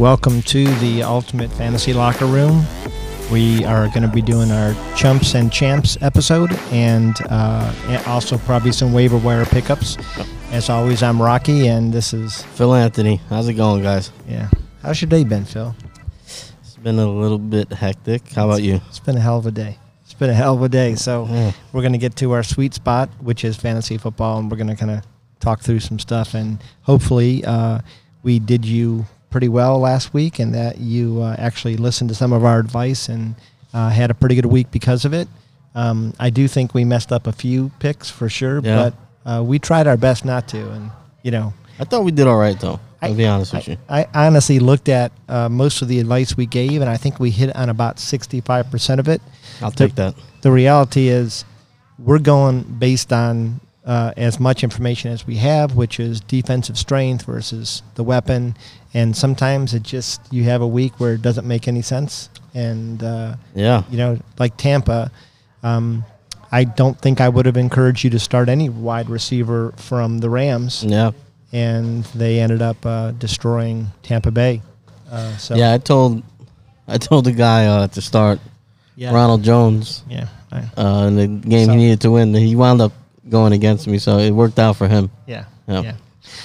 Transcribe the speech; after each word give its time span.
welcome 0.00 0.40
to 0.40 0.64
the 0.76 1.02
Ultimate 1.02 1.50
Fantasy 1.52 1.92
Locker 1.92 2.24
Room. 2.24 2.64
We 3.30 3.66
are 3.66 3.86
going 3.88 4.00
to 4.00 4.08
be 4.08 4.22
doing 4.22 4.50
our 4.50 4.74
Chumps 4.96 5.34
and 5.34 5.52
Champs 5.52 5.98
episode 6.00 6.50
and, 6.72 7.14
uh, 7.28 8.02
also 8.06 8.38
probably 8.38 8.72
some 8.72 8.94
waiver 8.94 9.18
wire 9.18 9.44
pickups. 9.44 9.98
As 10.52 10.70
always, 10.70 11.02
I'm 11.02 11.20
Rocky, 11.20 11.68
and 11.68 11.92
this 11.92 12.14
is, 12.14 12.42
Phil 12.54 12.74
Anthony, 12.74 13.16
how's 13.28 13.46
it 13.48 13.54
going, 13.54 13.82
guys? 13.82 14.10
yeah. 14.26 14.48
How's 14.82 15.02
your 15.02 15.10
day 15.10 15.24
been, 15.24 15.44
Phil? 15.44 15.74
It's 16.24 16.76
been 16.82 16.98
a 16.98 17.06
little 17.06 17.38
bit 17.38 17.70
hectic. 17.70 18.26
How 18.32 18.46
about 18.48 18.62
you? 18.62 18.80
It's 18.88 18.98
been 18.98 19.18
a 19.18 19.20
hell 19.20 19.36
of 19.36 19.44
a 19.44 19.50
day. 19.50 19.76
It's 20.04 20.14
been 20.14 20.30
a 20.30 20.34
hell 20.34 20.54
of 20.54 20.62
a 20.62 20.70
day. 20.70 20.94
So 20.94 21.26
Yeah. 21.28 21.52
we're 21.74 21.82
going 21.82 21.92
to 21.92 21.98
get 21.98 22.16
to 22.16 22.32
our 22.32 22.42
sweet 22.42 22.72
spot, 22.72 23.10
which 23.20 23.44
is 23.44 23.58
fantasy 23.58 23.98
football, 23.98 24.38
and 24.38 24.50
we're 24.50 24.56
going 24.56 24.68
to 24.70 24.76
kind 24.76 24.90
of 24.92 25.04
talk 25.40 25.60
through 25.60 25.80
some 25.80 25.98
stuff. 25.98 26.32
And 26.32 26.58
hopefully, 26.80 27.44
uh, 27.44 27.80
we 28.22 28.38
did 28.38 28.64
you 28.64 29.04
pretty 29.30 29.48
well 29.48 29.78
last 29.78 30.12
week, 30.12 30.38
and 30.38 30.54
that 30.54 30.78
you 30.78 31.22
uh, 31.22 31.36
actually 31.38 31.76
listened 31.76 32.08
to 32.10 32.14
some 32.14 32.32
of 32.32 32.44
our 32.44 32.58
advice 32.58 33.08
and 33.08 33.34
uh, 33.72 33.88
had 33.90 34.10
a 34.10 34.14
pretty 34.14 34.34
good 34.34 34.46
week 34.46 34.70
because 34.70 35.04
of 35.04 35.12
it. 35.14 35.28
Um, 35.74 36.12
I 36.18 36.30
do 36.30 36.48
think 36.48 36.74
we 36.74 36.84
messed 36.84 37.12
up 37.12 37.26
a 37.26 37.32
few 37.32 37.70
picks 37.78 38.10
for 38.10 38.28
sure, 38.28 38.60
Yeah. 38.62 38.90
but 39.24 39.30
uh, 39.30 39.42
we 39.42 39.58
tried 39.58 39.86
our 39.86 39.96
best 39.96 40.24
not 40.24 40.48
to. 40.48 40.70
And 40.70 40.90
you 41.22 41.30
know, 41.30 41.54
I 41.78 41.84
thought 41.84 42.04
we 42.04 42.10
did 42.10 42.26
all 42.26 42.38
right, 42.38 42.58
though. 42.58 42.80
I'll 43.02 43.12
I- 43.12 43.16
be 43.16 43.26
honest 43.26 43.54
with 43.54 43.68
you. 43.68 43.76
I, 43.88 44.06
I 44.12 44.26
honestly 44.26 44.58
looked 44.58 44.88
at 44.88 45.12
uh, 45.28 45.48
most 45.48 45.80
of 45.80 45.88
the 45.88 46.00
advice 46.00 46.36
we 46.36 46.46
gave, 46.46 46.80
and 46.80 46.90
I 46.90 46.96
think 46.96 47.20
we 47.20 47.30
hit 47.30 47.54
on 47.56 47.68
about 47.68 47.98
sixty-five 48.00 48.70
percent 48.70 48.98
of 49.00 49.08
it. 49.08 49.22
I'll 49.62 49.70
take 49.70 49.94
that. 49.94 50.14
the 50.42 50.50
reality 50.50 51.08
is 51.08 51.44
we're 51.98 52.18
going 52.18 52.62
based 52.62 53.12
on 53.12 53.60
uh, 53.84 54.12
as 54.16 54.40
much 54.40 54.64
information 54.64 55.12
as 55.12 55.26
we 55.26 55.36
have, 55.36 55.76
which 55.76 56.00
is 56.00 56.20
defensive 56.20 56.76
strength 56.78 57.24
versus 57.26 57.82
the 57.94 58.02
weapon. 58.02 58.56
And 58.92 59.16
sometimes 59.16 59.72
it 59.74 59.82
just 59.84 60.20
you 60.32 60.44
have 60.44 60.62
a 60.62 60.66
week 60.66 60.98
where 60.98 61.14
it 61.14 61.22
doesn't 61.22 61.46
make 61.46 61.68
any 61.68 61.82
sense, 61.82 62.28
and 62.54 63.02
uh, 63.02 63.36
Yeah. 63.54 63.84
you 63.90 63.96
know, 63.98 64.18
like 64.38 64.56
Tampa. 64.56 65.10
Um, 65.62 66.04
I 66.50 66.64
don't 66.64 66.98
think 67.00 67.20
I 67.20 67.28
would 67.28 67.46
have 67.46 67.56
encouraged 67.56 68.02
you 68.02 68.10
to 68.10 68.18
start 68.18 68.48
any 68.48 68.68
wide 68.68 69.08
receiver 69.08 69.72
from 69.76 70.18
the 70.18 70.28
Rams, 70.28 70.82
Yeah. 70.82 71.12
and 71.52 72.02
they 72.16 72.40
ended 72.40 72.62
up 72.62 72.84
uh, 72.84 73.12
destroying 73.12 73.92
Tampa 74.02 74.32
Bay. 74.32 74.60
Uh, 75.10 75.36
so 75.36 75.54
Yeah, 75.54 75.72
I 75.74 75.78
told 75.78 76.22
I 76.88 76.98
told 76.98 77.24
the 77.26 77.32
guy 77.32 77.66
uh, 77.66 77.86
to 77.88 78.00
start 78.00 78.40
yeah, 78.96 79.12
Ronald 79.14 79.44
Jones 79.44 80.02
yeah, 80.08 80.26
uh, 80.50 81.04
in 81.06 81.14
the 81.16 81.26
game 81.48 81.66
So- 81.66 81.72
he 81.72 81.78
needed 81.78 82.00
to 82.00 82.10
win. 82.10 82.34
He 82.34 82.56
wound 82.56 82.80
up 82.80 82.92
going 83.28 83.52
against 83.52 83.86
me, 83.86 83.98
so 83.98 84.18
it 84.18 84.32
worked 84.32 84.58
out 84.58 84.74
for 84.76 84.88
him. 84.88 85.10
Yeah. 85.28 85.44
Yeah. 85.68 85.82
Yeah. 85.82 85.92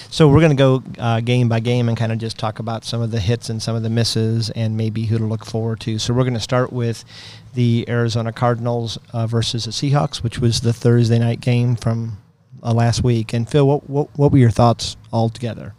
So 0.09 0.27
we're 0.27 0.39
going 0.39 0.55
to 0.55 0.55
go 0.55 0.83
uh, 0.99 1.19
game 1.19 1.49
by 1.49 1.59
game 1.59 1.89
and 1.89 1.97
kind 1.97 2.11
of 2.11 2.17
just 2.17 2.37
talk 2.37 2.59
about 2.59 2.85
some 2.85 3.01
of 3.01 3.11
the 3.11 3.19
hits 3.19 3.49
and 3.49 3.61
some 3.61 3.75
of 3.75 3.83
the 3.83 3.89
misses 3.89 4.49
and 4.51 4.77
maybe 4.77 5.05
who 5.05 5.17
to 5.17 5.25
look 5.25 5.45
forward 5.45 5.79
to. 5.81 5.99
So 5.99 6.13
we're 6.13 6.23
going 6.23 6.33
to 6.35 6.39
start 6.39 6.71
with 6.71 7.03
the 7.53 7.85
Arizona 7.87 8.31
Cardinals 8.31 8.97
uh, 9.13 9.27
versus 9.27 9.65
the 9.65 9.71
Seahawks, 9.71 10.23
which 10.23 10.39
was 10.39 10.61
the 10.61 10.73
Thursday 10.73 11.19
night 11.19 11.41
game 11.41 11.75
from 11.75 12.17
uh, 12.63 12.73
last 12.73 13.03
week. 13.03 13.33
And 13.33 13.49
Phil, 13.49 13.67
what, 13.67 13.89
what 13.89 14.09
what 14.17 14.31
were 14.31 14.37
your 14.37 14.49
thoughts 14.49 14.97
altogether? 15.13 15.73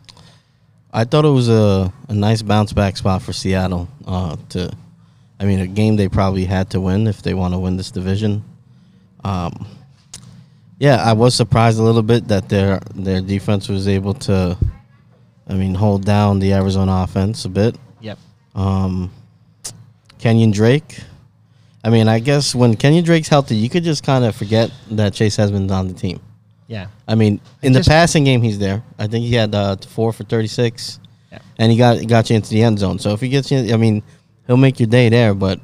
I 0.92 1.04
thought 1.04 1.24
it 1.24 1.30
was 1.30 1.48
a, 1.48 1.92
a 2.08 2.14
nice 2.14 2.40
bounce 2.40 2.72
back 2.72 2.96
spot 2.96 3.20
for 3.20 3.32
Seattle. 3.34 3.88
Uh, 4.06 4.36
to, 4.50 4.72
I 5.38 5.44
mean, 5.44 5.60
a 5.60 5.66
game 5.66 5.96
they 5.96 6.08
probably 6.08 6.46
had 6.46 6.70
to 6.70 6.80
win 6.80 7.06
if 7.06 7.20
they 7.22 7.34
want 7.34 7.52
to 7.52 7.58
win 7.58 7.76
this 7.76 7.90
division. 7.90 8.44
Um, 9.22 9.66
yeah, 10.78 10.96
I 11.02 11.12
was 11.14 11.34
surprised 11.34 11.78
a 11.78 11.82
little 11.82 12.02
bit 12.02 12.28
that 12.28 12.48
their 12.48 12.80
their 12.94 13.20
defense 13.20 13.68
was 13.68 13.88
able 13.88 14.14
to, 14.14 14.56
I 15.48 15.54
mean, 15.54 15.74
hold 15.74 16.04
down 16.04 16.38
the 16.38 16.52
Arizona 16.52 17.02
offense 17.04 17.44
a 17.44 17.48
bit. 17.48 17.76
Yep. 18.00 18.18
Um, 18.54 19.10
Kenyon 20.18 20.50
Drake. 20.50 21.00
I 21.84 21.90
mean, 21.90 22.08
I 22.08 22.18
guess 22.18 22.54
when 22.54 22.74
Kenyon 22.76 23.04
Drake's 23.04 23.28
healthy, 23.28 23.54
you 23.56 23.68
could 23.68 23.84
just 23.84 24.02
kind 24.02 24.24
of 24.24 24.34
forget 24.34 24.70
that 24.90 25.12
Chase 25.14 25.36
has 25.36 25.50
been 25.52 25.70
on 25.70 25.86
the 25.88 25.94
team. 25.94 26.20
Yeah. 26.66 26.88
I 27.06 27.14
mean, 27.14 27.40
in 27.62 27.72
just- 27.72 27.88
the 27.88 27.90
passing 27.92 28.24
game, 28.24 28.42
he's 28.42 28.58
there. 28.58 28.82
I 28.98 29.06
think 29.06 29.24
he 29.24 29.34
had 29.34 29.54
uh, 29.54 29.76
four 29.76 30.12
for 30.12 30.24
thirty 30.24 30.48
six, 30.48 30.98
Yeah. 31.30 31.38
and 31.58 31.70
he 31.70 31.78
got 31.78 32.06
got 32.08 32.28
you 32.30 32.36
into 32.36 32.50
the 32.50 32.62
end 32.62 32.78
zone. 32.80 32.98
So 32.98 33.12
if 33.12 33.20
he 33.20 33.28
gets 33.28 33.50
you, 33.52 33.72
I 33.72 33.76
mean, 33.76 34.02
he'll 34.46 34.56
make 34.56 34.80
your 34.80 34.88
day 34.88 35.08
there. 35.08 35.32
But 35.32 35.60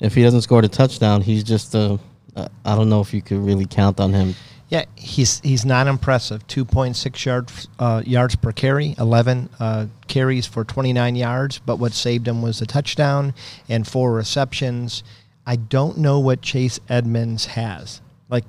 if 0.00 0.14
he 0.14 0.22
doesn't 0.22 0.42
score 0.42 0.62
the 0.62 0.68
touchdown, 0.68 1.20
he's 1.20 1.44
just 1.44 1.74
uh, 1.74 1.98
uh, 2.36 2.48
I 2.64 2.76
don't 2.76 2.88
know 2.88 3.00
if 3.00 3.12
you 3.12 3.22
could 3.22 3.38
really 3.38 3.66
count 3.66 4.00
on 4.00 4.12
him. 4.12 4.34
Yeah, 4.68 4.84
he's 4.96 5.40
he's 5.40 5.64
not 5.64 5.86
impressive. 5.86 6.46
Two 6.46 6.64
point 6.64 6.96
six 6.96 7.24
yards 7.24 7.68
uh, 7.78 8.02
yards 8.04 8.36
per 8.36 8.52
carry, 8.52 8.94
eleven 8.98 9.48
uh, 9.58 9.86
carries 10.08 10.46
for 10.46 10.62
twenty 10.64 10.92
nine 10.92 11.16
yards. 11.16 11.58
But 11.58 11.76
what 11.76 11.92
saved 11.92 12.28
him 12.28 12.42
was 12.42 12.58
the 12.58 12.66
touchdown 12.66 13.32
and 13.68 13.88
four 13.88 14.12
receptions. 14.12 15.02
I 15.46 15.56
don't 15.56 15.96
know 15.98 16.20
what 16.20 16.42
Chase 16.42 16.78
Edmonds 16.90 17.46
has. 17.46 18.02
Like, 18.28 18.44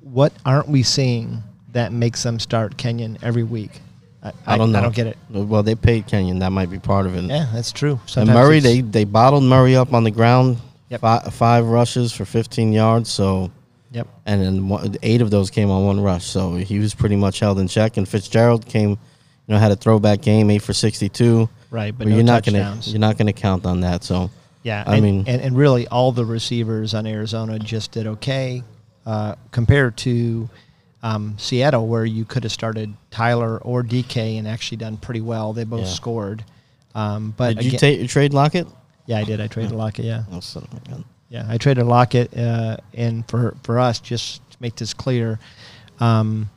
what 0.00 0.34
aren't 0.44 0.68
we 0.68 0.82
seeing 0.82 1.42
that 1.72 1.92
makes 1.92 2.22
them 2.22 2.38
start 2.38 2.76
Kenyon 2.76 3.16
every 3.22 3.42
week? 3.42 3.80
I, 4.22 4.32
I, 4.44 4.58
don't 4.58 4.72
know. 4.72 4.80
I 4.80 4.82
don't 4.82 4.94
get 4.94 5.06
it. 5.06 5.16
Well, 5.30 5.62
they 5.62 5.74
paid 5.74 6.06
Kenyon. 6.06 6.40
That 6.40 6.52
might 6.52 6.68
be 6.68 6.78
part 6.78 7.06
of 7.06 7.14
it. 7.16 7.24
Yeah, 7.24 7.48
that's 7.54 7.72
true. 7.72 7.98
And 8.16 8.28
Murray, 8.28 8.60
they 8.60 8.82
they 8.82 9.04
bottled 9.04 9.44
Murray 9.44 9.76
up 9.76 9.94
on 9.94 10.04
the 10.04 10.10
ground. 10.10 10.58
Yep. 10.90 11.00
Five, 11.00 11.34
five 11.34 11.66
rushes 11.66 12.12
for 12.12 12.24
15 12.24 12.72
yards. 12.72 13.10
So 13.10 13.50
Yep. 13.92 14.06
and 14.26 14.40
then 14.42 14.68
one, 14.68 14.96
eight 15.02 15.20
of 15.20 15.30
those 15.30 15.50
came 15.50 15.70
on 15.70 15.84
one 15.86 16.00
rush. 16.00 16.24
So 16.26 16.54
he 16.56 16.78
was 16.78 16.94
pretty 16.94 17.16
much 17.16 17.40
held 17.40 17.58
in 17.58 17.66
check. 17.68 17.96
And 17.96 18.08
Fitzgerald 18.08 18.66
came, 18.66 18.90
you 18.90 18.96
know, 19.48 19.58
had 19.58 19.72
a 19.72 19.76
throwback 19.76 20.20
game, 20.20 20.50
eight 20.50 20.62
for 20.62 20.72
62. 20.72 21.48
Right, 21.70 21.96
but 21.96 22.06
no 22.08 22.14
you're 22.16 22.24
not 22.24 22.44
touchdowns. 22.44 22.86
gonna 22.86 22.92
you're 22.92 23.00
not 23.00 23.16
gonna 23.18 23.32
count 23.32 23.64
on 23.66 23.80
that. 23.80 24.02
So 24.04 24.30
Yeah, 24.62 24.84
I 24.86 24.94
and, 24.96 25.02
mean- 25.04 25.24
and, 25.26 25.40
and 25.40 25.56
really 25.56 25.86
all 25.88 26.12
the 26.12 26.24
receivers 26.24 26.92
on 26.94 27.06
Arizona 27.06 27.58
just 27.58 27.92
did 27.92 28.06
okay 28.06 28.62
uh, 29.06 29.34
compared 29.52 29.96
to 29.98 30.48
um, 31.02 31.34
Seattle, 31.38 31.86
where 31.86 32.04
you 32.04 32.24
could 32.26 32.42
have 32.42 32.52
started 32.52 32.92
Tyler 33.10 33.56
or 33.58 33.82
DK 33.82 34.38
and 34.38 34.46
actually 34.46 34.76
done 34.76 34.98
pretty 34.98 35.22
well. 35.22 35.52
They 35.54 35.64
both 35.64 35.80
Yeah. 35.80 35.86
scored. 35.86 36.44
Um, 36.94 37.32
but 37.36 37.54
did 37.56 37.64
you 37.64 37.68
again- 37.70 37.80
take 37.80 38.08
trade 38.10 38.34
Lockett? 38.34 38.66
Yeah, 39.06 39.18
I 39.18 39.24
did. 39.24 39.40
I 39.40 39.46
traded 39.46 39.72
Lockett. 39.72 40.04
Yeah, 40.04 40.22
Oh, 40.32 40.40
son 40.40 40.66
of 40.70 40.78
a 40.78 40.88
gun. 40.88 41.04
yeah, 41.28 41.46
I 41.48 41.58
traded 41.58 41.86
Lockett, 41.86 42.36
uh, 42.36 42.76
and 42.94 43.28
for 43.28 43.54
for 43.62 43.78
us, 43.78 43.98
just 44.00 44.48
to 44.52 44.56
make 44.60 44.76
this 44.76 44.94
clear, 44.94 45.38
um, 46.00 46.50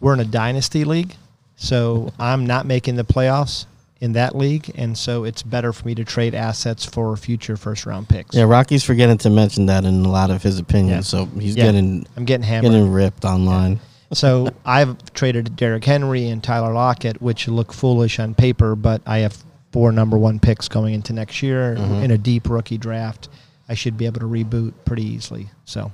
we're 0.00 0.14
in 0.14 0.20
a 0.20 0.24
dynasty 0.24 0.84
league, 0.84 1.14
so 1.56 2.12
I'm 2.18 2.46
not 2.46 2.66
making 2.66 2.96
the 2.96 3.04
playoffs 3.04 3.66
in 4.00 4.12
that 4.12 4.36
league, 4.36 4.70
and 4.74 4.98
so 4.98 5.24
it's 5.24 5.42
better 5.42 5.72
for 5.72 5.86
me 5.86 5.94
to 5.94 6.04
trade 6.04 6.34
assets 6.34 6.84
for 6.84 7.16
future 7.16 7.56
first 7.56 7.86
round 7.86 8.08
picks. 8.08 8.36
Yeah, 8.36 8.42
Rocky's 8.44 8.84
forgetting 8.84 9.16
to 9.18 9.30
mention 9.30 9.66
that 9.66 9.84
in 9.84 10.04
a 10.04 10.10
lot 10.10 10.30
of 10.30 10.42
his 10.42 10.58
opinions. 10.58 11.12
Yeah. 11.12 11.20
So 11.20 11.26
he's 11.40 11.56
Yeah. 11.56 11.64
getting 11.64 12.06
I'm 12.16 12.24
getting 12.24 12.44
hammered. 12.44 12.72
getting 12.72 12.90
ripped 12.92 13.24
online. 13.24 13.80
so 14.12 14.50
I've 14.66 14.96
traded 15.14 15.56
Derrick 15.56 15.84
Henry 15.84 16.28
and 16.28 16.42
Tyler 16.42 16.72
Lockett, 16.74 17.22
which 17.22 17.48
look 17.48 17.72
foolish 17.72 18.18
on 18.18 18.34
paper, 18.34 18.76
but 18.76 19.00
I 19.06 19.18
have 19.18 19.38
four 19.74 19.90
number 19.90 20.16
one 20.16 20.38
picks 20.38 20.68
going 20.68 20.94
into 20.94 21.12
next 21.12 21.42
year 21.42 21.74
Mhm. 21.76 22.04
in 22.04 22.10
a 22.12 22.16
deep 22.18 22.48
rookie 22.48 22.78
draft. 22.78 23.28
I 23.68 23.74
should 23.74 23.96
be 23.98 24.06
able 24.06 24.20
to 24.20 24.26
reboot 24.26 24.72
pretty 24.84 25.02
easily. 25.04 25.48
So, 25.64 25.90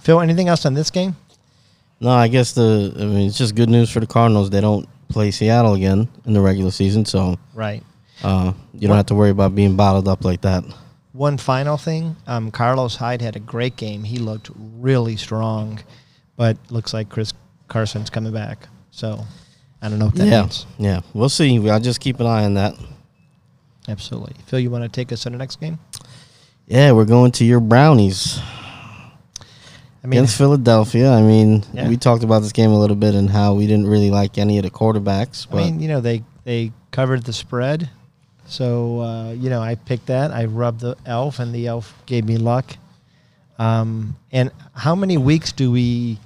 Phil, 0.00 0.20
anything 0.20 0.48
else 0.48 0.66
on 0.66 0.74
this 0.74 0.90
game? 0.90 1.14
No, 2.00 2.10
I 2.10 2.26
guess 2.26 2.52
the 2.52 2.92
I 2.98 3.04
mean 3.04 3.28
it's 3.28 3.38
just 3.38 3.54
good 3.54 3.68
news 3.70 3.88
for 3.88 4.00
the 4.00 4.06
Cardinals. 4.08 4.50
They 4.50 4.60
don't 4.60 4.88
play 5.08 5.30
Seattle 5.30 5.74
again 5.74 6.08
in 6.26 6.32
the 6.32 6.40
regular 6.40 6.72
season, 6.72 7.04
so 7.04 7.38
Right. 7.54 7.84
uh, 8.24 8.52
you 8.74 8.88
don't 8.88 8.96
have 8.96 9.06
to 9.06 9.14
worry 9.14 9.30
about 9.30 9.54
being 9.54 9.76
bottled 9.76 10.08
up 10.08 10.24
like 10.24 10.40
that. 10.40 10.64
One 11.12 11.36
final 11.38 11.76
thing: 11.76 12.16
um, 12.26 12.50
Carlos 12.50 12.96
Hyde 12.96 13.22
had 13.22 13.36
a 13.36 13.40
great 13.54 13.76
game. 13.76 14.02
He 14.04 14.18
looked 14.18 14.50
really 14.80 15.16
strong, 15.16 15.78
but 16.36 16.56
looks 16.70 16.92
like 16.92 17.08
Chris 17.10 17.32
Carson's 17.68 18.10
coming 18.10 18.32
back. 18.32 18.68
So, 18.90 19.24
I 19.82 19.88
don't 19.88 19.98
know 20.00 20.10
yeah, 20.14 20.42
means. 20.42 20.66
yeah, 20.78 21.00
we'll 21.14 21.28
see. 21.28 21.68
I'll 21.70 21.78
just 21.80 22.00
keep 22.00 22.18
an 22.20 22.26
eye 22.26 22.44
on 22.44 22.54
that. 22.54 22.74
Absolutely, 23.88 24.34
Phil. 24.46 24.60
You 24.60 24.70
want 24.70 24.84
to 24.84 24.88
take 24.88 25.10
us 25.12 25.22
to 25.22 25.30
the 25.30 25.36
next 25.38 25.58
game? 25.60 25.78
Yeah, 26.66 26.92
we're 26.92 27.06
going 27.06 27.32
to 27.32 27.44
your 27.44 27.60
Brownies 27.60 28.38
I 30.04 30.06
mean, 30.06 30.18
against 30.18 30.36
Philadelphia. 30.36 31.10
I 31.10 31.22
mean, 31.22 31.64
Yeah. 31.72 31.88
we 31.88 31.96
talked 31.96 32.22
about 32.22 32.40
this 32.42 32.52
game 32.52 32.70
a 32.70 32.78
little 32.78 32.96
bit 32.96 33.14
and 33.14 33.30
how 33.30 33.54
we 33.54 33.66
didn't 33.66 33.86
really 33.86 34.10
like 34.10 34.36
any 34.36 34.58
of 34.58 34.64
the 34.64 34.70
quarterbacks, 34.70 35.46
I 35.50 35.56
mean, 35.56 35.80
you 35.80 35.88
know, 35.88 36.00
they 36.00 36.22
they 36.44 36.72
covered 36.90 37.24
the 37.24 37.32
spread, 37.32 37.88
so 38.46 39.00
uh, 39.00 39.32
you 39.32 39.48
know, 39.50 39.60
I 39.62 39.74
picked 39.74 40.06
that. 40.06 40.30
I 40.30 40.44
rubbed 40.44 40.80
the 40.80 40.96
elf, 41.06 41.38
and 41.38 41.54
the 41.54 41.66
elf 41.66 41.94
gave 42.06 42.24
me 42.26 42.36
luck. 42.36 42.76
Um, 43.58 44.16
and 44.30 44.50
how 44.74 44.94
many 44.94 45.16
weeks 45.16 45.50
do 45.52 45.70
we 45.72 46.18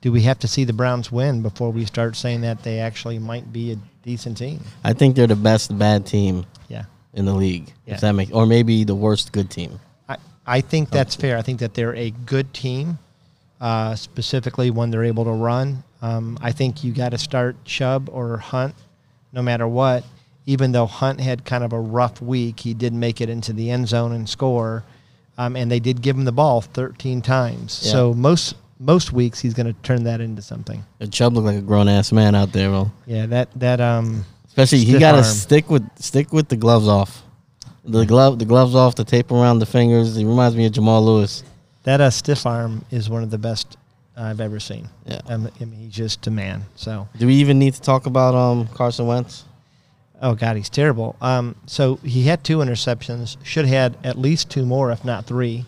do 0.00 0.12
we 0.12 0.22
have 0.22 0.38
to 0.40 0.48
see 0.48 0.64
the 0.64 0.72
Browns 0.72 1.10
win 1.10 1.42
before 1.42 1.70
we 1.70 1.84
start 1.84 2.14
saying 2.16 2.42
that 2.42 2.62
they 2.62 2.78
actually 2.78 3.18
might 3.18 3.52
be 3.52 3.72
a 3.72 3.76
decent 4.04 4.36
team? 4.38 4.60
I 4.84 4.92
think 4.92 5.16
they're 5.16 5.26
the 5.26 5.36
best 5.36 5.76
bad 5.76 6.06
team 6.06 6.46
Yeah, 6.68 6.84
in 7.12 7.24
the 7.24 7.34
league. 7.34 7.72
Yeah. 7.86 7.94
If 7.94 8.00
that 8.00 8.12
makes, 8.12 8.32
or 8.32 8.46
maybe 8.46 8.84
the 8.84 8.94
worst 8.94 9.32
good 9.32 9.50
team. 9.50 9.80
I 10.08 10.16
I 10.46 10.60
think 10.60 10.90
that's 10.90 11.14
fair. 11.16 11.36
I 11.38 11.42
think 11.42 11.60
that 11.60 11.74
they're 11.74 11.94
a 11.96 12.10
good 12.10 12.52
team, 12.54 12.98
uh, 13.60 13.94
specifically 13.96 14.70
when 14.70 14.90
they're 14.90 15.04
able 15.04 15.24
to 15.24 15.32
run. 15.32 15.82
Um, 16.02 16.38
I 16.42 16.52
think 16.52 16.84
you 16.84 16.92
got 16.92 17.10
to 17.10 17.18
start 17.18 17.56
Chubb 17.64 18.08
or 18.12 18.36
Hunt, 18.38 18.74
no 19.32 19.42
matter 19.42 19.66
what. 19.66 20.04
even 20.46 20.72
though 20.72 20.84
Hunt 20.84 21.20
had 21.22 21.46
kind 21.46 21.64
of 21.64 21.72
a 21.72 21.80
rough 21.80 22.20
week, 22.20 22.60
he 22.60 22.74
did 22.74 22.92
make 22.92 23.22
it 23.22 23.30
into 23.30 23.54
the 23.54 23.70
end 23.70 23.88
zone 23.88 24.12
and 24.12 24.28
score. 24.28 24.84
Um, 25.38 25.56
and 25.56 25.70
they 25.70 25.80
did 25.80 26.02
give 26.02 26.14
him 26.16 26.24
the 26.26 26.32
ball 26.32 26.60
13 26.60 27.22
times. 27.22 27.80
Yeah. 27.82 27.92
So 27.92 28.12
most 28.12 28.54
most 28.78 29.12
weeks 29.12 29.40
he's 29.40 29.54
going 29.54 29.66
to 29.66 29.72
turn 29.82 30.04
that 30.04 30.20
into 30.20 30.42
something. 30.42 30.84
And 31.00 31.12
Chubb 31.12 31.34
looked 31.34 31.46
like 31.46 31.56
a 31.56 31.62
grown 31.62 31.88
ass 31.88 32.12
man 32.12 32.34
out 32.34 32.52
there, 32.52 32.68
bro. 32.70 32.90
Yeah, 33.06 33.26
that 33.26 33.48
that 33.58 33.80
um 33.80 34.24
Especially 34.46 34.84
he 34.84 34.98
got 34.98 35.12
to 35.12 35.24
stick 35.24 35.68
with 35.70 35.82
stick 35.98 36.32
with 36.32 36.48
the 36.48 36.56
gloves 36.56 36.86
off. 36.88 37.22
The 37.84 38.06
glove 38.06 38.38
the 38.38 38.44
gloves 38.44 38.74
off, 38.74 38.94
the 38.94 39.04
tape 39.04 39.30
around 39.30 39.58
the 39.58 39.66
fingers. 39.66 40.14
He 40.16 40.24
reminds 40.24 40.56
me 40.56 40.66
of 40.66 40.72
Jamal 40.72 41.04
Lewis. 41.04 41.42
that 41.82 42.00
uh, 42.00 42.10
stiff 42.10 42.46
arm 42.46 42.84
is 42.90 43.10
one 43.10 43.22
of 43.22 43.30
the 43.30 43.38
best 43.38 43.76
I've 44.16 44.40
ever 44.40 44.60
seen. 44.60 44.88
Yeah. 45.06 45.20
Um, 45.26 45.50
I 45.60 45.64
mean, 45.64 45.80
he's 45.80 45.92
just 45.92 46.26
a 46.28 46.30
man. 46.30 46.62
So 46.76 47.08
Do 47.18 47.26
we 47.26 47.34
even 47.34 47.58
need 47.58 47.74
to 47.74 47.80
talk 47.82 48.06
about 48.06 48.34
um 48.34 48.68
Carson 48.68 49.06
Wentz? 49.06 49.44
Oh 50.22 50.34
God, 50.34 50.56
he's 50.56 50.70
terrible. 50.70 51.16
Um, 51.20 51.56
so 51.66 51.96
he 51.96 52.22
had 52.22 52.42
two 52.44 52.58
interceptions. 52.58 53.36
Should 53.44 53.66
have 53.66 53.92
had 53.94 54.06
at 54.06 54.16
least 54.18 54.50
two 54.50 54.64
more, 54.64 54.90
if 54.92 55.04
not 55.04 55.26
three. 55.26 55.66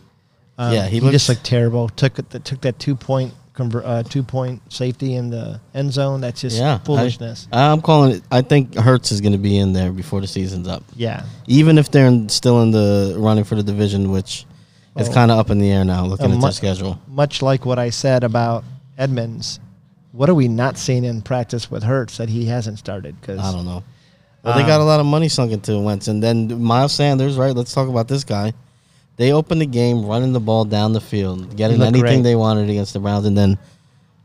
Um, 0.58 0.73
Yeah, 0.73 0.87
he 0.87 1.00
he, 1.00 1.11
just 1.11 1.29
looks- 1.29 1.29
looked 1.29 1.44
terrible. 1.44 1.88
Took 1.91 2.19
it, 2.19 2.44
took 2.44 2.61
that 2.62 2.79
two 2.79 2.94
point 2.97 3.35
conver- 3.55 3.82
uh, 3.85 4.03
two 4.03 4.23
point 4.23 4.61
safety 4.73 5.14
in 5.14 5.31
the 5.31 5.61
end 5.75 5.93
zone. 5.93 6.20
That's 6.23 6.41
just 6.41 6.56
Yeah, 6.58 6.79
foolishness. 6.79 7.47
I, 7.53 7.70
I'm 7.73 7.81
calling 7.82 8.12
it. 8.12 8.23
I 8.31 8.43
think 8.43 8.75
Hurts 8.75 9.12
is 9.12 9.20
going 9.20 9.32
to 9.32 9.38
be 9.38 9.56
in 9.58 9.73
there 9.73 9.93
before 9.93 10.20
the 10.20 10.26
season's 10.26 10.67
up. 10.69 10.82
yeah, 10.94 11.25
Even 11.47 11.76
if 11.79 11.91
they're 11.91 12.06
in, 12.06 12.29
still 12.29 12.62
in 12.62 12.70
the 12.70 13.14
running 13.19 13.44
for 13.44 13.55
the 13.55 13.62
division, 13.62 14.11
which 14.11 14.47
is 14.97 15.08
Oh. 15.08 15.12
kind 15.12 15.31
of 15.31 15.38
up 15.38 15.50
in 15.50 15.58
the 15.58 15.70
air 15.70 15.85
now, 15.85 16.06
looking 16.06 16.26
Um, 16.26 16.32
at 16.32 16.37
mu- 16.38 16.43
their 16.43 16.53
schedule. 16.53 16.99
much 17.06 17.43
like 17.43 17.67
what 17.67 17.79
I 17.79 17.91
said 17.91 18.25
about 18.25 18.64
Edmonds. 18.99 19.61
What 20.12 20.31
are 20.31 20.35
we 20.35 20.49
not 20.49 20.79
seeing 20.79 21.05
in 21.05 21.20
practice 21.20 21.70
with 21.70 21.82
Hurts 21.82 22.17
that 22.17 22.31
he 22.31 22.47
hasn't 22.47 22.79
started? 22.79 23.14
Because 23.20 23.38
I 23.41 23.53
don't 23.53 23.67
know. 23.67 23.82
Well, 24.43 24.55
they 24.55 24.62
Um, 24.62 24.67
got 24.67 24.81
a 24.81 24.85
lot 24.85 25.00
of 25.00 25.05
money 25.06 25.29
sunk 25.29 25.53
into 25.53 25.79
Wentz, 25.79 26.08
and 26.08 26.23
then 26.23 26.62
Miles 26.62 26.93
Sanders. 26.93 27.37
Right, 27.37 27.55
let's 27.55 27.75
talk 27.75 27.88
about 27.88 28.08
this 28.08 28.25
guy. 28.25 28.55
They 29.16 29.32
opened 29.32 29.60
the 29.60 29.66
game 29.66 30.04
running 30.04 30.32
the 30.32 30.40
ball 30.40 30.64
down 30.64 30.92
the 30.92 31.00
field, 31.00 31.56
getting 31.56 31.80
anything 31.80 32.00
great. 32.02 32.22
they 32.22 32.36
wanted 32.36 32.68
against 32.68 32.92
the 32.92 33.00
Browns, 33.00 33.24
and 33.26 33.36
then 33.36 33.58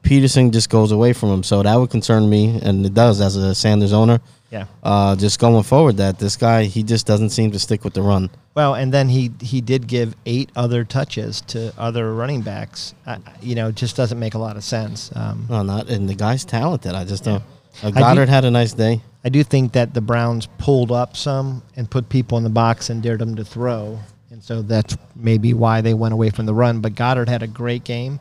Pederson 0.04 0.52
just 0.52 0.70
goes 0.70 0.92
away 0.92 1.14
from 1.14 1.30
him. 1.30 1.44
So 1.44 1.64
that 1.64 1.76
would 1.76 1.90
concern 1.90 2.30
me, 2.30 2.60
and 2.62 2.86
it 2.86 2.94
does 2.94 3.22
as 3.22 3.36
a 3.36 3.54
Sanders 3.56 3.94
owner. 3.94 4.20
yeah. 4.50 4.66
Uh, 4.84 5.16
just 5.16 5.40
going 5.40 5.64
forward, 5.64 5.98
that 5.98 6.20
this 6.20 6.36
guy 6.36 6.64
he 6.66 6.84
just 6.84 7.06
doesn't 7.08 7.30
seem 7.30 7.52
to 7.52 7.60
stick 7.60 7.84
with 7.84 7.94
the 7.94 8.02
run. 8.02 8.30
Well, 8.54 8.74
and 8.74 8.92
then 8.94 9.08
he 9.10 9.32
he 9.40 9.62
did 9.62 9.88
give 9.88 10.14
eight 10.26 10.52
other 10.58 10.84
touches 10.84 11.40
to 11.42 11.72
other 11.78 12.14
running 12.14 12.42
backs. 12.42 12.94
Uh, 13.06 13.20
you 13.42 13.56
know, 13.56 13.72
just 13.72 13.96
doesn't 13.96 14.20
make 14.20 14.34
a 14.34 14.40
lot 14.40 14.58
of 14.58 14.64
sense. 14.64 15.10
Um, 15.16 15.46
No, 15.50 15.62
not 15.64 15.90
and 15.90 16.10
the 16.10 16.16
guy's 16.16 16.44
talented. 16.44 16.94
I 16.94 17.06
just 17.06 17.24
don't. 17.24 17.44
Uh, 17.82 17.92
do- 17.92 18.00
Goedert 18.02 18.28
had 18.28 18.44
a 18.44 18.52
nice 18.52 18.74
day. 18.74 19.02
I 19.24 19.30
do 19.30 19.44
think 19.44 19.72
that 19.74 19.94
the 19.94 20.02
Browns 20.02 20.48
pulled 20.58 20.92
up 20.92 21.16
some 21.16 21.62
and 21.78 21.90
put 21.90 22.10
people 22.10 22.38
in 22.40 22.44
the 22.44 22.50
box 22.50 22.90
and 22.90 23.02
dared 23.04 23.20
them 23.20 23.36
to 23.36 23.46
throw, 23.46 24.00
and 24.42 24.48
so 24.48 24.62
that's 24.62 24.98
maybe 25.16 25.54
why 25.54 25.82
they 25.82 25.94
went 25.94 26.14
away 26.14 26.30
from 26.30 26.46
the 26.46 26.54
run. 26.54 26.82
But 26.82 26.96
Goedert 26.96 27.28
had 27.28 27.44
a 27.44 27.48
great 27.48 27.84
game. 27.84 28.20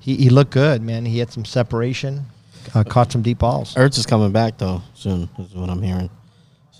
He, 0.00 0.16
he 0.16 0.30
looked 0.30 0.50
good, 0.50 0.82
man. 0.82 1.06
He 1.06 1.18
had 1.18 1.30
some 1.32 1.44
separation, 1.44 2.26
uh, 2.74 2.84
caught 2.84 3.12
some 3.12 3.22
deep 3.22 3.38
balls. 3.38 3.74
Ertz 3.74 3.98
is 3.98 4.06
coming 4.06 4.32
back 4.32 4.58
though 4.58 4.82
soon. 4.94 5.28
Is 5.38 5.54
what 5.54 5.70
I'm 5.70 5.82
hearing. 5.82 6.10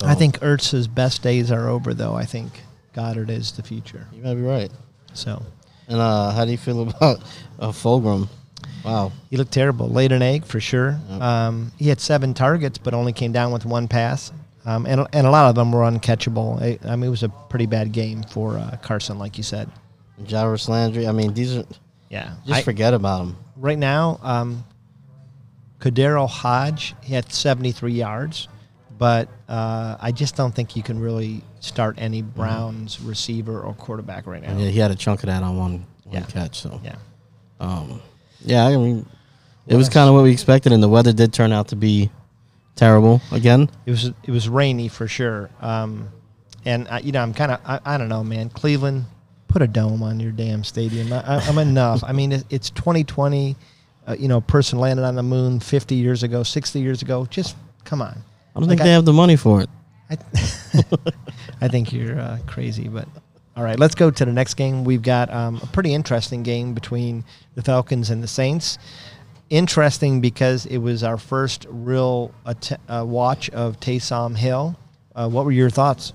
So, 0.01 0.07
I 0.07 0.15
think 0.15 0.41
Ertz's 0.41 0.89
best 0.89 1.23
days 1.23 1.53
are 1.53 1.69
over, 1.69 1.95
though. 1.95 2.15
I 2.15 2.25
think 2.25 2.53
Goedert 2.95 3.31
is 3.31 3.53
the 3.53 3.63
future. 3.63 4.07
you 4.13 4.23
might 4.23 4.35
be 4.35 4.43
right. 4.43 4.71
So 5.15 5.43
And 5.89 6.01
uh, 6.01 6.31
how 6.33 6.45
do 6.45 6.51
you 6.51 6.59
feel 6.59 6.83
about 6.89 7.23
uh, 7.59 7.71
Fulgham? 7.71 8.29
Wow. 8.85 9.13
he 9.31 9.37
looked 9.37 9.53
terrible. 9.53 9.89
Laid 9.89 10.11
an 10.11 10.23
egg 10.23 10.45
for 10.45 10.59
sure. 10.59 10.99
Yep. 11.09 11.21
Um, 11.21 11.73
he 11.79 11.89
had 11.89 12.01
seven 12.01 12.35
targets, 12.35 12.79
but 12.79 12.95
only 12.95 13.13
came 13.13 13.31
down 13.31 13.53
with 13.53 13.65
one 13.65 13.87
pass. 13.87 14.33
Um, 14.65 14.87
and, 14.87 15.07
and 15.13 15.27
a 15.27 15.31
lot 15.31 15.49
of 15.49 15.55
them 15.57 15.73
were 15.73 15.81
uncatchable. 15.83 16.61
I, 16.63 16.79
I 16.89 16.95
mean, 16.97 17.09
it 17.09 17.11
was 17.11 17.23
a 17.25 17.29
pretty 17.29 17.67
bad 17.67 17.91
game 17.93 18.23
for 18.23 18.57
uh, 18.59 18.77
Carson, 18.83 19.19
like 19.19 19.37
you 19.37 19.43
said. 19.43 19.69
Jarvis 20.25 20.69
Landry. 20.69 21.09
I 21.09 21.13
mean, 21.13 21.35
these 21.35 21.57
are 21.57 21.65
Yeah. 22.11 22.35
just 22.47 22.61
I- 22.61 22.63
forget 22.63 22.95
about 22.95 23.19
them. 23.19 23.37
right 23.57 23.79
now, 23.79 24.21
um, 24.23 24.65
KhaDarel 25.81 26.29
Hodge 26.29 26.95
he 27.03 27.13
had 27.15 27.33
73 27.33 27.93
yards, 27.93 28.47
but 28.99 29.29
uh, 29.49 29.97
I 30.01 30.13
just 30.13 30.37
don't 30.37 30.55
think 30.55 30.77
you 30.77 30.83
can 30.85 31.01
really 31.01 31.43
start 31.59 31.97
any 31.99 32.23
Browns 32.23 33.01
receiver 33.01 33.61
or 33.61 33.75
quarterback 33.75 34.27
right 34.29 34.43
now. 34.43 34.57
Yeah, 34.57 34.69
he 34.69 34.79
had 34.79 34.93
a 34.93 34.95
chunk 34.95 35.25
of 35.25 35.27
that 35.27 35.43
on 35.43 35.57
one, 35.57 35.87
one 36.05 36.15
Yeah. 36.15 36.23
catch. 36.23 36.61
So 36.61 36.81
Yeah. 36.85 36.95
um, 37.59 38.01
yeah, 38.45 38.65
I 38.67 38.77
mean, 38.77 39.07
it 39.67 39.73
What 39.75 39.79
was 39.79 39.89
kind 39.89 40.09
of 40.09 40.15
what 40.15 40.23
we 40.23 40.31
expected, 40.31 40.73
and 40.73 40.81
the 40.83 40.89
weather 40.89 41.13
did 41.13 41.33
turn 41.33 41.51
out 41.53 41.69
to 41.69 41.77
be 41.77 42.11
terrible 42.77 43.21
again. 43.31 43.71
It 43.87 43.91
was 43.91 44.05
it 44.07 44.31
was 44.31 44.49
rainy 44.49 44.89
for 44.89 45.07
sure. 45.09 45.51
Um, 45.61 46.09
and 46.65 46.87
I, 46.89 47.01
you 47.01 47.13
know, 47.13 47.21
I'm 47.23 47.35
kind 47.35 47.53
of 47.53 47.61
I, 47.65 47.81
I 47.85 47.99
don't 47.99 48.09
know, 48.09 48.23
man. 48.25 48.49
Cleveland, 48.51 49.05
put 49.49 49.63
a 49.63 49.67
dome 49.67 50.03
on 50.03 50.21
your 50.21 50.33
damn 50.33 50.65
stadium. 50.65 51.13
I, 51.13 51.23
I'm 51.47 51.59
enough. 51.59 52.03
I 52.05 52.13
mean, 52.13 52.33
it, 52.33 52.45
it's 52.51 52.71
2020. 52.71 53.57
Uh, 54.07 54.17
you 54.19 54.27
know, 54.27 54.39
a 54.39 54.41
person 54.41 54.79
landed 54.81 55.05
on 55.05 55.15
the 55.15 55.23
moon 55.23 55.61
50 55.61 55.95
years 55.95 56.25
ago, 56.25 56.43
60 56.43 56.81
years 56.81 57.03
ago. 57.03 57.25
Just 57.27 57.57
come 57.85 58.03
on. 58.03 58.09
I 58.55 58.59
don't 58.61 58.63
Like 58.69 58.71
think 58.71 58.81
I- 58.81 58.85
they 58.85 58.93
have 58.93 59.05
the 59.05 59.13
money 59.13 59.37
for 59.37 59.61
it. 59.63 59.71
I, 60.11 60.17
I 61.61 61.69
think 61.69 61.93
you're 61.93 62.19
uh, 62.19 62.39
crazy, 62.47 62.89
but 62.89 63.07
all 63.57 63.63
right, 63.63 63.79
let's 63.79 63.95
go 63.95 64.11
to 64.11 64.25
the 64.25 64.33
next 64.33 64.55
game. 64.55 64.85
We've 64.85 65.03
got 65.03 65.33
um, 65.33 65.61
a 65.63 65.67
pretty 65.67 65.95
interesting 65.95 66.43
game 66.43 66.75
between 66.75 67.25
the 67.55 67.63
Falcons 67.63 68.11
and 68.11 68.23
the 68.23 68.27
Saints. 68.29 68.79
Interesting 69.53 70.23
because 70.23 70.65
it 70.65 70.79
was 70.79 71.05
our 71.05 71.19
first 71.19 71.67
real 71.69 72.33
att- 72.47 72.81
uh, 72.89 73.05
watch 73.07 73.51
of 73.51 73.79
Taysom 73.81 74.35
Hill. 74.35 74.77
Uh, 75.15 75.29
what 75.29 75.45
were 75.45 75.53
your 75.53 75.69
thoughts? 75.69 76.15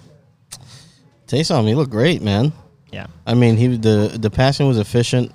Taysom, 1.27 1.67
he 1.67 1.75
looked 1.75 1.91
great, 1.91 2.23
man. 2.23 2.51
Yeah, 2.91 3.05
I 3.27 3.35
mean, 3.35 3.55
he 3.57 3.67
the 3.77 4.17
the 4.19 4.31
passing 4.31 4.67
was 4.67 4.79
efficient. 4.79 5.31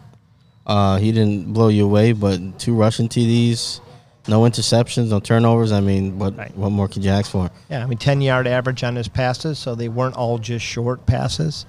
Uh, 0.66 0.96
he 0.98 1.12
didn't 1.12 1.52
blow 1.52 1.68
you 1.68 1.84
away, 1.84 2.10
but 2.12 2.58
two 2.58 2.74
rushing 2.74 3.08
TDs, 3.08 3.78
no 4.26 4.40
interceptions, 4.40 5.10
no 5.10 5.20
turnovers. 5.20 5.70
I 5.70 5.78
mean, 5.80 6.18
what 6.18 6.36
Right. 6.36 6.56
what 6.56 6.70
more 6.70 6.88
could 6.88 7.04
you 7.04 7.10
ask 7.12 7.30
for? 7.30 7.50
yeah. 7.70 7.84
I 7.84 7.86
mean, 7.86 7.98
ten 7.98 8.20
yard 8.20 8.48
average 8.48 8.82
on 8.82 8.96
his 8.96 9.06
passes, 9.06 9.60
so 9.60 9.76
they 9.76 9.88
weren't 9.88 10.16
all 10.16 10.38
just 10.38 10.64
short 10.64 11.06
passes. 11.06 11.66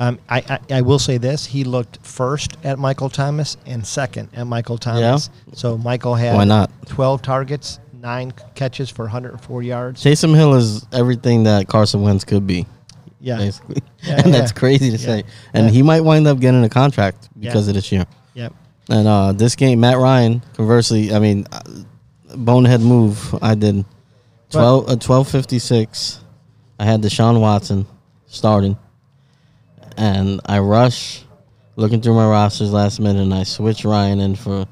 Um, 0.00 0.18
I, 0.30 0.38
I, 0.48 0.76
I 0.78 0.80
will 0.80 0.98
say 0.98 1.18
this: 1.18 1.44
he 1.44 1.62
looked 1.62 1.98
first 2.04 2.56
at 2.64 2.78
Michael 2.78 3.10
Thomas 3.10 3.56
and 3.66 3.86
second 3.86 4.30
at 4.34 4.46
Michael 4.46 4.78
Thomas. 4.78 5.28
Yeah. 5.46 5.54
So 5.54 5.76
Michael 5.78 6.14
had 6.14 6.34
Why 6.34 6.44
not? 6.44 6.70
12 6.86 7.20
targets, 7.20 7.78
nine 7.92 8.32
catches 8.54 8.88
for 8.88 9.02
104 9.04 9.62
yards. 9.62 10.02
Taysom 10.02 10.34
Hill 10.34 10.54
is 10.54 10.86
everything 10.92 11.44
that 11.44 11.68
Carson 11.68 12.00
Wentz 12.00 12.24
could 12.24 12.46
be, 12.46 12.66
Yeah, 13.20 13.36
basically, 13.36 13.82
Yeah, 14.02 14.22
and 14.24 14.32
that's 14.32 14.52
yeah. 14.52 14.58
crazy 14.58 14.90
to 14.90 14.96
say. 14.98 15.24
And 15.52 15.68
he 15.70 15.82
might 15.82 16.00
wind 16.00 16.26
up 16.26 16.40
getting 16.40 16.64
a 16.64 16.70
contract 16.70 17.28
because 17.38 17.68
of 17.68 17.74
this 17.74 17.92
year. 17.92 18.06
yep. 18.32 18.54
And 18.88 19.06
uh, 19.06 19.32
this 19.32 19.54
game, 19.54 19.80
Matt 19.80 19.98
Ryan, 19.98 20.42
conversely, 20.54 21.12
I 21.12 21.18
mean, 21.18 21.46
uh, 21.52 21.60
bonehead 22.34 22.80
move. 22.80 23.34
I 23.42 23.54
did 23.54 23.84
12, 24.50 24.84
uh, 24.84 24.96
1256. 24.96 26.20
I 26.78 26.84
had 26.86 27.02
Deshaun 27.02 27.38
Watson 27.40 27.86
starting. 28.26 28.78
And 30.00 30.40
I 30.46 30.58
rush 30.60 31.22
looking 31.76 32.00
through 32.00 32.14
my 32.14 32.26
rosters 32.28 32.72
last 32.72 33.00
minute 33.00 33.22
and 33.22 33.32
I 33.34 33.42
switch 33.44 33.84
Ryan 33.84 34.20
in 34.20 34.34
for, 34.36 34.66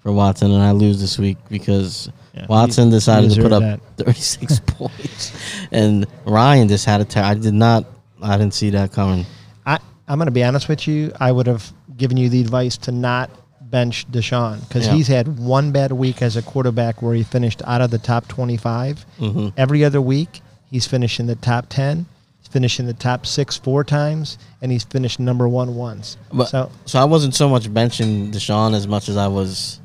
for 0.00 0.12
Watson 0.12 0.50
and 0.50 0.62
I 0.62 0.70
lose 0.72 1.00
this 1.00 1.18
week 1.18 1.36
because 1.48 2.10
Yeah, 2.34 2.46
Watson 2.48 2.86
you- 2.86 2.92
decided 2.92 3.30
you 3.30 3.42
to 3.42 3.48
put 3.48 3.52
up 3.52 3.62
deserve 3.62 3.80
36 4.16 4.60
points. 4.66 5.32
And 5.70 6.06
Ryan 6.24 6.68
just 6.68 6.84
had 6.86 7.00
a 7.00 7.04
tear. 7.04 7.22
I 7.24 7.34
did 7.34 7.54
not, 7.54 7.84
I 8.22 8.36
didn't 8.38 8.54
see 8.54 8.70
that 8.70 8.92
coming. 8.92 9.26
I, 9.66 9.78
I'm 10.08 10.18
going 10.18 10.26
to 10.26 10.32
be 10.32 10.42
honest 10.44 10.68
with 10.68 10.88
you. 10.88 11.12
I 11.20 11.30
would 11.32 11.46
have 11.46 11.70
given 11.96 12.16
you 12.16 12.28
the 12.30 12.40
advice 12.40 12.76
to 12.78 12.92
not 12.92 13.30
bench 13.70 14.10
Deshaun 14.10 14.66
because 14.68 14.86
Yeah. 14.86 14.94
he's 14.94 15.08
had 15.08 15.38
one 15.38 15.72
bad 15.72 15.92
week 15.92 16.20
as 16.22 16.36
a 16.36 16.42
quarterback 16.42 17.00
where 17.02 17.14
he 17.14 17.22
finished 17.22 17.62
out 17.66 17.80
of 17.82 17.90
the 17.90 17.98
top 17.98 18.26
25. 18.28 19.04
hmm 19.18 19.48
Every 19.56 19.84
other 19.84 20.00
week, 20.00 20.40
he's 20.70 20.86
finished 20.86 21.20
in 21.20 21.26
the 21.26 21.36
top 21.36 21.66
10. 21.68 22.06
Finished 22.52 22.80
in 22.80 22.86
the 22.86 22.92
top 22.92 23.24
six 23.24 23.56
four 23.56 23.82
times, 23.82 24.36
and 24.60 24.70
he's 24.70 24.84
finished 24.84 25.18
number 25.18 25.48
one 25.48 25.74
once. 25.74 26.18
But, 26.32 26.44
so 26.48 26.70
so 26.84 26.98
I 27.00 27.04
wasn't 27.04 27.34
so 27.34 27.48
much 27.48 27.64
benching 27.64 28.30
Deshaun 28.30 28.74
as 28.74 28.86
much 28.86 29.08
as 29.08 29.16
I 29.16 29.28
was 29.28 29.80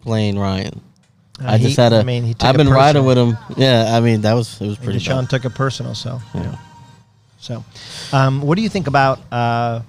playing 0.00 0.38
Ryan. 0.38 0.80
uh, 1.42 1.48
I 1.48 1.58
just 1.58 1.76
had 1.76 1.92
a. 1.92 1.96
I 1.96 2.02
mean, 2.04 2.22
he 2.22 2.30
it 2.38 2.56
been 2.56 2.68
riding 2.68 3.04
with 3.04 3.18
him. 3.18 3.36
Yeah, 3.56 3.96
I 3.96 4.00
mean 4.00 4.20
that 4.20 4.34
was 4.34 4.60
it 4.60 4.68
was 4.68 4.76
And 4.76 4.84
pretty. 4.84 5.00
Deshaun 5.00 5.22
bad. 5.22 5.30
took 5.30 5.44
it 5.44 5.54
personal. 5.56 5.94
So, 5.96 6.20
you 6.34 6.40
Yeah. 6.40 6.46
know. 6.46 6.58
so, 7.40 7.64
um, 8.12 8.42
what 8.42 8.54
do 8.56 8.62
you 8.62 8.68
think 8.68 8.86
about 8.86 9.18
uh, 9.32 9.80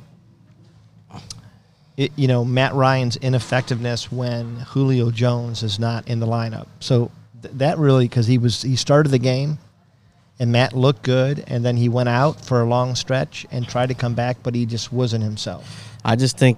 it, 1.97 2.11
you 2.15 2.27
know 2.27 2.43
Matt 2.43 2.73
Ryan's 2.73 3.17
ineffectiveness 3.17 4.11
when 4.11 4.55
Julio 4.69 5.11
Jones 5.11 5.61
is 5.63 5.77
not 5.79 6.07
in 6.07 6.19
the 6.19 6.27
lineup? 6.27 6.65
So 6.79 7.11
th- 7.41 7.53
that 7.57 7.77
really 7.77 8.05
because 8.05 8.25
he 8.25 8.37
was 8.39 8.61
he 8.63 8.75
started 8.75 9.09
the 9.09 9.19
game, 9.19 9.59
and 10.39 10.51
Matt 10.51 10.73
looked 10.73 11.03
good, 11.03 11.43
and 11.47 11.63
then 11.65 11.77
he 11.77 11.89
went 11.89 12.09
out 12.09 12.43
for 12.43 12.61
a 12.61 12.65
long 12.65 12.95
stretch 12.95 13.45
and 13.51 13.67
tried 13.67 13.89
to 13.89 13.93
come 13.93 14.15
back, 14.15 14.37
but 14.41 14.55
he 14.55 14.65
just 14.65 14.91
wasn't 14.91 15.23
himself. 15.23 15.91
I 16.03 16.15
just 16.15 16.37
think 16.37 16.57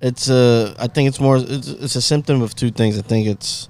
it's 0.00 0.28
a. 0.28 0.74
I 0.78 0.86
think 0.86 1.08
it's 1.08 1.20
more. 1.20 1.38
It's, 1.38 1.68
it's 1.68 1.96
a 1.96 2.02
symptom 2.02 2.42
of 2.42 2.54
two 2.54 2.70
things. 2.70 2.98
I 2.98 3.02
think 3.02 3.26
it's 3.26 3.68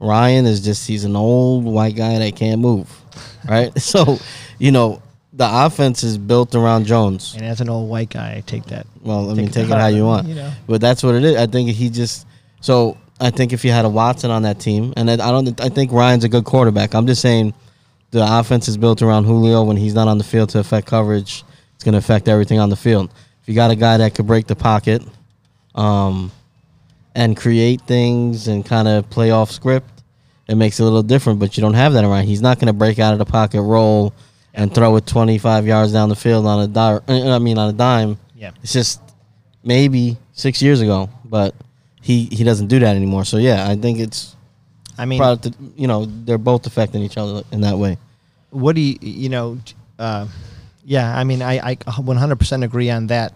Ryan 0.00 0.46
is 0.46 0.60
just 0.60 0.86
he's 0.86 1.04
an 1.04 1.16
old 1.16 1.64
white 1.64 1.96
guy 1.96 2.18
that 2.18 2.36
can't 2.36 2.60
move. 2.60 2.90
right? 3.48 3.76
so, 3.80 4.18
you 4.58 4.70
know, 4.70 5.02
the 5.32 5.48
offense 5.48 6.02
is 6.02 6.18
built 6.18 6.54
around 6.54 6.86
Jones. 6.86 7.34
And 7.34 7.44
as 7.44 7.60
an 7.60 7.68
old 7.68 7.88
white 7.88 8.10
guy, 8.10 8.36
I 8.36 8.40
take 8.40 8.64
that. 8.66 8.86
Well, 9.02 9.30
I 9.30 9.34
mean, 9.34 9.48
take 9.48 9.68
it 9.68 9.70
how 9.70 9.88
you 9.88 10.04
want. 10.04 10.28
You 10.28 10.36
know. 10.36 10.52
But 10.66 10.80
that's 10.80 11.02
what 11.02 11.14
it 11.14 11.24
is. 11.24 11.36
I 11.36 11.46
think 11.46 11.70
he 11.70 11.90
just 11.90 12.26
so 12.60 12.96
I 13.20 13.30
think 13.30 13.52
if 13.52 13.64
you 13.64 13.70
had 13.70 13.84
a 13.84 13.88
Watson 13.88 14.30
on 14.30 14.42
that 14.42 14.60
team, 14.60 14.92
and 14.96 15.10
I 15.10 15.14
I 15.14 15.16
don't, 15.16 15.60
I 15.60 15.68
think 15.68 15.92
Ryan's 15.92 16.24
a 16.24 16.28
good 16.28 16.44
quarterback. 16.44 16.94
I'm 16.94 17.06
just 17.06 17.22
saying 17.22 17.54
the 18.10 18.38
offense 18.38 18.68
is 18.68 18.76
built 18.76 19.02
around 19.02 19.24
Julio. 19.24 19.62
When 19.64 19.76
he's 19.76 19.94
not 19.94 20.08
on 20.08 20.18
the 20.18 20.24
field 20.24 20.50
to 20.50 20.58
affect 20.58 20.86
coverage, 20.86 21.44
it's 21.74 21.84
going 21.84 21.92
to 21.92 21.98
affect 21.98 22.28
everything 22.28 22.58
on 22.58 22.70
the 22.70 22.76
field. 22.76 23.10
If 23.42 23.48
you 23.48 23.54
got 23.54 23.70
a 23.70 23.76
guy 23.76 23.96
that 23.98 24.14
could 24.14 24.26
break 24.26 24.46
the 24.46 24.56
pocket, 24.56 25.02
um, 25.74 26.32
and 27.14 27.36
create 27.36 27.80
things 27.82 28.46
and 28.48 28.64
kind 28.64 28.86
of 28.86 29.08
play 29.10 29.30
off 29.30 29.50
script, 29.50 29.90
it 30.46 30.54
makes 30.54 30.78
it 30.78 30.82
a 30.82 30.84
little 30.84 31.02
different. 31.02 31.38
But 31.38 31.56
you 31.56 31.60
don't 31.60 31.74
have 31.74 31.92
that 31.94 32.04
around. 32.04 32.24
He's 32.24 32.40
not 32.40 32.58
going 32.58 32.66
to 32.68 32.72
break 32.72 32.98
out 32.98 33.12
of 33.12 33.18
the 33.18 33.24
pocket, 33.24 33.62
roll, 33.62 34.14
and 34.54 34.72
throw 34.74 34.96
it 34.96 35.06
25 35.06 35.66
yards 35.66 35.92
down 35.92 36.08
the 36.08 36.16
field 36.16 36.46
on 36.46 36.60
a 36.60 36.66
dime. 36.68 37.00
I 37.08 37.38
mean, 37.38 37.58
on 37.58 37.70
a 37.70 37.72
dime. 37.72 38.18
Yeah. 38.36 38.52
It's 38.62 38.72
just 38.72 39.00
maybe 39.64 40.16
six 40.32 40.62
years 40.62 40.80
ago, 40.80 41.10
but 41.24 41.54
he 42.00 42.24
he 42.26 42.44
doesn't 42.44 42.68
do 42.68 42.78
that 42.78 42.94
anymore. 42.96 43.24
So 43.24 43.36
yeah, 43.38 43.68
I 43.68 43.76
think 43.76 43.98
it's 43.98 44.36
I 44.98 45.04
mean, 45.06 45.18
you 45.76 45.86
know 45.86 46.06
they're 46.06 46.38
both 46.38 46.66
affecting 46.66 47.02
each 47.02 47.16
other 47.16 47.42
in 47.52 47.60
that 47.62 47.78
way. 47.78 47.96
what 48.50 48.74
do 48.74 48.80
you 48.82 48.96
you 49.00 49.28
know 49.28 49.58
uh, 49.98 50.26
yeah 50.84 51.16
i 51.18 51.22
mean 51.24 51.42
I, 51.42 51.54
I 51.70 51.74
100% 51.76 52.64
agree 52.64 52.90
on 52.90 53.06
that 53.08 53.32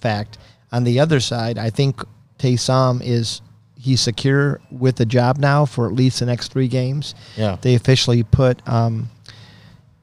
fact 0.00 0.38
on 0.72 0.84
the 0.84 1.00
other 1.00 1.20
side 1.20 1.56
i 1.58 1.70
think 1.70 2.02
Taysom 2.38 3.00
is 3.02 3.40
he's 3.78 4.00
secure 4.00 4.60
with 4.70 4.96
the 4.96 5.06
job 5.06 5.38
now 5.38 5.64
for 5.66 5.86
at 5.86 5.92
least 5.92 6.18
the 6.20 6.26
next 6.26 6.52
three 6.52 6.68
games 6.68 7.14
Yeah. 7.36 7.56
they 7.62 7.74
officially 7.74 8.22
put 8.24 8.66
um, 8.68 9.08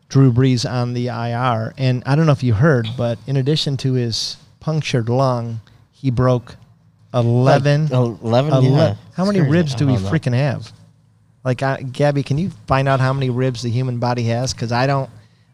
drew 0.09 0.31
brees 0.31 0.69
on 0.69 0.93
the 0.93 1.07
ir 1.09 1.73
and 1.77 2.03
i 2.05 2.15
don't 2.15 2.25
know 2.25 2.31
if 2.31 2.43
you 2.43 2.53
heard 2.53 2.87
but 2.97 3.17
in 3.27 3.35
addition 3.37 3.77
to 3.77 3.93
his 3.93 4.37
punctured 4.59 5.09
lung 5.09 5.59
he 5.91 6.09
broke 6.11 6.55
11 7.13 7.87
Like, 7.87 8.21
11, 8.21 8.53
Ele- 8.53 8.63
yeah. 8.63 8.95
How 9.15 9.25
many 9.25 9.39
crazy. 9.39 9.51
ribs 9.51 9.75
do 9.75 9.87
we 9.87 9.93
freaking 9.93 10.33
have? 10.33 10.71
Like, 11.43 11.61
uh, 11.63 11.77
Gabby, 11.91 12.23
can 12.23 12.37
you 12.37 12.51
find 12.67 12.87
out 12.87 12.99
how 12.99 13.13
many 13.13 13.29
ribs 13.29 13.61
the 13.63 13.69
human 13.69 13.97
body 13.99 14.23
has? 14.23 14.53
Because 14.53 14.71
I 14.71 14.85
don't, 14.87 15.09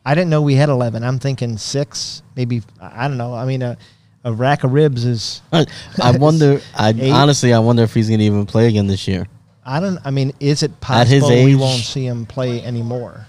I 0.05 0.13
didn't 0.15 0.29
know 0.29 0.41
we 0.41 0.55
had 0.55 0.69
eleven. 0.69 1.03
I'm 1.03 1.17
thinking 1.19 1.57
six, 1.57 2.21
maybe. 2.35 2.61
I 2.81 3.05
I 3.05 3.07
don't 3.07 3.17
know. 3.17 3.33
I 3.33 3.45
mean, 3.45 3.61
a, 3.61 3.77
a 4.23 4.31
rack 4.33 4.63
of 4.63 4.73
ribs 4.73 5.05
is. 5.05 5.41
I, 5.51 5.65
I 6.01 6.11
wonder. 6.17 6.61
I 6.75 6.89
Eight. 6.89 7.11
honestly, 7.11 7.53
I 7.53 7.59
wonder 7.59 7.83
if 7.83 7.93
he's 7.93 8.07
going 8.09 8.19
to 8.19 8.25
even 8.25 8.45
play 8.45 8.67
again 8.67 8.87
this 8.87 9.07
year. 9.07 9.27
I 9.65 9.79
don't. 9.79 9.97
I 10.05 10.11
mean, 10.11 10.33
is 10.39 10.63
it 10.63 10.79
possible 10.81 11.29
we 11.29 11.55
won't 11.55 11.81
see 11.81 12.05
him 12.05 12.25
play 12.25 12.61
anymore? 12.63 13.25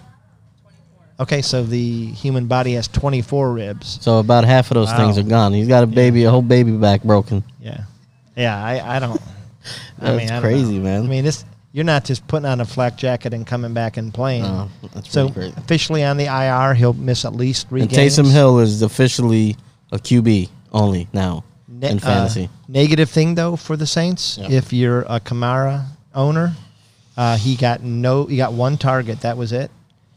Okay, 1.21 1.43
so 1.43 1.65
the 1.65 2.07
human 2.13 2.47
body 2.47 2.75
has 2.75 2.87
24 2.87 3.53
ribs. 3.53 3.99
So 4.01 4.19
about 4.21 4.45
half 4.45 4.71
of 4.71 4.77
those 4.77 4.93
things 4.93 5.19
are 5.19 5.25
gone. 5.25 5.53
He's 5.53 5.67
got 5.67 5.83
a 5.83 5.87
baby, 5.89 6.23
a 6.25 6.31
whole 6.31 6.43
baby 6.43 6.71
back 6.77 7.03
broken. 7.03 7.43
Yeah, 7.61 7.85
yeah. 8.39 8.63
I, 8.65 8.97
I 8.97 8.99
don't. 8.99 9.21
I 10.01 10.13
That's 10.13 10.17
mean, 10.19 10.31
I 10.31 10.33
don't 10.35 10.43
crazy, 10.43 10.79
know. 10.79 10.85
man. 10.85 11.03
I 11.05 11.07
mean, 11.07 11.25
this. 11.25 11.45
You're 11.73 11.85
not 11.85 12.05
just 12.05 12.27
putting 12.27 12.47
on 12.47 12.63
a 12.63 12.65
flak 12.65 12.97
jacket 12.97 13.35
and 13.35 13.47
coming 13.47 13.75
back 13.75 13.99
and 13.99 14.13
playing. 14.13 14.43
No, 14.43 14.71
that's 14.95 15.13
So 15.13 15.29
crazy. 15.29 15.53
officially 15.59 16.03
on 16.03 16.17
the 16.17 16.25
IR, 16.25 16.73
he'll 16.75 16.95
miss 16.95 17.27
at 17.27 17.35
least 17.35 17.69
three 17.69 17.83
And 17.83 17.91
games. 17.91 18.17
Taysom 18.19 18.33
Hill 18.33 18.59
is 18.61 18.81
officially 18.81 19.55
a 19.93 19.99
QB 19.99 20.49
only 20.73 21.09
now 21.13 21.45
Ne- 21.69 21.91
in 21.91 21.99
uh, 21.99 22.01
fantasy. 22.01 22.49
negative 22.69 23.11
thing 23.11 23.35
though 23.35 23.55
for 23.55 23.77
the 23.77 23.87
Saints, 23.87 24.39
Yeah. 24.41 24.51
if 24.51 24.73
you're 24.73 25.03
a 25.03 25.21
Kamara 25.21 25.85
owner, 26.15 26.57
uh, 27.19 27.37
he 27.37 27.55
got 27.55 27.83
no, 27.83 28.25
he 28.25 28.39
got 28.39 28.55
one 28.55 28.79
target. 28.79 29.21
That 29.21 29.37
was 29.37 29.53
it, 29.53 29.71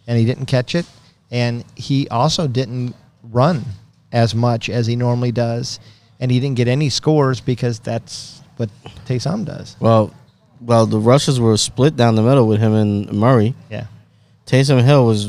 and 0.08 0.18
he 0.18 0.24
didn't 0.25 0.46
catch 0.46 0.74
it. 0.74 0.86
And 1.32 1.66
he 1.75 2.08
also 2.08 2.48
didn't 2.48 2.96
run 3.24 3.66
as 4.13 4.34
much 4.34 4.70
as 4.70 4.88
he 4.88 4.96
normally 4.96 5.34
does, 5.34 5.82
and 6.22 6.32
he 6.32 6.40
didn't 6.40 6.56
get 6.56 6.68
any 6.70 6.90
scores 6.90 7.42
because 7.42 7.80
that's 7.80 8.42
what 8.58 8.70
Taysom 9.06 9.44
does. 9.44 9.75
well, 9.82 10.13
well, 10.62 10.86
the 10.86 11.00
rushes 11.00 11.40
were 11.40 11.58
split 11.58 11.96
down 11.98 12.16
the 12.16 12.22
middle 12.22 12.48
with 12.48 12.60
him 12.62 12.74
and 12.74 13.12
Murray. 13.12 13.56
Yeah, 13.70 13.88
Taysom 14.46 14.82
Hill 14.84 15.06
was 15.06 15.28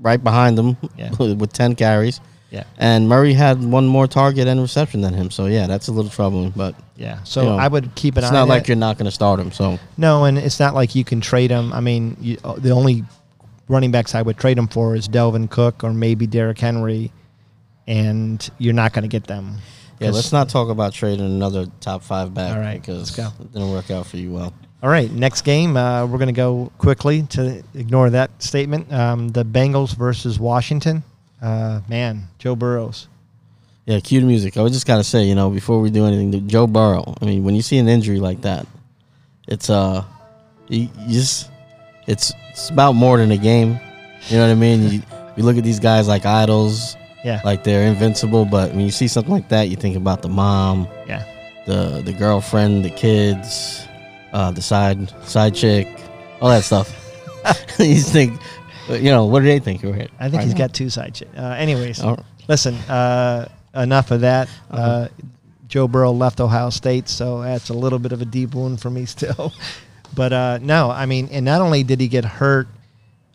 right 0.00 0.22
behind 0.22 0.58
him 0.58 0.76
Yeah. 0.96 1.10
with 1.18 1.52
10 1.52 1.76
carries. 1.76 2.20
yeah, 2.50 2.64
And 2.76 3.08
Murray 3.08 3.32
had 3.34 3.62
one 3.62 3.86
more 3.86 4.08
target 4.08 4.48
and 4.48 4.60
reception 4.60 5.00
than 5.00 5.14
him. 5.14 5.30
So, 5.30 5.46
yeah, 5.46 5.68
that's 5.68 5.86
a 5.86 5.92
little 5.92 6.10
troubling. 6.10 6.50
But 6.50 6.74
yeah. 6.96 7.22
So 7.22 7.42
You 7.42 7.48
know, 7.50 7.56
I 7.56 7.68
would 7.68 7.94
keep 7.94 8.14
an 8.16 8.18
it's 8.18 8.24
eye. 8.24 8.28
It's 8.30 8.32
not 8.34 8.48
like 8.48 8.62
that. 8.64 8.68
you're 8.68 8.76
not 8.76 8.98
going 8.98 9.04
to 9.06 9.12
start 9.12 9.38
him. 9.38 9.52
So, 9.52 9.78
No, 9.96 10.24
and 10.24 10.36
it's 10.36 10.58
not 10.58 10.74
like 10.74 10.96
you 10.96 11.04
can 11.04 11.20
trade 11.20 11.52
him. 11.52 11.72
I 11.72 11.78
mean, 11.78 12.16
you, 12.20 12.36
uh, 12.42 12.54
the 12.54 12.70
only 12.70 13.04
running 13.68 13.92
backs 13.92 14.16
I 14.16 14.22
would 14.22 14.36
trade 14.38 14.58
him 14.58 14.66
for 14.66 14.96
is 14.96 15.06
Dalvin 15.08 15.48
Cook 15.48 15.84
or 15.84 15.92
maybe 15.94 16.26
Derrick 16.26 16.58
Henry, 16.58 17.12
and 17.86 18.50
you're 18.58 18.74
not 18.74 18.92
going 18.92 19.02
to 19.02 19.08
get 19.08 19.28
them. 19.28 19.58
Yeah, 20.02 20.10
let's 20.10 20.32
not 20.32 20.48
talk 20.48 20.68
about 20.68 20.92
trading 20.92 21.24
another 21.24 21.66
top 21.80 22.02
five 22.02 22.34
back 22.34 22.54
All 22.54 22.60
right, 22.60 22.80
because 22.80 22.98
let's 22.98 23.16
go. 23.16 23.28
it 23.44 23.52
didn't 23.52 23.70
work 23.70 23.90
out 23.90 24.06
for 24.06 24.16
you 24.16 24.30
well. 24.32 24.52
All 24.82 24.90
right, 24.90 25.10
next 25.10 25.42
game. 25.42 25.76
Uh, 25.76 26.06
we're 26.06 26.18
going 26.18 26.26
to 26.26 26.32
go 26.32 26.72
quickly 26.78 27.22
to 27.30 27.62
ignore 27.74 28.10
that 28.10 28.42
statement. 28.42 28.92
Um, 28.92 29.28
the 29.28 29.44
Bengals 29.44 29.96
versus 29.96 30.40
Washington. 30.40 31.04
Uh, 31.40 31.80
man, 31.88 32.24
Joe 32.38 32.56
Burrows. 32.56 33.08
Yeah, 33.86 33.98
cue 34.00 34.20
the 34.20 34.26
music. 34.26 34.56
I 34.56 34.62
was 34.62 34.72
just 34.72 34.86
gotta 34.86 35.02
say, 35.02 35.24
you 35.24 35.34
know, 35.34 35.50
before 35.50 35.80
we 35.80 35.90
do 35.90 36.06
anything, 36.06 36.46
Joe 36.46 36.68
Burrow. 36.68 37.14
I 37.20 37.24
mean, 37.24 37.42
when 37.42 37.56
you 37.56 37.62
see 37.62 37.78
an 37.78 37.88
injury 37.88 38.20
like 38.20 38.42
that, 38.42 38.66
it's 39.48 39.68
uh, 39.70 40.04
you, 40.68 40.88
you 41.00 41.14
just 41.14 41.50
it's 42.06 42.32
it's 42.50 42.70
about 42.70 42.92
more 42.92 43.18
than 43.18 43.32
a 43.32 43.36
game. 43.36 43.80
You 44.28 44.36
know 44.36 44.46
what 44.46 44.52
I 44.52 44.54
mean? 44.54 44.88
You, 44.88 45.02
you 45.36 45.42
look 45.42 45.56
at 45.56 45.64
these 45.64 45.80
guys 45.80 46.06
like 46.06 46.24
idols, 46.24 46.96
Yeah, 47.24 47.40
like 47.44 47.62
they're 47.64 47.86
invincible, 47.86 48.44
but 48.44 48.70
when 48.70 48.80
you 48.80 48.90
see 48.90 49.06
something 49.08 49.32
like 49.32 49.48
that, 49.50 49.68
you 49.68 49.76
think 49.76 49.96
about 49.96 50.22
the 50.22 50.28
mom, 50.28 50.88
yeah, 51.06 51.24
the 51.66 52.02
the 52.04 52.12
girlfriend, 52.12 52.84
the 52.84 52.90
kids, 52.90 53.86
uh, 54.32 54.50
the 54.50 54.62
side 54.62 55.08
side 55.28 55.54
chick, 55.54 55.86
all 56.40 56.48
that 56.50 56.64
stuff. 56.64 56.98
you 57.78 57.96
think, 58.00 58.40
you 58.88 59.10
know, 59.10 59.26
what 59.26 59.40
do 59.40 59.46
they 59.46 59.58
think? 59.58 59.82
Right? 59.82 60.10
I 60.20 60.24
think 60.28 60.34
right 60.40 60.44
he's 60.44 60.52
now? 60.54 60.58
got 60.58 60.74
two 60.74 60.90
side 60.90 61.14
chicks. 61.14 61.30
Uh, 61.36 61.54
anyways, 61.58 62.02
Oh, 62.02 62.16
listen. 62.48 62.74
Uh, 62.88 63.48
enough 63.74 64.10
of 64.10 64.20
that. 64.22 64.48
uh 64.70 64.76
Uh-huh. 64.76 65.08
Joe 65.68 65.88
Burrow 65.88 66.12
left 66.12 66.38
Ohio 66.40 66.68
State, 66.70 67.08
so 67.08 67.40
that's 67.42 67.70
a 67.70 67.74
little 67.74 67.98
bit 67.98 68.12
of 68.12 68.20
a 68.20 68.26
deep 68.26 68.54
wound 68.54 68.78
for 68.80 68.90
me 68.90 69.06
still. 69.06 69.52
but 70.14 70.32
uh, 70.32 70.58
no, 70.60 70.90
I 70.90 71.06
mean, 71.06 71.28
and 71.32 71.44
not 71.46 71.62
only 71.62 71.82
did 71.82 71.98
he 71.98 72.08
get 72.08 72.24
hurt 72.26 72.68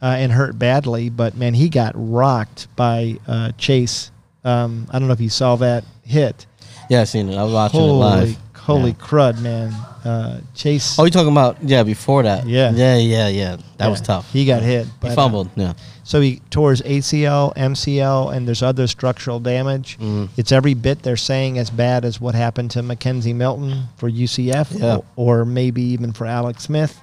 uh, 0.01 0.05
and 0.17 0.31
hurt 0.31 0.57
badly, 0.59 1.09
but 1.09 1.35
man, 1.35 1.53
he 1.53 1.69
got 1.69 1.93
rocked 1.95 2.67
by 2.75 3.17
uh, 3.27 3.51
Chase. 3.57 4.11
Um, 4.43 4.87
I 4.91 4.99
don't 4.99 5.07
know 5.07 5.13
if 5.13 5.21
you 5.21 5.29
saw 5.29 5.55
that 5.57 5.83
hit. 6.03 6.45
yeah, 6.89 7.01
I 7.01 7.03
seen 7.05 7.29
it. 7.29 7.35
I 7.37 7.43
was 7.43 7.53
watching 7.53 7.79
holy, 7.79 7.91
it 7.91 7.93
live. 7.95 8.37
holy 8.57 8.89
Yeah. 8.91 8.95
crud, 8.97 9.41
man! 9.41 9.73
Uh, 10.05 10.39
Chase. 10.55 10.97
Oh, 10.97 11.03
you 11.03 11.11
talking 11.11 11.31
about 11.31 11.57
yeah 11.63 11.83
before 11.83 12.23
that? 12.23 12.47
Yeah. 12.47 12.71
yeah, 12.71 12.95
yeah, 12.97 13.27
yeah. 13.27 13.57
That 13.77 13.89
was 13.89 13.99
tough. 13.99 14.31
He 14.31 14.45
got 14.45 14.61
hit. 14.61 14.85
He 14.85 14.91
but, 15.01 15.11
uh, 15.11 15.15
fumbled. 15.15 15.49
Yeah, 15.55 15.73
So 16.03 16.21
he 16.21 16.41
tore 16.49 16.69
his 16.71 16.81
ACL, 16.83 17.53
MCL, 17.57 18.33
and 18.33 18.47
there's 18.47 18.63
other 18.63 18.87
structural 18.87 19.39
damage. 19.41 19.97
Mhm. 19.99 20.29
It's 20.37 20.51
every 20.53 20.73
bit 20.75 21.03
they're 21.03 21.17
saying 21.17 21.57
as 21.57 21.69
bad 21.69 22.05
as 22.05 22.21
what 22.21 22.35
happened 22.35 22.71
to 22.71 22.81
McKenzie 22.83 23.35
Milton 23.35 23.89
for 23.97 24.07
UCF, 24.09 24.69
Yeah. 24.71 24.97
or, 25.17 25.41
or 25.41 25.45
maybe 25.45 25.81
even 25.81 26.13
for 26.13 26.25
Alex 26.25 26.63
Smith. 26.63 26.97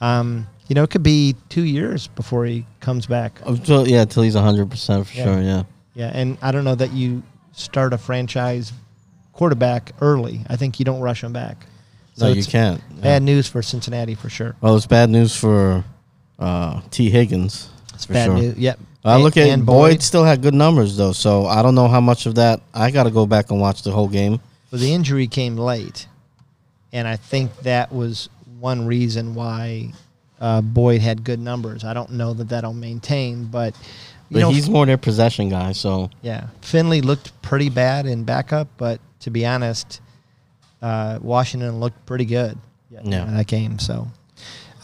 Um, 0.00 0.48
you 0.72 0.74
know, 0.74 0.84
it 0.84 0.88
could 0.88 1.02
be 1.02 1.36
two 1.50 1.64
years 1.64 2.06
before 2.06 2.46
he 2.46 2.64
comes 2.80 3.04
back. 3.04 3.38
Until, 3.44 3.86
yeah, 3.86 4.00
until 4.00 4.22
he's 4.22 4.32
hundred 4.32 4.70
percent 4.70 5.06
for 5.06 5.14
Yeah. 5.14 5.24
sure. 5.24 5.42
Yeah, 5.42 5.62
Yeah, 5.92 6.10
and 6.14 6.38
I 6.40 6.50
don't 6.50 6.64
know 6.64 6.74
that 6.76 6.94
you 6.94 7.22
start 7.52 7.92
a 7.92 7.98
franchise 7.98 8.72
quarterback 9.34 9.92
early. 10.00 10.40
I 10.48 10.56
think 10.56 10.78
you 10.78 10.86
don't 10.86 11.02
rush 11.02 11.22
him 11.22 11.34
back. 11.34 11.66
no, 12.18 12.28
you 12.28 12.42
can't. 12.42 12.80
Yeah. 12.96 13.02
Bad 13.02 13.22
news 13.22 13.46
for 13.48 13.60
Cincinnati 13.60 14.14
for 14.14 14.30
sure. 14.30 14.56
Well, 14.62 14.74
it's 14.74 14.86
bad 14.86 15.10
news 15.10 15.36
for 15.36 15.84
uh, 16.38 16.80
T. 16.90 17.10
Higgins. 17.10 17.68
It's 17.92 18.06
bad 18.06 18.24
sure. 18.28 18.36
news. 18.38 18.56
Yep. 18.56 18.78
I 19.04 19.18
look 19.18 19.36
at 19.36 19.48
and 19.48 19.66
Boyd. 19.66 20.02
Still 20.02 20.24
had 20.24 20.40
good 20.40 20.54
numbers 20.54 20.96
though, 20.96 21.12
so 21.12 21.44
I 21.44 21.60
don't 21.60 21.74
know 21.74 21.88
how 21.88 22.00
much 22.00 22.24
of 22.24 22.36
that. 22.36 22.62
I 22.72 22.90
got 22.90 23.02
to 23.02 23.10
go 23.10 23.26
back 23.26 23.50
and 23.50 23.60
watch 23.60 23.82
the 23.82 23.90
whole 23.90 24.08
game. 24.08 24.40
Well, 24.70 24.80
the 24.80 24.94
injury 24.94 25.26
came 25.26 25.58
late, 25.58 26.06
and 26.94 27.06
I 27.06 27.16
think 27.16 27.54
that 27.58 27.92
was 27.92 28.30
one 28.58 28.86
reason 28.86 29.34
why 29.34 29.92
uh, 30.42 30.60
Boyd 30.60 31.00
had 31.00 31.24
good 31.24 31.40
numbers. 31.40 31.84
I 31.84 31.94
don't 31.94 32.10
know 32.10 32.34
that 32.34 32.50
that'll 32.50 32.74
maintain, 32.74 33.46
but 33.46 33.74
you 34.28 34.34
But 34.34 34.40
know, 34.40 34.50
he's 34.50 34.68
more 34.68 34.84
their 34.84 34.98
possession 34.98 35.48
guy. 35.48 35.72
So 35.72 36.10
yeah, 36.20 36.48
Finley 36.60 37.00
looked 37.00 37.32
pretty 37.42 37.70
bad 37.70 38.04
in 38.06 38.24
backup, 38.24 38.68
but 38.76 39.00
to 39.20 39.30
be 39.30 39.46
honest, 39.46 40.00
uh, 40.82 41.18
Washington 41.22 41.80
looked 41.80 42.04
pretty 42.06 42.24
good 42.26 42.58
Yeah. 42.90 43.00
in 43.26 43.36
that 43.36 43.46
game. 43.46 43.78
So 43.78 44.08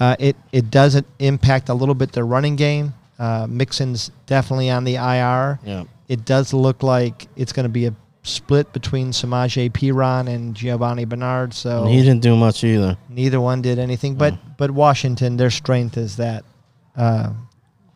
uh, 0.01 0.17
it 0.19 0.37
it 0.53 0.71
doesn't 0.71 1.07
impact 1.19 1.69
a 1.69 1.75
little 1.75 1.95
bit 1.97 2.13
their 2.13 2.25
running 2.27 2.57
game. 2.57 2.95
Uh, 3.19 3.47
Mixon's 3.51 4.13
definitely 4.27 4.71
on 4.71 4.85
the 4.85 4.95
IR. 4.95 5.59
yeah, 5.65 5.85
It 6.09 6.25
does 6.25 6.55
look 6.55 6.85
like 6.85 7.27
it's 7.35 7.53
going 7.53 7.65
to 7.65 7.69
be 7.69 7.87
a 7.87 7.95
split 8.23 8.73
between 8.73 9.11
Samaje 9.11 9.71
Perine 9.71 10.29
and 10.29 10.55
Giovani 10.55 11.05
Bernard. 11.05 11.55
So 11.55 11.85
And 11.85 11.95
he 11.95 12.01
didn't 12.03 12.21
do 12.23 12.37
much 12.37 12.63
either. 12.65 12.97
neither 13.09 13.41
one 13.41 13.63
did 13.63 13.79
anything. 13.79 14.15
But 14.17 14.35
but 14.57 14.71
Washington, 14.71 15.37
their 15.37 15.51
strength 15.51 15.97
is 15.97 16.17
that 16.17 16.45
uh, 16.97 17.31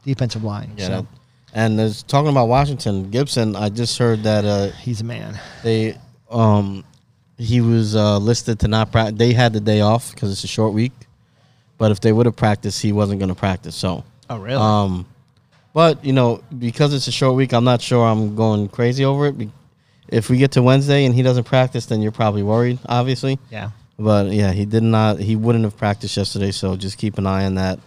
defensive 0.05 0.45
line. 0.45 0.73
Yeah. 0.76 0.87
so 0.87 1.07
and 1.55 1.79
there's 1.79 2.02
talking 2.05 2.31
about 2.31 2.49
Washington 2.49 3.11
Gibson. 3.11 3.57
I 3.57 3.69
just 3.69 3.99
heard 3.99 4.23
that 4.23 4.45
uh, 4.45 4.71
he's 4.76 5.00
a 5.00 5.05
man. 5.05 5.38
they 5.62 5.97
um 6.31 6.85
he 7.38 7.61
was 7.61 7.97
uh, 7.97 8.19
listed 8.19 8.61
to 8.61 8.69
not 8.69 8.93
practice. 8.93 9.19
They 9.19 9.33
had 9.33 9.52
the 9.52 9.61
day 9.61 9.81
off 9.81 10.14
because 10.14 10.31
it's 10.33 10.45
a 10.45 10.49
short 10.49 10.73
week. 10.73 10.93
But 11.76 11.91
if 11.91 12.00
they 12.00 12.12
would 12.12 12.26
have 12.26 12.37
practiced, 12.37 12.81
he 12.81 12.93
wasn't 12.93 13.19
going 13.19 13.31
to 13.31 13.35
practice. 13.35 13.75
So 13.75 14.05
Oh, 14.31 14.38
really? 14.38 14.55
Um, 14.57 15.07
but 15.75 16.05
you 16.05 16.12
know, 16.12 16.41
because 16.57 16.95
it's 16.95 17.09
a 17.09 17.12
short 17.12 17.35
week, 17.35 17.52
I'm 17.52 17.64
not 17.64 17.83
sure 17.83 18.07
I'm 18.07 18.37
going 18.37 18.69
crazy 18.69 19.05
over 19.05 19.26
it. 19.26 19.37
Be- 19.37 19.50
If 20.12 20.28
we 20.31 20.37
get 20.37 20.52
to 20.52 20.62
Wednesday 20.62 21.04
and 21.07 21.14
he 21.14 21.23
doesn't 21.23 21.45
practice, 21.45 21.87
then 21.87 22.02
you're 22.02 22.12
probably 22.12 22.42
worried, 22.42 22.78
obviously. 22.87 23.38
yeah. 23.50 23.71
But 23.99 24.33
yeah, 24.33 24.52
he 24.52 24.64
did 24.64 24.83
not. 24.83 25.19
He 25.21 25.37
wouldn't 25.37 25.64
have 25.64 25.76
practiced 25.76 26.16
yesterday, 26.16 26.50
so 26.50 26.76
just 26.76 26.99
keep 26.99 27.19
an 27.19 27.26
eye 27.26 27.45
on 27.45 27.54
that. 27.57 27.78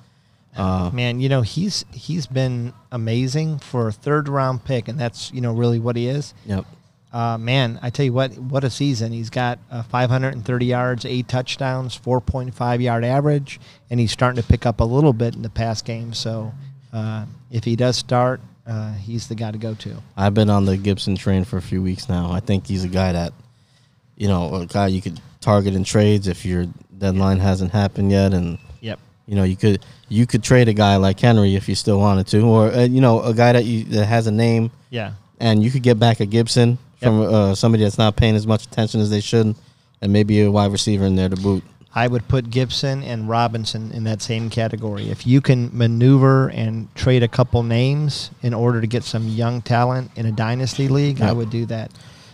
Uh, 0.56 0.90
Man, 0.94 1.20
you 1.20 1.28
know 1.28 1.42
he's 1.42 1.84
he's 1.92 2.28
been 2.28 2.72
amazing 2.92 3.60
for 3.60 3.90
a 3.90 3.92
third 3.92 4.30
round 4.30 4.64
pick, 4.64 4.88
and 4.88 4.98
that's 4.98 5.32
you 5.34 5.42
know 5.42 5.52
really 5.54 5.80
what 5.80 5.96
he 5.96 6.08
is. 6.08 6.34
yep. 6.46 6.66
Uh, 7.12 7.38
man, 7.38 7.80
I 7.82 7.90
tell 7.90 8.06
you 8.06 8.12
what, 8.14 8.38
what 8.38 8.64
a 8.64 8.70
season! 8.70 9.12
He's 9.14 9.30
got 9.30 9.58
uh, 9.72 9.84
530 9.84 10.66
yards, 10.66 11.06
eight 11.06 11.28
touchdowns, 11.30 11.98
4.5 11.98 12.82
yard 12.82 13.04
average, 13.06 13.60
and 13.90 14.00
he's 14.00 14.12
starting 14.12 14.42
to 14.42 14.48
pick 14.48 14.66
up 14.66 14.80
a 14.82 14.84
little 14.86 15.14
bit 15.14 15.34
in 15.36 15.42
the 15.42 15.50
pass 15.50 15.82
game. 15.82 16.14
So 16.14 16.54
uh, 16.94 17.26
if 17.52 17.64
he 17.64 17.76
does 17.76 17.98
start, 17.98 18.42
uh, 18.68 18.94
he's 18.94 19.28
the 19.28 19.36
guy 19.36 19.52
to 19.52 19.58
go 19.58 19.74
to. 19.76 20.02
I've 20.18 20.34
been 20.34 20.50
on 20.50 20.66
the 20.66 20.78
Gibson 20.78 21.16
train 21.16 21.44
for 21.44 21.58
a 21.58 21.62
few 21.62 21.82
weeks 21.82 22.10
now. 22.10 22.32
I 22.32 22.40
think 22.40 22.68
he's 22.68 22.84
a 22.84 22.88
guy 22.90 23.12
that, 23.12 23.34
you 24.18 24.28
know, 24.28 24.54
a 24.56 24.66
guy 24.66 24.88
you 24.88 25.02
could 25.02 25.20
target 25.42 25.76
in 25.76 25.84
trades 25.84 26.28
if 26.28 26.46
your 26.46 26.66
deadline 26.98 27.40
hasn't 27.40 27.72
happened 27.72 28.12
yet, 28.12 28.34
and 28.34 28.58
Yep. 28.82 29.00
you 29.28 29.36
know 29.36 29.44
you 29.44 29.56
could 29.56 29.84
you 30.10 30.26
could 30.26 30.44
trade 30.44 30.68
a 30.68 30.74
guy 30.74 30.96
like 30.96 31.20
Henry 31.20 31.56
if 31.56 31.68
you 31.70 31.76
still 31.76 32.00
wanted 32.00 32.28
to, 32.28 32.42
or 32.42 32.72
uh, 32.72 32.84
you 32.86 33.02
know 33.02 33.22
a 33.22 33.34
guy 33.34 33.52
that 33.54 33.66
you 33.66 33.84
that 33.86 34.06
has 34.06 34.28
a 34.28 34.32
name 34.32 34.72
Yeah. 34.90 35.12
and 35.40 35.62
you 35.64 35.70
could 35.72 35.84
get 35.84 36.00
back 36.00 36.20
a 36.20 36.26
Gibson 36.26 36.78
from 37.02 37.22
uh, 37.22 37.54
somebody 37.56 37.84
that's 37.84 37.98
not 38.00 38.16
paying 38.16 38.36
as 38.36 38.48
much 38.48 38.66
attention 38.66 39.00
as 39.02 39.10
they 39.12 39.22
should, 39.22 39.56
and 40.02 40.12
maybe 40.14 40.42
a 40.42 40.50
wide 40.50 40.72
receiver 40.72 41.06
in 41.06 41.16
there 41.16 41.30
to 41.30 41.36
boot. 41.36 41.64
I 41.98 42.08
would 42.08 42.28
put 42.28 42.50
Gibson 42.50 43.04
and 43.04 43.30
Robinson 43.30 43.92
in 43.94 44.04
that 44.04 44.22
same 44.22 44.50
category. 44.50 45.10
If 45.10 45.26
you 45.26 45.40
can 45.40 45.70
maneuver 45.72 46.50
and 46.50 46.94
trade 46.94 47.24
a 47.24 47.28
couple 47.30 47.64
names 47.64 48.32
in 48.42 48.54
order 48.54 48.82
to 48.82 48.88
get 48.88 49.06
some 49.06 49.30
young 49.30 49.62
talent 49.62 50.12
in 50.18 50.26
a 50.26 50.32
dynasty 50.34 50.90
league, 50.90 51.22
I 51.22 51.32
would 51.32 51.50
do 51.50 51.66
that. 51.68 51.92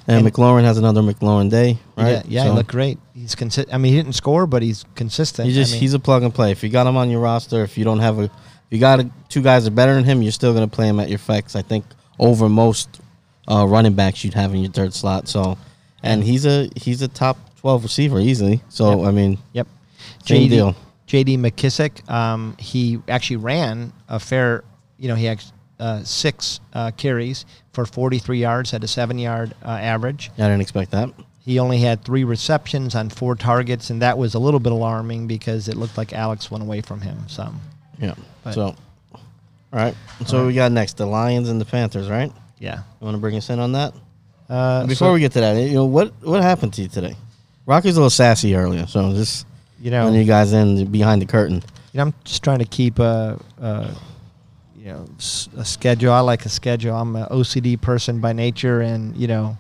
And, 0.08 0.26
And- 0.26 0.34
McLaurin 0.34 0.64
has 0.64 0.80
another 0.80 1.02
McLaurin 1.02 1.52
day, 1.52 1.78
right? 1.96 2.10
Yeah, 2.10 2.22
yeah, 2.28 2.42
he 2.44 2.50
So 2.50 2.56
looked 2.56 2.72
great. 2.72 2.98
He's 3.14 3.36
consistent. 3.36 3.72
I 3.72 3.78
mean, 3.78 3.94
he 3.94 4.00
didn't 4.00 4.16
score, 4.16 4.48
but 4.48 4.64
he's 4.64 4.84
consistent. 4.96 5.48
He 5.48 5.54
just 5.54 5.74
I 5.74 5.76
mean, 5.76 5.82
he's 5.82 5.94
a 5.94 6.00
plug 6.00 6.24
and 6.24 6.34
play. 6.34 6.50
If 6.52 6.64
you 6.64 6.70
got 6.70 6.88
him 6.88 6.98
on 6.98 7.12
your 7.12 7.20
roster, 7.20 7.64
if 7.64 7.78
you 7.78 7.84
don't 7.86 8.00
have 8.00 8.18
a, 8.18 8.24
if 8.24 8.32
you 8.72 8.80
got 8.80 9.00
a, 9.00 9.12
two 9.30 9.44
guys 9.44 9.66
that 9.66 9.74
are 9.74 9.76
better 9.76 9.94
than 9.94 10.04
him, 10.06 10.24
you're 10.24 10.32
still 10.32 10.56
gonna 10.56 10.68
play 10.68 10.88
him 10.88 11.00
at 11.00 11.08
your 11.08 11.20
flex. 11.20 11.56
I 11.56 11.62
think 11.62 11.86
over 12.18 12.50
most 12.50 13.00
uh, 13.48 13.68
running 13.68 13.94
backs 13.94 14.24
you'd 14.24 14.34
have 14.34 14.56
in 14.56 14.62
your 14.62 14.72
third 14.72 14.96
slot. 14.96 15.28
So, 15.28 15.56
and 16.02 16.24
he's 16.24 16.48
a 16.48 16.68
he's 16.76 17.04
a 17.04 17.08
top 17.08 17.38
twelve 17.62 17.84
receiver 17.84 18.20
easily. 18.20 18.62
So 18.70 19.00
Yep. 19.00 19.08
I 19.08 19.12
mean, 19.12 19.38
Yep. 19.54 19.68
Same 20.26 20.50
deal. 20.50 20.76
JD 21.08 21.38
McKissic, 21.38 22.10
um, 22.10 22.56
he 22.58 23.00
actually 23.08 23.36
ran 23.38 23.92
a 24.08 24.20
fair, 24.20 24.64
you 24.98 25.08
know, 25.08 25.16
he 25.16 25.26
had 25.26 25.44
uh, 25.80 26.04
six 26.04 26.60
uh, 26.74 26.92
carries 26.92 27.46
for 27.74 27.86
43 27.86 28.40
yards, 28.40 28.74
at 28.74 28.84
a 28.84 28.88
seven 28.88 29.18
yard 29.20 29.54
uh, 29.66 29.70
average. 29.70 30.32
I 30.38 30.44
didn't 30.44 30.62
expect 30.62 30.92
that. 30.92 31.10
He 31.40 31.58
only 31.60 31.80
had 31.80 32.04
three 32.06 32.24
receptions 32.24 32.94
on 32.96 33.10
four 33.10 33.36
targets, 33.36 33.90
and 33.90 34.02
that 34.04 34.18
was 34.18 34.36
a 34.36 34.40
little 34.40 34.60
bit 34.60 34.72
alarming 34.72 35.26
because 35.28 35.68
it 35.68 35.76
looked 35.76 35.98
like 35.98 36.14
Alex 36.14 36.50
went 36.52 36.64
away 36.64 36.82
from 36.82 37.02
him 37.02 37.18
some. 37.28 37.60
Yeah. 38.00 38.14
But- 38.44 38.54
so, 38.54 38.64
all 38.64 38.76
right. 39.74 39.96
So 40.28 40.38
All 40.38 40.44
right. 40.44 40.48
we 40.48 40.54
got 40.54 40.72
next 40.72 40.98
the 40.98 41.06
Lions 41.08 41.50
and 41.50 41.60
the 41.60 41.66
Panthers, 41.66 42.10
right? 42.10 42.32
Yeah. 42.60 42.78
You 43.00 43.06
want 43.06 43.16
to 43.16 43.20
bring 43.22 43.36
us 43.36 43.50
in 43.50 43.60
on 43.60 43.72
that? 43.74 43.94
Uh, 44.50 44.82
Before 44.86 45.08
so, 45.10 45.14
we 45.14 45.20
get 45.20 45.32
to 45.34 45.40
that, 45.42 45.56
you 45.58 45.74
know 45.74 45.86
what 45.86 46.14
what 46.22 46.42
happened 46.44 46.74
to 46.74 46.82
you 46.84 46.88
today? 46.90 47.16
Rocky's 47.66 47.96
a 47.96 48.00
little 48.00 48.10
sassy 48.10 48.56
earlier, 48.56 48.88
so 48.88 49.14
just 49.14 49.46
you 49.80 49.92
know, 49.92 50.12
you 50.12 50.24
guys 50.26 50.54
in 50.54 50.86
behind 50.92 51.22
the 51.22 51.26
curtain. 51.26 51.64
You 51.94 51.98
know, 51.98 52.04
I'm 52.04 52.14
just 52.24 52.44
trying 52.44 52.60
to 52.60 52.66
keep 52.66 53.00
a, 53.00 53.40
a 53.60 53.94
you 54.78 54.86
know 54.86 55.06
a 55.58 55.66
schedule. 55.66 56.12
I 56.14 56.20
like 56.22 56.46
a 56.46 56.50
schedule. 56.50 56.96
I'm 56.96 57.16
an 57.16 57.26
OCD 57.26 57.80
person 57.80 58.20
by 58.20 58.34
nature, 58.34 58.82
and 58.82 59.16
you 59.16 59.28
know, 59.28 59.58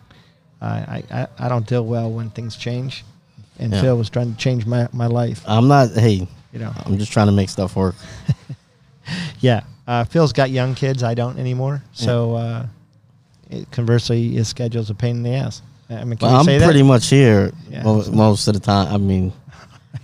I 0.61 1.03
I, 1.11 1.27
I 1.39 1.49
don't 1.49 1.65
deal 1.67 1.85
well 1.85 2.11
when 2.11 2.29
things 2.31 2.55
change. 2.55 3.03
And 3.59 3.71
Yeah. 3.73 3.81
Phil 3.81 3.97
was 3.97 4.09
trying 4.09 4.31
to 4.33 4.37
change 4.39 4.65
my, 4.65 4.87
my 4.91 5.05
life. 5.05 5.43
I'm 5.45 5.67
not. 5.67 5.91
Hey, 5.91 6.27
You 6.51 6.59
know, 6.59 6.71
I'm 6.85 6.97
just 6.97 7.11
trying 7.11 7.27
to 7.27 7.31
make 7.31 7.49
stuff 7.49 7.75
work. 7.75 7.95
yeah. 9.39 9.61
Uh, 9.87 10.03
Phil's 10.05 10.33
got 10.33 10.49
young 10.49 10.73
kids. 10.73 11.03
I 11.03 11.13
don't 11.13 11.37
anymore. 11.37 11.83
So 11.91 12.35
uh, 12.35 12.65
it, 13.51 13.69
conversely, 13.71 14.29
his 14.29 14.47
schedule's 14.47 14.89
a 14.89 14.95
pain 14.95 15.17
in 15.17 15.23
the 15.23 15.33
ass. 15.35 15.61
I 15.91 16.03
mean, 16.05 16.17
can 16.17 16.27
Well, 16.29 16.45
we 16.45 16.53
I'm 16.55 16.61
pretty 16.63 16.79
that? 16.79 16.85
much 16.85 17.07
here 17.09 17.51
Yeah. 17.69 17.83
most, 17.83 18.11
most 18.11 18.47
of 18.47 18.53
the 18.53 18.59
time. 18.59 18.93
I 18.93 18.97
mean, 18.97 19.33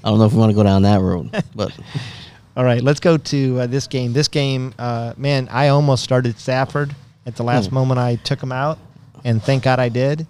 I 0.04 0.10
don't 0.10 0.20
know 0.20 0.26
if 0.26 0.34
we 0.34 0.40
want 0.40 0.50
to 0.52 0.56
go 0.56 0.64
down 0.64 0.82
that 0.84 1.02
road, 1.02 1.30
but 1.56 1.72
All 2.58 2.64
right, 2.64 2.82
let's 2.82 3.00
go 3.00 3.18
to 3.18 3.60
uh, 3.62 3.68
this 3.68 3.86
game. 3.86 4.14
This 4.14 4.28
game, 4.28 4.74
uh, 4.80 5.14
man, 5.16 5.48
I 5.52 5.68
almost 5.68 6.04
started 6.04 6.40
Stafford 6.40 6.96
at 7.28 7.36
the 7.36 7.44
last 7.44 7.68
Hmm. 7.70 7.76
moment. 7.76 8.00
I 8.00 8.16
took 8.16 8.42
him 8.42 8.52
out, 8.52 8.80
and 9.24 9.42
thank 9.44 9.62
God 9.64 9.80
I 9.80 9.90
did. 9.90 10.26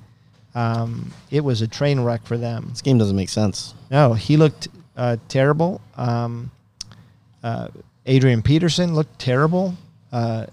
Um, 0.54 1.13
it 1.32 1.41
was 1.43 1.62
a 1.62 1.67
train 1.67 2.00
wreck 2.02 2.26
for 2.26 2.38
them. 2.38 2.67
this 2.70 2.82
game 2.82 2.98
doesn't 2.98 3.15
make 3.15 3.30
sense. 3.30 3.74
No, 3.89 4.13
he 4.13 4.36
looked 4.38 4.67
uh, 4.98 5.17
terrible. 5.30 5.80
Um, 5.96 6.52
uh, 7.43 7.70
Adrian 8.06 8.41
Peterson 8.41 8.93
looked 8.96 9.20
terrible. 9.20 9.76
Uh, 10.12 10.48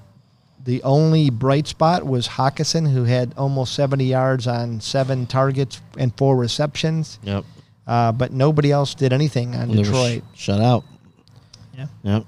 the 0.64 0.83
only 0.83 1.31
bright 1.31 1.66
spot 1.66 2.05
was 2.07 2.27
Hockenson, 2.27 2.90
who 2.90 3.05
had 3.05 3.35
almost 3.37 3.74
70 3.74 4.05
yards 4.05 4.46
on 4.46 4.81
seven 4.81 5.27
targets 5.27 5.81
and 5.98 6.16
four 6.16 6.37
receptions. 6.37 7.18
Yep. 7.22 7.44
Uh, 7.87 8.12
but 8.12 8.33
nobody 8.33 8.72
else 8.72 8.94
did 8.94 9.12
anything 9.12 9.55
on 9.55 9.68
They 9.68 9.77
were 9.79 9.85
sh- 9.85 9.87
Detroit. 9.88 10.22
shut 10.35 10.61
out. 10.61 10.85
Yeah. 11.77 11.87
Yep. 12.03 12.24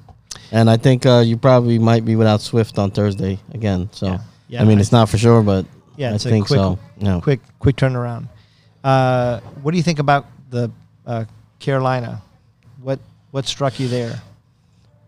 And 0.52 0.68
I 0.68 0.76
think 0.76 1.06
uh, 1.06 1.22
you 1.24 1.36
probably 1.38 1.78
might 1.78 2.04
be 2.04 2.14
without 2.14 2.40
Swift 2.42 2.78
on 2.78 2.90
Thursday 2.90 3.38
again. 3.52 3.88
So, 3.92 4.06
Yeah. 4.06 4.18
Yeah, 4.48 4.62
I 4.62 4.64
mean, 4.64 4.78
I- 4.78 4.80
it's 4.82 4.92
not 4.92 5.08
for 5.08 5.18
sure, 5.18 5.42
but 5.42 5.64
Yeah, 5.96 6.14
I 6.14 6.18
think 6.18 6.46
quick- 6.46 6.58
so. 6.58 6.78
No. 7.00 7.20
quick 7.20 7.40
quick 7.58 7.76
turnaround. 7.76 8.28
Uh, 8.84 9.40
what 9.62 9.70
do 9.72 9.76
you 9.78 9.82
think 9.82 9.98
about 9.98 10.26
the 10.50 10.70
uh, 11.06 11.24
Carolina? 11.58 12.22
What 12.82 13.00
what 13.32 13.46
struck 13.46 13.80
you 13.80 13.88
there? 13.88 14.20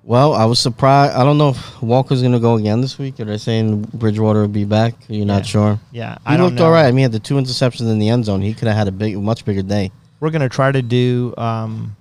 Well, 0.09 0.33
I 0.33 0.47
was 0.47 0.59
surprised. 0.59 1.15
I 1.15 1.23
don't 1.23 1.37
know 1.37 1.51
if 1.51 1.83
Walker's 1.83 2.23
going 2.23 2.33
to 2.33 2.39
go 2.41 2.55
again 2.55 2.81
this 2.81 2.99
week. 2.99 3.21
Are 3.21 3.27
they 3.27 3.37
saying 3.37 3.83
Bridgewater 3.93 4.41
will 4.41 4.49
be 4.49 4.65
back? 4.65 4.95
You're 5.07 5.19
Yeah. 5.19 5.25
not 5.35 5.45
sure. 5.45 5.79
Yeah, 5.93 6.15
He 6.15 6.21
I 6.25 6.37
don't 6.39 6.47
looked 6.47 6.57
know. 6.61 6.65
all 6.65 6.71
right. 6.73 6.87
I 6.87 6.91
mean, 6.93 6.97
he 6.97 7.03
had 7.03 7.13
the 7.13 7.19
two 7.19 7.35
interceptions 7.35 7.91
in 7.91 7.99
the 7.99 8.09
end 8.09 8.25
zone. 8.25 8.41
He 8.41 8.55
could 8.55 8.69
have 8.69 8.77
had 8.79 8.89
a 8.89 8.91
big, 8.91 9.19
much 9.21 9.45
bigger 9.45 9.61
day. 9.61 9.91
We're 10.21 10.31
gonna 10.31 10.49
try 10.49 10.73
to 10.73 10.81
do 10.81 11.35
um, 11.37 11.95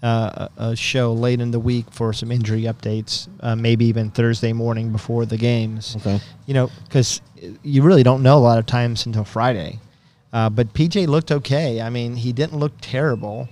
uh, 0.00 0.46
a 0.58 0.64
a 0.70 0.76
show 0.76 1.12
late 1.12 1.40
in 1.40 1.50
the 1.50 1.58
week 1.58 1.86
for 1.90 2.12
some 2.12 2.30
injury 2.30 2.62
updates. 2.62 3.26
Uh, 3.40 3.56
maybe 3.56 3.84
even 3.86 4.10
Thursday 4.12 4.52
morning 4.52 4.92
before 4.92 5.26
the 5.26 5.36
games. 5.36 5.96
Okay. 5.96 6.20
You 6.46 6.54
know, 6.54 6.70
because 6.84 7.20
you 7.64 7.82
really 7.82 8.04
don't 8.04 8.22
know 8.22 8.38
a 8.38 8.44
lot 8.50 8.58
of 8.60 8.66
times 8.66 9.06
until 9.06 9.24
Friday. 9.24 9.80
Uh, 10.32 10.48
but 10.48 10.72
PJ 10.72 11.08
looked 11.08 11.32
okay. 11.32 11.80
I 11.82 11.90
mean, 11.90 12.14
he 12.14 12.32
didn't 12.32 12.60
look 12.60 12.74
terrible. 12.80 13.48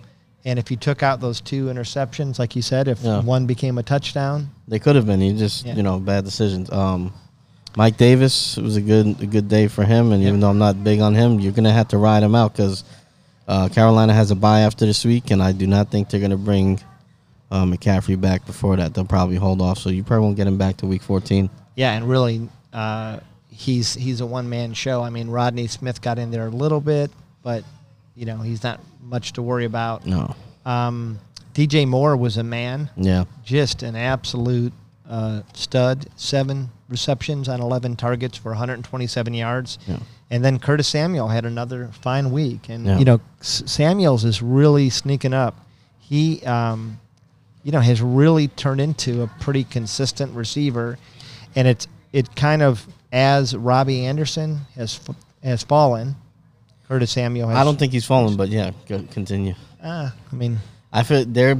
And 0.48 0.58
if 0.58 0.70
you 0.70 0.78
took 0.78 1.02
out 1.02 1.20
those 1.20 1.42
two 1.42 1.66
interceptions, 1.66 2.38
like 2.38 2.56
you 2.56 2.62
said, 2.62 2.88
if 2.88 3.02
Yeah. 3.04 3.20
one 3.20 3.44
became 3.44 3.76
a 3.76 3.82
touchdown, 3.82 4.48
They 4.66 4.78
could 4.78 4.96
have 4.96 5.06
been. 5.06 5.20
He 5.20 5.32
just, 5.34 5.66
Yeah. 5.66 5.74
you 5.76 5.82
know, 5.82 5.98
bad 5.98 6.24
decisions. 6.24 6.70
Um, 6.72 7.12
Mike 7.76 7.98
Davis 7.98 8.56
it 8.56 8.64
was 8.64 8.76
a 8.76 8.80
good, 8.80 9.20
a 9.20 9.26
good 9.26 9.46
day 9.48 9.68
for 9.68 9.84
him. 9.84 10.11
And 10.12 10.22
even 10.22 10.40
though 10.40 10.48
I'm 10.48 10.58
not 10.58 10.82
big 10.82 11.00
on 11.00 11.14
him, 11.14 11.38
you're 11.38 11.52
gonna 11.52 11.72
have 11.72 11.88
to 11.88 11.98
ride 11.98 12.22
him 12.22 12.34
out 12.34 12.52
because 12.54 12.82
uh, 13.46 13.68
Carolina 13.68 14.12
has 14.14 14.30
a 14.30 14.34
bye 14.34 14.61
after 14.61 14.84
this 14.87 15.04
week, 15.04 15.30
and 15.30 15.42
I 15.42 15.52
do 15.52 15.66
not 15.66 15.90
think 15.90 16.08
they're 16.08 16.20
gonna 16.20 16.37
bring 16.37 16.80
uh, 17.50 17.64
McCaffrey 17.64 18.18
back 18.20 18.44
before 18.46 18.76
that. 18.76 18.92
They'll 18.94 19.04
probably 19.06 19.37
hold 19.37 19.61
off, 19.62 19.78
so 19.78 19.88
you 19.90 20.02
probably 20.02 20.24
won't 20.24 20.37
get 20.37 20.46
him 20.46 20.58
back 20.58 20.76
to 20.78 20.87
week 20.87 21.02
14. 21.02 21.48
Yeah, 21.76 21.92
and 21.92 22.06
really, 22.08 22.46
uh, 22.74 23.18
he's 23.50 23.94
he's 23.94 24.20
a 24.20 24.26
one 24.26 24.48
man 24.50 24.74
show. 24.74 25.02
I 25.02 25.08
mean, 25.11 25.28
Rodney 25.28 25.66
Smith 25.66 26.02
got 26.02 26.18
in 26.18 26.30
there 26.30 26.46
a 26.46 26.50
little 26.50 26.80
bit, 26.80 27.11
but 27.42 27.64
you 28.16 28.26
know 28.26 28.37
he's 28.38 28.62
not 28.62 28.80
much 29.02 29.32
to 29.34 29.42
worry 29.42 29.64
about. 29.64 30.06
No. 30.06 30.34
Um, 30.64 31.18
DJ 31.54 31.87
Moore 31.87 32.16
was 32.16 32.37
a 32.37 32.42
man, 32.44 32.90
Yeah. 32.96 33.24
just 33.44 33.82
an 33.82 33.96
absolute 33.96 34.72
uh, 35.08 35.42
stud. 35.54 36.06
Seven 36.16 36.70
receptions 36.88 37.48
on 37.48 37.61
11 37.61 37.96
targets 37.96 38.37
for 38.38 38.50
127 38.50 39.32
yards. 39.34 39.78
Yeah. 39.87 39.98
And 40.30 40.44
then 40.44 40.58
Curtis 40.58 40.87
Samuel 40.88 41.28
had 41.28 41.44
another 41.46 41.88
fine 41.92 42.30
week, 42.30 42.68
and 42.68 42.84
Yeah. 42.87 42.98
you 42.98 43.04
know 43.04 43.20
S- 43.40 43.62
Samuel's 43.66 44.24
is 44.24 44.42
really 44.42 44.90
sneaking 44.90 45.32
up. 45.32 45.56
He, 45.98 46.42
um, 46.44 47.00
you 47.64 47.72
know, 47.72 47.80
has 47.80 48.00
really 48.02 48.48
turned 48.48 48.80
into 48.80 49.22
a 49.22 49.26
pretty 49.40 49.64
consistent 49.64 50.34
receiver, 50.34 50.98
and 51.56 51.66
it's 51.66 51.87
it 52.12 52.34
kind 52.37 52.61
of 52.62 52.87
as 53.12 53.56
Robbie 53.56 54.04
Anderson 54.06 54.61
has 54.74 55.00
f- 55.08 55.16
has 55.42 55.62
fallen. 55.62 56.16
Curtis 56.88 57.11
Samuel. 57.11 57.48
Has, 57.48 57.59
I 57.59 57.64
don't 57.64 57.79
think 57.79 57.92
he's 57.92 58.07
fallen, 58.07 58.37
but 58.37 58.48
yeah, 58.48 58.70
go, 58.88 59.03
continue. 59.11 59.55
Ah, 59.85 60.14
I 60.33 60.35
mean, 60.35 60.59
I 60.92 61.03
feel 61.03 61.24
they're 61.27 61.57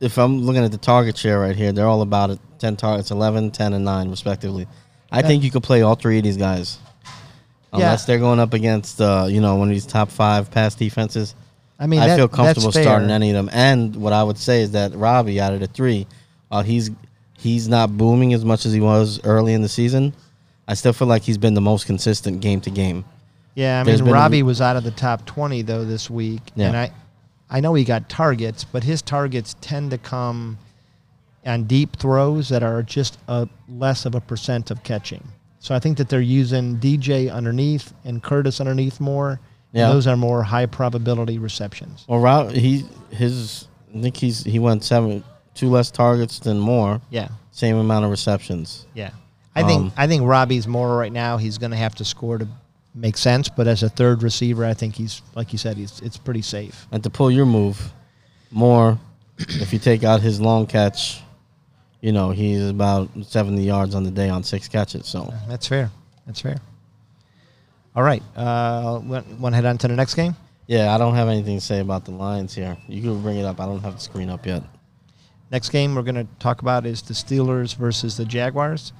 if 0.00 0.18
I'm 0.18 0.40
looking 0.40 0.64
at 0.64 0.72
the 0.72 0.78
target 0.78 1.16
share 1.16 1.40
right 1.40 1.54
here, 1.56 1.72
they're 1.72 1.86
all 1.86 2.02
about 2.02 2.30
it. 2.30 2.38
10 2.58 2.76
targets, 2.76 3.10
11, 3.10 3.50
10, 3.52 3.72
and 3.74 3.84
9, 3.84 4.10
respectively. 4.10 4.66
I 5.10 5.20
Yeah. 5.20 5.26
think 5.28 5.44
you 5.44 5.50
could 5.50 5.62
play 5.62 5.82
all 5.82 5.94
three 5.94 6.18
of 6.18 6.24
these 6.24 6.36
guys. 6.36 6.78
Unless 7.72 8.04
they're 8.04 8.18
going 8.18 8.38
up 8.38 8.54
against, 8.54 9.00
uh, 9.00 9.26
you 9.28 9.40
know, 9.40 9.56
one 9.56 9.68
of 9.68 9.74
these 9.74 9.86
top 9.86 10.10
five 10.10 10.50
pass 10.50 10.74
defenses. 10.74 11.34
I 11.78 11.86
mean, 11.86 12.00
I 12.00 12.06
that- 12.08 12.16
feel 12.16 12.28
comfortable 12.28 12.70
starting 12.70 13.10
any 13.10 13.30
of 13.30 13.34
them. 13.34 13.50
And 13.52 13.96
what 13.96 14.12
I 14.12 14.22
would 14.22 14.38
say 14.38 14.62
is 14.62 14.70
that 14.72 14.94
Robbie, 14.94 15.40
out 15.40 15.52
of 15.52 15.60
the 15.60 15.66
three, 15.66 16.06
uh, 16.50 16.62
he's 16.62 16.90
he's 17.36 17.68
not 17.68 17.96
booming 17.98 18.32
as 18.32 18.44
much 18.44 18.64
as 18.64 18.72
he 18.72 18.80
was 18.80 19.20
early 19.24 19.52
in 19.54 19.60
the 19.62 19.68
season. 19.68 20.14
I 20.68 20.74
still 20.74 20.92
feel 20.92 21.08
like 21.08 21.22
he's 21.22 21.36
been 21.36 21.54
the 21.54 21.60
most 21.60 21.84
consistent 21.84 22.40
game 22.40 22.60
to 22.62 22.70
game. 22.70 23.04
Yeah, 23.54 23.80
I 23.80 23.84
There's 23.84 24.00
mean, 24.00 24.06
been 24.06 24.14
a- 24.14 24.20
Robbie 24.20 24.42
was 24.42 24.60
out 24.60 24.76
of 24.76 24.84
the 24.84 24.90
top 24.90 25.26
20 25.26 25.62
though 25.62 25.84
this 25.84 26.10
week, 26.10 26.42
Yeah. 26.56 26.68
and 26.68 26.76
I, 26.76 26.92
I 27.50 27.60
know 27.60 27.74
he 27.74 27.84
got 27.84 28.08
targets, 28.08 28.64
but 28.64 28.82
his 28.84 29.00
targets 29.02 29.54
tend 29.60 29.90
to 29.92 29.98
come 29.98 30.58
on 31.46 31.64
deep 31.64 31.96
throws 31.96 32.48
that 32.48 32.62
are 32.62 32.82
just 32.82 33.18
a 33.28 33.48
less 33.68 34.06
of 34.06 34.14
a 34.14 34.20
percent 34.20 34.70
of 34.70 34.82
catching. 34.82 35.22
So 35.60 35.74
I 35.74 35.78
think 35.78 35.98
that 35.98 36.08
they're 36.08 36.20
using 36.20 36.76
DJ 36.78 37.32
underneath 37.32 37.92
and 38.04 38.22
Curtis 38.22 38.60
underneath 38.60 39.00
more. 39.00 39.40
Yeah. 39.72 39.88
those 39.88 40.06
are 40.06 40.16
more 40.16 40.42
high 40.44 40.66
probability 40.66 41.38
receptions. 41.38 42.04
Well, 42.08 42.20
Rob, 42.20 42.52
he 42.52 42.84
his 43.10 43.66
I 43.94 44.00
think 44.02 44.16
he's 44.16 44.44
he 44.44 44.58
went 44.60 44.84
seven 44.84 45.24
two 45.54 45.68
less 45.68 45.90
targets 45.90 46.38
than 46.38 46.58
more, 46.60 47.00
Yeah, 47.10 47.28
same 47.50 47.76
amount 47.76 48.04
of 48.04 48.10
receptions. 48.10 48.86
yeah. 48.94 49.10
I 49.56 49.62
think 49.64 49.82
Um, 49.82 49.92
I 49.96 50.06
think 50.06 50.22
Robbie's 50.24 50.66
more 50.68 50.96
right 50.96 51.12
now. 51.12 51.36
He's 51.38 51.58
going 51.58 51.70
to 51.72 51.76
have 51.76 51.94
to 51.96 52.04
score 52.04 52.38
to 52.38 52.46
make 52.94 53.16
sense, 53.16 53.48
but 53.48 53.66
as 53.66 53.82
a 53.82 53.88
third 53.88 54.22
receiver, 54.22 54.64
I 54.64 54.74
think 54.74 54.94
he's 54.94 55.22
like 55.34 55.52
you 55.52 55.58
said, 55.58 55.76
he's 55.76 56.00
it's 56.00 56.16
pretty 56.16 56.42
safe. 56.42 56.86
And 56.92 57.02
to 57.02 57.10
pull 57.10 57.30
your 57.30 57.46
move, 57.46 57.92
more 58.50 58.98
if 59.38 59.72
you 59.72 59.78
take 59.78 60.04
out 60.04 60.20
his 60.20 60.40
long 60.40 60.66
catch, 60.66 61.20
you 62.00 62.12
know 62.12 62.30
he's 62.30 62.68
about 62.68 63.08
seventy 63.26 63.64
yards 63.64 63.94
on 63.94 64.04
the 64.04 64.10
day 64.10 64.28
on 64.28 64.42
six 64.42 64.68
catches. 64.68 65.06
So 65.06 65.32
That's 65.48 65.66
fair. 65.66 65.90
That's 66.26 66.40
fair. 66.40 66.58
All 67.96 68.02
right. 68.02 68.22
Uh, 68.34 69.00
want 69.04 69.52
to 69.52 69.56
head 69.56 69.64
on 69.64 69.78
to 69.78 69.88
the 69.88 69.94
next 69.94 70.14
game? 70.14 70.34
yeah, 70.66 70.94
I 70.94 70.98
don't 70.98 71.14
have 71.14 71.28
anything 71.28 71.58
to 71.58 71.64
say 71.64 71.80
about 71.80 72.04
the 72.04 72.10
Lions 72.10 72.54
here. 72.54 72.76
You 72.88 73.02
can 73.02 73.22
bring 73.22 73.36
it 73.36 73.44
up. 73.44 73.60
I 73.60 73.66
don't 73.66 73.80
have 73.80 73.94
the 73.94 74.00
screen 74.00 74.30
up 74.30 74.46
yet. 74.46 74.62
Next 75.50 75.68
game 75.68 75.94
we're 75.94 76.02
going 76.02 76.14
to 76.14 76.26
talk 76.38 76.62
about 76.62 76.86
is 76.86 77.02
the 77.02 77.14
Steelers 77.14 77.76
versus 77.76 78.16
the 78.16 78.24
Jaguars. 78.24 78.92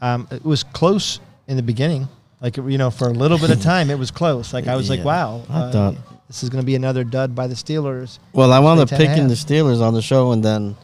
Um, 0.00 0.26
it 0.30 0.44
was 0.44 0.64
close 0.64 1.20
in 1.46 1.56
the 1.56 1.62
beginning. 1.62 2.08
Like, 2.42 2.56
you 2.56 2.76
know, 2.76 2.90
for 2.90 3.06
a 3.08 3.12
little 3.12 3.38
bit 3.38 3.50
of 3.50 3.62
time, 3.72 3.88
it 3.88 3.98
was 3.98 4.10
close. 4.10 4.52
Like, 4.52 4.66
I 4.66 4.76
was 4.76 4.90
like, 4.90 5.04
wow, 5.04 5.42
I 5.48 5.60
uh, 5.60 5.72
thought- 5.72 5.96
this 6.26 6.42
is 6.42 6.48
going 6.48 6.62
to 6.62 6.66
be 6.66 6.74
another 6.74 7.04
dud 7.04 7.34
by 7.34 7.46
the 7.46 7.54
Steelers. 7.54 8.18
Well, 8.32 8.52
I 8.52 8.58
wound 8.58 8.80
up 8.80 8.90
Like 8.90 9.00
10 9.00 9.06
picking 9.06 9.28
the. 9.28 9.34
Steelers 9.34 9.80
on 9.82 9.92
the 9.94 10.00
show, 10.00 10.32
and 10.32 10.42
then 10.42 10.76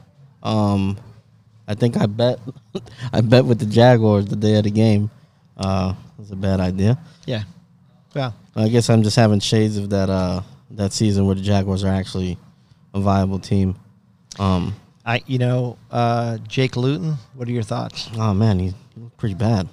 um, 0.42 0.98
I 1.66 1.74
think 1.74 1.96
I 1.96 2.06
bet 2.06 2.38
I 3.12 3.22
bet 3.22 3.44
with 3.44 3.58
the 3.58 3.66
Jaguars 3.66 4.26
the 4.26 4.36
day 4.36 4.56
of 4.56 4.64
the 4.64 4.70
game. 4.70 5.10
Uh, 5.56 5.94
it 6.16 6.20
was 6.20 6.30
a 6.30 6.36
bad 6.36 6.60
idea. 6.60 6.98
Yeah. 7.26 7.42
Well, 8.14 8.34
I 8.56 8.68
guess 8.68 8.90
I'm 8.90 9.02
just 9.02 9.16
having 9.16 9.40
shades 9.40 9.76
of 9.78 9.90
that 9.90 10.10
uh, 10.10 10.42
that 10.72 10.92
season 10.92 11.26
where 11.26 11.34
the 11.34 11.40
Jaguars 11.42 11.82
are 11.82 11.92
actually 11.92 12.36
a 12.92 13.00
viable 13.00 13.38
team. 13.38 13.76
Um, 14.38 14.74
I, 15.06 15.22
you 15.26 15.38
know, 15.38 15.78
uh, 15.90 16.38
Jake 16.46 16.76
Luton, 16.76 17.16
what 17.34 17.48
are 17.48 17.52
your 17.52 17.62
thoughts? 17.62 18.10
oh 18.16 18.34
man, 18.34 18.58
he 18.58 18.74
looked 18.96 19.16
pretty 19.16 19.34
bad. 19.34 19.68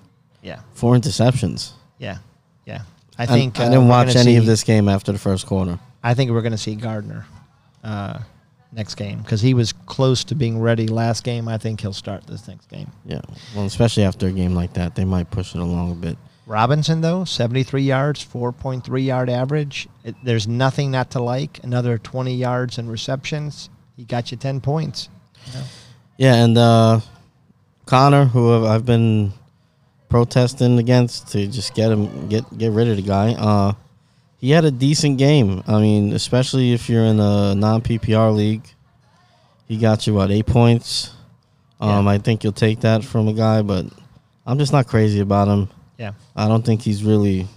Yeah. 0.46 0.60
Four 0.74 0.96
interceptions. 0.96 1.72
Yeah. 1.98 2.20
Yeah. 2.66 2.82
I 3.18 3.24
I 3.24 3.26
think 3.26 3.60
I 3.60 3.64
uh, 3.64 3.70
didn't 3.70 3.86
we're 3.86 3.90
watch 3.90 4.16
any 4.16 4.36
of 4.36 4.46
this 4.46 4.64
game 4.64 4.88
after 4.88 5.12
the 5.12 5.18
first 5.18 5.48
quarter. 5.48 5.80
I 6.04 6.14
think 6.14 6.30
we're 6.30 6.42
going 6.42 6.52
to 6.52 6.58
see 6.58 6.76
Gardner 6.76 7.26
uh, 7.84 8.20
next 8.72 8.94
game 8.94 9.22
because 9.22 9.42
he 9.42 9.56
was 9.56 9.74
close 9.74 10.24
to 10.26 10.36
being 10.36 10.60
ready 10.60 10.88
last 10.88 11.24
game. 11.24 11.48
I 11.48 11.58
think 11.58 11.82
he'll 11.82 11.94
start 11.94 12.28
this 12.28 12.48
next 12.48 12.70
game. 12.70 12.92
Yeah, 13.06 13.22
well, 13.56 13.66
especially 13.66 14.04
after 14.04 14.28
a 14.28 14.32
game 14.32 14.54
like 14.54 14.74
that, 14.74 14.94
they 14.94 15.04
might 15.04 15.32
push 15.32 15.56
it 15.56 15.62
along 15.62 15.94
a 15.94 15.96
bit. 15.96 16.18
Robinson, 16.46 17.02
though, 17.02 17.24
73 17.24 17.82
yards, 17.82 18.24
4.3 18.24 19.04
yard 19.04 19.32
average. 19.32 19.88
It, 20.04 20.16
there's 20.24 20.48
nothing 20.48 20.92
not 20.92 21.10
to 21.12 21.22
like. 21.24 21.64
Another 21.64 21.98
20 21.98 22.36
yards 22.36 22.78
and 22.78 22.88
receptions. 22.88 23.70
He 23.98 24.04
got 24.04 24.30
you 24.30 24.38
10 24.38 24.62
points. 24.62 25.10
Yeah, 26.18 26.36
and 26.36 26.56
uh, 26.56 27.00
Conner, 27.88 28.26
who 28.26 28.64
I've 28.68 28.86
been 28.86 29.34
protesting 30.10 30.78
against 30.80 31.30
to 31.30 31.48
just 31.48 31.74
get 31.74 31.92
him 31.92 32.28
get 32.30 32.58
get 32.58 32.72
rid 32.72 32.88
of 32.88 32.96
the 32.98 33.02
guy. 33.04 33.34
Uh, 33.34 33.74
he 34.38 34.52
had 34.52 34.66
a 34.66 34.72
decent 34.72 35.18
game. 35.18 35.64
I 35.68 35.80
mean, 35.80 36.14
especially 36.14 36.74
if 36.74 36.90
you're 36.90 37.04
in 37.06 37.20
a 37.20 37.56
non 37.56 37.82
PPR 37.82 38.36
league, 38.36 38.64
he 39.68 39.78
got 39.78 40.06
you 40.08 40.14
what 40.14 40.32
eight 40.32 40.46
points. 40.46 41.12
Um, 41.80 42.06
Yeah. 42.06 42.12
I 42.14 42.18
think 42.20 42.44
you'll 42.44 42.54
take 42.54 42.82
that 42.82 43.04
from 43.04 43.28
a 43.28 43.34
guy, 43.34 43.62
but 43.62 43.86
I'm 44.46 44.58
just 44.60 44.72
not 44.72 44.88
crazy 44.88 45.20
about 45.20 45.48
him. 45.48 45.70
Yeah. 45.98 46.12
I 46.36 46.48
don't 46.48 46.64
think 46.66 46.82
he's 46.82 47.04
really. 47.04 47.48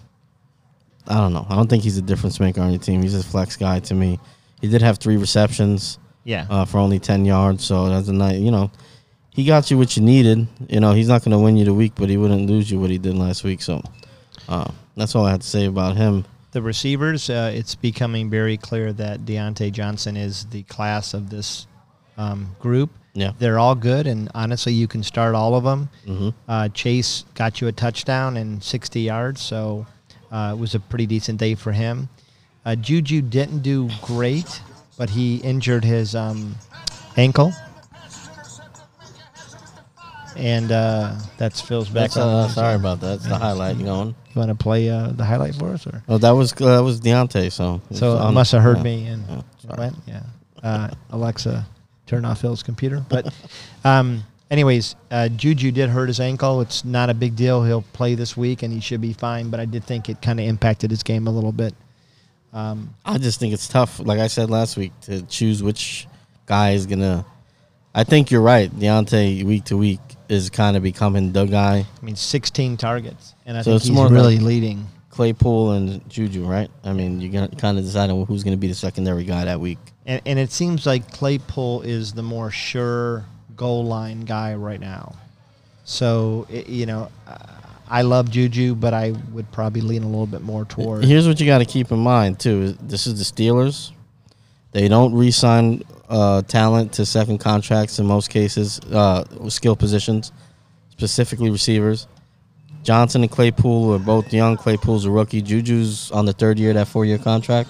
I 1.07 1.17
don't 1.19 1.33
know. 1.33 1.47
I 1.49 1.57
don't 1.57 1.69
think 1.69 1.83
he's 1.83 1.97
a 1.97 2.03
difference 2.03 2.39
maker 2.39 2.61
on 2.61 2.71
your 2.71 2.79
team. 2.81 3.03
He's 3.03 3.15
a 3.15 3.23
flex 3.23 3.57
guy 3.57 3.81
to 3.81 3.95
me. 3.95 4.21
He 4.61 4.69
did 4.69 4.83
have 4.83 4.99
three 4.99 5.17
receptions 5.17 5.99
Yeah. 6.25 6.47
uh, 6.51 6.65
for 6.67 6.79
only 6.79 6.99
10 6.99 7.25
yards. 7.25 7.65
So 7.65 7.89
that's 7.89 8.09
a 8.09 8.13
nice, 8.13 8.39
you 8.39 8.51
know, 8.51 8.71
he 9.39 9.45
got 9.45 9.71
you 9.71 9.79
what 9.79 9.97
you 9.97 10.03
needed. 10.03 10.49
You 10.69 10.81
know, 10.81 10.93
he's 10.95 11.07
not 11.07 11.23
going 11.23 11.31
to 11.31 11.39
win 11.39 11.57
you 11.57 11.65
the 11.65 11.73
week, 11.73 11.93
but 11.95 12.09
he 12.09 12.17
wouldn't 12.17 12.51
lose 12.51 12.69
you 12.73 12.81
what 12.81 12.91
he 12.91 12.99
did 12.99 13.15
last 13.17 13.45
week. 13.45 13.63
So 13.63 13.81
uh, 14.49 14.69
that's 14.97 15.15
all 15.15 15.25
I 15.27 15.31
had 15.31 15.43
to 15.43 15.47
say 15.47 15.67
about 15.67 15.97
him. 15.97 16.25
the 16.51 16.61
receivers, 16.61 17.31
uh, 17.31 17.53
it's 17.55 17.77
becoming 17.77 18.29
very 18.29 18.57
clear 18.57 18.93
that 18.95 19.21
Diontae 19.21 19.71
Johnson 19.71 20.17
is 20.17 20.47
the 20.47 20.65
class 20.65 21.15
of 21.15 21.31
this 21.31 21.69
um, 22.17 22.57
group. 22.59 22.91
Yeah. 23.15 23.31
They're 23.39 23.61
all 23.61 23.77
good, 23.77 24.09
and 24.09 24.29
honestly, 24.35 24.73
you 24.73 24.89
can 24.89 25.05
start 25.05 25.37
all 25.37 25.55
of 25.55 25.63
them. 25.63 25.89
hmm 26.05 26.31
Uh, 26.49 26.69
Chase 26.71 27.25
got 27.35 27.61
you 27.61 27.69
a 27.69 27.73
touchdown 27.73 28.37
and 28.37 28.61
60 28.61 29.01
yards, 29.01 29.41
so 29.41 29.87
uh, 30.33 30.55
it 30.57 30.59
was 30.59 30.75
a 30.75 30.81
pretty 30.81 31.07
decent 31.07 31.39
day 31.39 31.55
for 31.55 31.71
him. 31.71 32.09
Uh, 32.67 32.75
Juju 32.75 33.23
didn't 33.23 33.61
do 33.63 33.89
great, 34.03 34.61
but 34.97 35.11
he 35.11 35.37
injured 35.37 35.85
his 35.85 36.15
um, 36.17 36.57
ankle. 37.17 37.53
And 40.39 40.71
uh, 40.71 41.17
that's 41.37 41.61
Phil's 41.61 41.89
back 41.89 42.13
That's, 42.13 42.17
uh, 42.17 42.49
sorry 42.49 42.77
about 42.77 43.01
that. 43.01 43.15
It's 43.17 43.27
the 43.29 43.37
highlight 43.37 43.79
going. 43.79 44.09
You 44.11 44.15
want 44.37 44.51
to 44.51 44.55
play 44.55 44.89
uh, 44.89 45.09
the 45.09 45.25
highlight 45.25 45.57
for 45.57 45.71
us? 45.71 45.87
or 45.87 46.03
Oh, 46.09 46.19
that 46.19 46.31
was 46.31 46.53
uh, 46.53 46.77
that 46.77 46.83
was 46.85 47.01
Diontae. 47.01 47.51
So 47.51 47.81
So 47.93 48.17
on- 48.19 48.35
must 48.35 48.53
have 48.53 48.63
heard 48.63 48.79
yeah. 48.79 48.83
me 48.85 49.07
and 49.07 49.25
Yeah, 49.29 49.77
went, 49.77 49.97
yeah. 50.07 50.23
Uh, 50.63 50.91
Alexa, 51.11 51.67
turn 52.07 52.25
off 52.25 52.41
Phil's 52.41 52.63
computer. 52.63 53.05
But, 53.09 53.33
um, 53.85 54.23
anyways, 54.51 54.95
uh, 55.11 55.29
Juju 55.29 55.73
did 55.73 55.89
hurt 55.91 56.07
his 56.09 56.21
ankle. 56.21 56.61
It's 56.61 56.85
not 56.85 57.11
a 57.11 57.15
big 57.15 57.35
deal. 57.35 57.65
He'll 57.65 57.83
play 57.93 58.15
this 58.15 58.37
week 58.37 58.63
and 58.63 58.73
he 58.73 58.81
should 58.81 59.01
be 59.01 59.13
fine. 59.13 59.51
But 59.51 59.59
I 59.61 59.65
did 59.65 59.83
think 59.85 60.09
it 60.09 60.23
kind 60.23 60.39
of 60.39 60.47
impacted 60.47 60.91
his 60.91 61.03
game 61.03 61.27
a 61.27 61.31
little 61.31 61.53
bit. 61.53 61.75
Um, 62.53 62.95
I 63.05 63.19
just 63.19 63.41
think 63.41 63.53
it's 63.53 63.67
tough. 63.69 63.99
Like 63.99 64.21
I 64.21 64.29
said 64.29 64.51
last 64.51 64.77
week, 64.77 64.93
to 65.03 65.23
choose 65.23 65.63
which 65.63 66.07
guy 66.47 66.71
is 66.73 66.87
gonna. 66.87 67.25
I 67.99 68.05
think 68.05 68.31
you're 68.31 68.41
right. 68.43 68.71
Diontae 68.71 69.43
week 69.43 69.65
to 69.65 69.77
week 69.77 69.99
is 70.29 70.51
kind 70.51 70.77
of 70.77 70.85
becoming 70.85 71.33
the 71.33 71.47
guy. 71.47 71.85
I 72.01 72.05
mean, 72.05 72.15
16 72.15 72.77
targets, 72.77 73.35
and 73.45 73.59
I 73.59 73.63
So 73.63 73.73
think 73.73 73.77
it's 73.77 73.87
he's 73.87 73.95
more 73.97 74.09
really 74.09 74.37
like- 74.37 74.45
leading. 74.47 74.87
Claypool 75.11 75.73
and 75.73 76.09
Juju, 76.09 76.45
right? 76.45 76.71
I 76.85 76.93
mean, 76.93 77.21
you're 77.21 77.33
gonna 77.33 77.49
kind 77.49 77.77
of 77.77 77.83
decide 77.85 78.09
on 78.09 78.25
who's 78.27 78.45
going 78.45 78.53
to 78.57 78.61
be 78.61 78.69
the 78.69 78.75
secondary 78.75 79.25
guy 79.25 79.47
that 79.47 79.59
week. 79.59 79.79
And, 80.07 80.23
and 80.25 80.39
it 80.39 80.53
seems 80.53 80.87
like 80.87 81.11
Claypool 81.11 81.83
is 81.83 82.13
the 82.13 82.23
more 82.23 82.53
sure 82.53 83.25
goal 83.57 83.85
line 83.85 84.21
guy 84.21 84.55
right 84.55 84.79
now. 84.79 85.17
So, 85.85 86.47
it, 86.49 86.69
you 86.69 86.87
know, 86.87 87.11
uh, 87.27 87.35
I 87.89 88.03
love 88.03 88.31
Juju, 88.31 88.77
but 88.77 88.95
I 88.95 89.13
would 89.33 89.51
probably 89.51 89.81
lean 89.81 90.05
a 90.05 90.07
little 90.07 90.29
bit 90.29 90.43
more 90.43 90.65
toward. 90.67 91.05
Here's 91.05 91.27
what 91.27 91.41
you 91.41 91.47
got 91.47 91.59
to 91.59 91.65
keep 91.65 91.91
in 91.91 91.99
mind 91.99 92.39
too. 92.39 92.75
This 92.81 93.09
is 93.09 93.19
the 93.19 93.25
Steelers. 93.25 93.91
They 94.71 94.87
don't 94.87 95.15
re-sign 95.15 95.83
uh, 96.09 96.43
talent 96.43 96.93
to 96.95 97.07
second 97.07 97.39
contracts 97.39 97.99
in 97.99 98.07
most 98.07 98.31
cases, 98.31 98.81
uh, 98.93 99.25
skill 99.49 99.77
positions, 99.77 100.33
specifically 100.91 101.51
receivers. 101.51 102.07
Johnson 102.83 103.23
and 103.23 103.31
Claypool 103.31 103.95
are 103.95 103.99
both 103.99 104.33
young. 104.33 104.57
Claypool's 104.57 105.05
a 105.05 105.11
rookie. 105.11 105.43
Juju's 105.43 106.11
on 106.11 106.25
the 106.25 106.33
third 106.33 106.59
year 106.59 106.71
of 106.71 106.77
that 106.77 106.89
four-year 106.89 107.19
contract. 107.19 107.69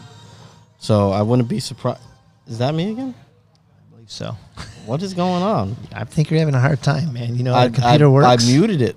So 0.79 1.11
I 1.11 1.22
wouldn't 1.22 1.48
be 1.48 1.59
surprised. 1.61 2.01
Is 2.46 2.59
that 2.59 2.74
me 2.74 2.92
again? 2.92 3.14
I 3.16 3.90
believe 3.90 4.11
so. 4.11 4.37
What 4.87 5.03
is 5.03 5.12
going 5.12 5.42
on? 5.42 5.77
I 5.94 6.05
think 6.05 6.31
you're 6.31 6.38
having 6.38 6.55
a 6.55 6.61
hard 6.61 6.83
time, 6.83 7.12
man. 7.12 7.37
You 7.37 7.42
know 7.42 7.53
how 7.53 7.61
I, 7.61 7.68
the 7.68 7.74
computer 7.74 8.07
I, 8.07 8.09
works. 8.09 8.48
I 8.48 8.51
muted 8.51 8.81
it. 8.81 8.96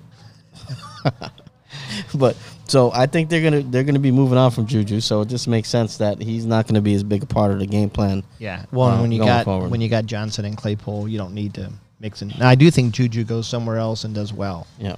but 2.14 2.36
so 2.68 2.90
I 2.92 3.06
think 3.06 3.28
they're 3.28 3.42
gonna 3.42 3.62
they're 3.62 3.84
gonna 3.84 3.98
be 3.98 4.10
moving 4.10 4.38
on 4.38 4.50
from 4.50 4.66
Juju. 4.66 5.00
So 5.00 5.22
it 5.22 5.28
just 5.28 5.48
makes 5.48 5.68
sense 5.68 5.98
that 5.98 6.20
he's 6.20 6.46
not 6.46 6.66
gonna 6.66 6.80
be 6.80 6.94
as 6.94 7.02
big 7.02 7.22
a 7.22 7.26
part 7.26 7.52
of 7.52 7.58
the 7.58 7.66
game 7.66 7.90
plan. 7.90 8.24
Yeah. 8.38 8.64
Well, 8.72 8.88
uh, 8.88 9.00
when 9.02 9.12
you 9.12 9.18
got 9.18 9.44
forward. 9.44 9.70
when 9.70 9.80
you 9.80 9.88
got 9.88 10.06
Johnson 10.06 10.44
and 10.44 10.56
Claypool, 10.56 11.08
you 11.08 11.18
don't 11.18 11.34
need 11.34 11.54
to 11.54 11.70
mix 12.00 12.22
in. 12.22 12.32
Now, 12.38 12.48
I 12.48 12.54
do 12.54 12.70
think 12.70 12.94
Juju 12.94 13.24
goes 13.24 13.46
somewhere 13.46 13.78
else 13.78 14.04
and 14.04 14.14
does 14.14 14.32
well. 14.32 14.66
Yeah. 14.78 14.96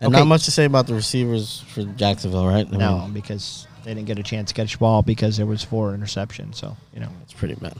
And 0.00 0.12
Okay. 0.14 0.20
not 0.20 0.28
much 0.28 0.44
to 0.44 0.50
say 0.50 0.64
about 0.64 0.86
the 0.86 0.94
receivers 0.94 1.62
for 1.68 1.82
Jacksonville, 1.82 2.46
right? 2.46 2.66
I 2.72 2.76
no, 2.76 3.00
mean, 3.00 3.12
because 3.12 3.66
they 3.84 3.92
didn't 3.92 4.06
get 4.06 4.18
a 4.18 4.22
chance 4.22 4.48
to 4.48 4.54
catch 4.54 4.72
the 4.72 4.78
ball 4.78 5.02
because 5.02 5.36
there 5.36 5.46
was 5.46 5.62
four 5.62 5.94
interceptions. 5.94 6.54
So 6.56 6.76
you 6.94 7.00
know. 7.00 7.08
it's 7.22 7.34
pretty 7.34 7.54
bad. 7.54 7.74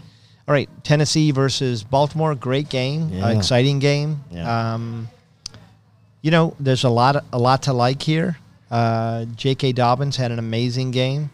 All 0.48 0.52
right, 0.52 0.68
Tennessee 0.83 1.30
versus 1.30 1.85
Baltimore. 1.85 2.35
Great 2.35 2.68
game, 2.68 3.22
uh, 3.22 3.28
exciting 3.28 3.78
game. 3.78 4.24
Yeah. 4.30 4.74
Um, 4.74 5.09
you 6.22 6.30
know, 6.30 6.54
there's 6.59 6.85
a 6.85 6.90
lot, 6.90 7.24
a 7.33 7.38
lot 7.38 7.62
to 7.62 7.72
like 7.72 8.02
here. 8.02 8.37
Uh, 8.70 9.24
J.K. 9.37 9.72
Dobbins 9.72 10.16
had 10.16 10.30
an 10.30 10.38
amazing 10.38 10.90
game. 10.90 11.30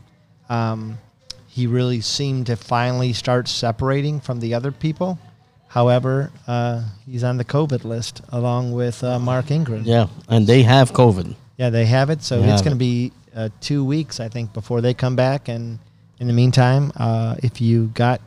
Um, 0.49 0.99
he 1.47 1.67
really 1.67 2.01
seemed 2.01 2.47
to 2.47 2.57
finally 2.57 3.13
start 3.13 3.49
separating 3.49 4.21
from 4.21 4.41
the 4.41 4.55
other 4.55 4.73
people. 4.73 5.19
However, 5.69 6.31
uh, 6.47 6.85
he's 7.05 7.25
on 7.25 7.37
the 7.37 7.45
COVID 7.45 7.85
list 7.85 8.23
along 8.31 8.73
with 8.73 9.03
uh, 9.05 9.19
Mark 9.19 9.51
Ingram. 9.51 9.83
Yeah, 9.85 10.07
and 10.29 10.47
they 10.47 10.63
have 10.63 10.93
COVID. 10.93 11.35
Yeah, 11.57 11.71
they 11.71 11.87
have 11.87 12.11
it. 12.11 12.23
So 12.23 12.41
They 12.41 12.49
it's 12.51 12.63
going 12.63 12.75
to 12.75 12.79
be 12.79 13.13
uh, 13.35 13.49
two 13.61 13.85
weeks, 13.85 14.21
I 14.21 14.29
think, 14.29 14.53
before 14.53 14.81
they 14.81 14.95
come 14.95 15.17
back. 15.17 15.49
And 15.49 15.79
in 16.19 16.27
the 16.27 16.33
meantime, 16.33 16.93
uh, 16.97 17.37
if 17.43 17.61
you 17.61 17.87
got 17.89 18.21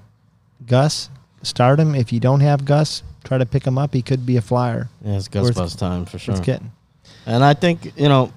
Gus, 0.65 1.09
start 1.41 1.79
him. 1.79 1.95
If 1.95 2.11
you 2.11 2.19
don't 2.19 2.41
have 2.41 2.65
Gus, 2.65 3.03
try 3.23 3.37
to 3.37 3.45
pick 3.45 3.65
him 3.65 3.77
up. 3.77 3.93
He 3.93 4.01
could 4.01 4.25
be 4.25 4.37
a 4.37 4.41
flyer. 4.41 4.89
Yeah, 5.03 5.17
it's 5.17 5.27
Gus 5.27 5.51
Bus 5.51 5.75
time 5.75 6.05
for 6.05 6.19
sure. 6.19 6.33
It's 6.35 6.43
getting. 6.43 6.71
And 7.25 7.43
I 7.43 7.53
think 7.53 7.93
you 7.97 8.09
know 8.09 8.31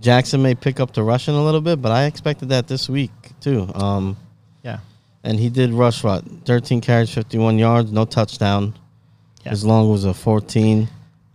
Jackson 0.00 0.42
may 0.42 0.54
pick 0.54 0.80
up 0.80 0.92
the 0.94 1.02
rushing 1.02 1.34
a 1.34 1.44
little 1.44 1.60
bit, 1.60 1.82
but 1.82 1.92
I 1.92 2.04
expected 2.04 2.48
that 2.48 2.66
this 2.66 2.88
week 2.88 3.10
too. 3.40 3.70
Um, 3.74 4.16
Yeah. 4.62 4.78
and 5.24 5.38
he 5.38 5.48
did 5.50 5.72
rush 5.72 6.02
what 6.02 6.24
13 6.44 6.80
carries, 6.80 7.10
51 7.10 7.58
yards, 7.58 7.92
no 7.92 8.04
touchdown. 8.04 8.74
Yeah. 9.44 9.50
His 9.50 9.64
long 9.64 9.90
was 9.90 10.04
a 10.04 10.14
14, 10.14 10.88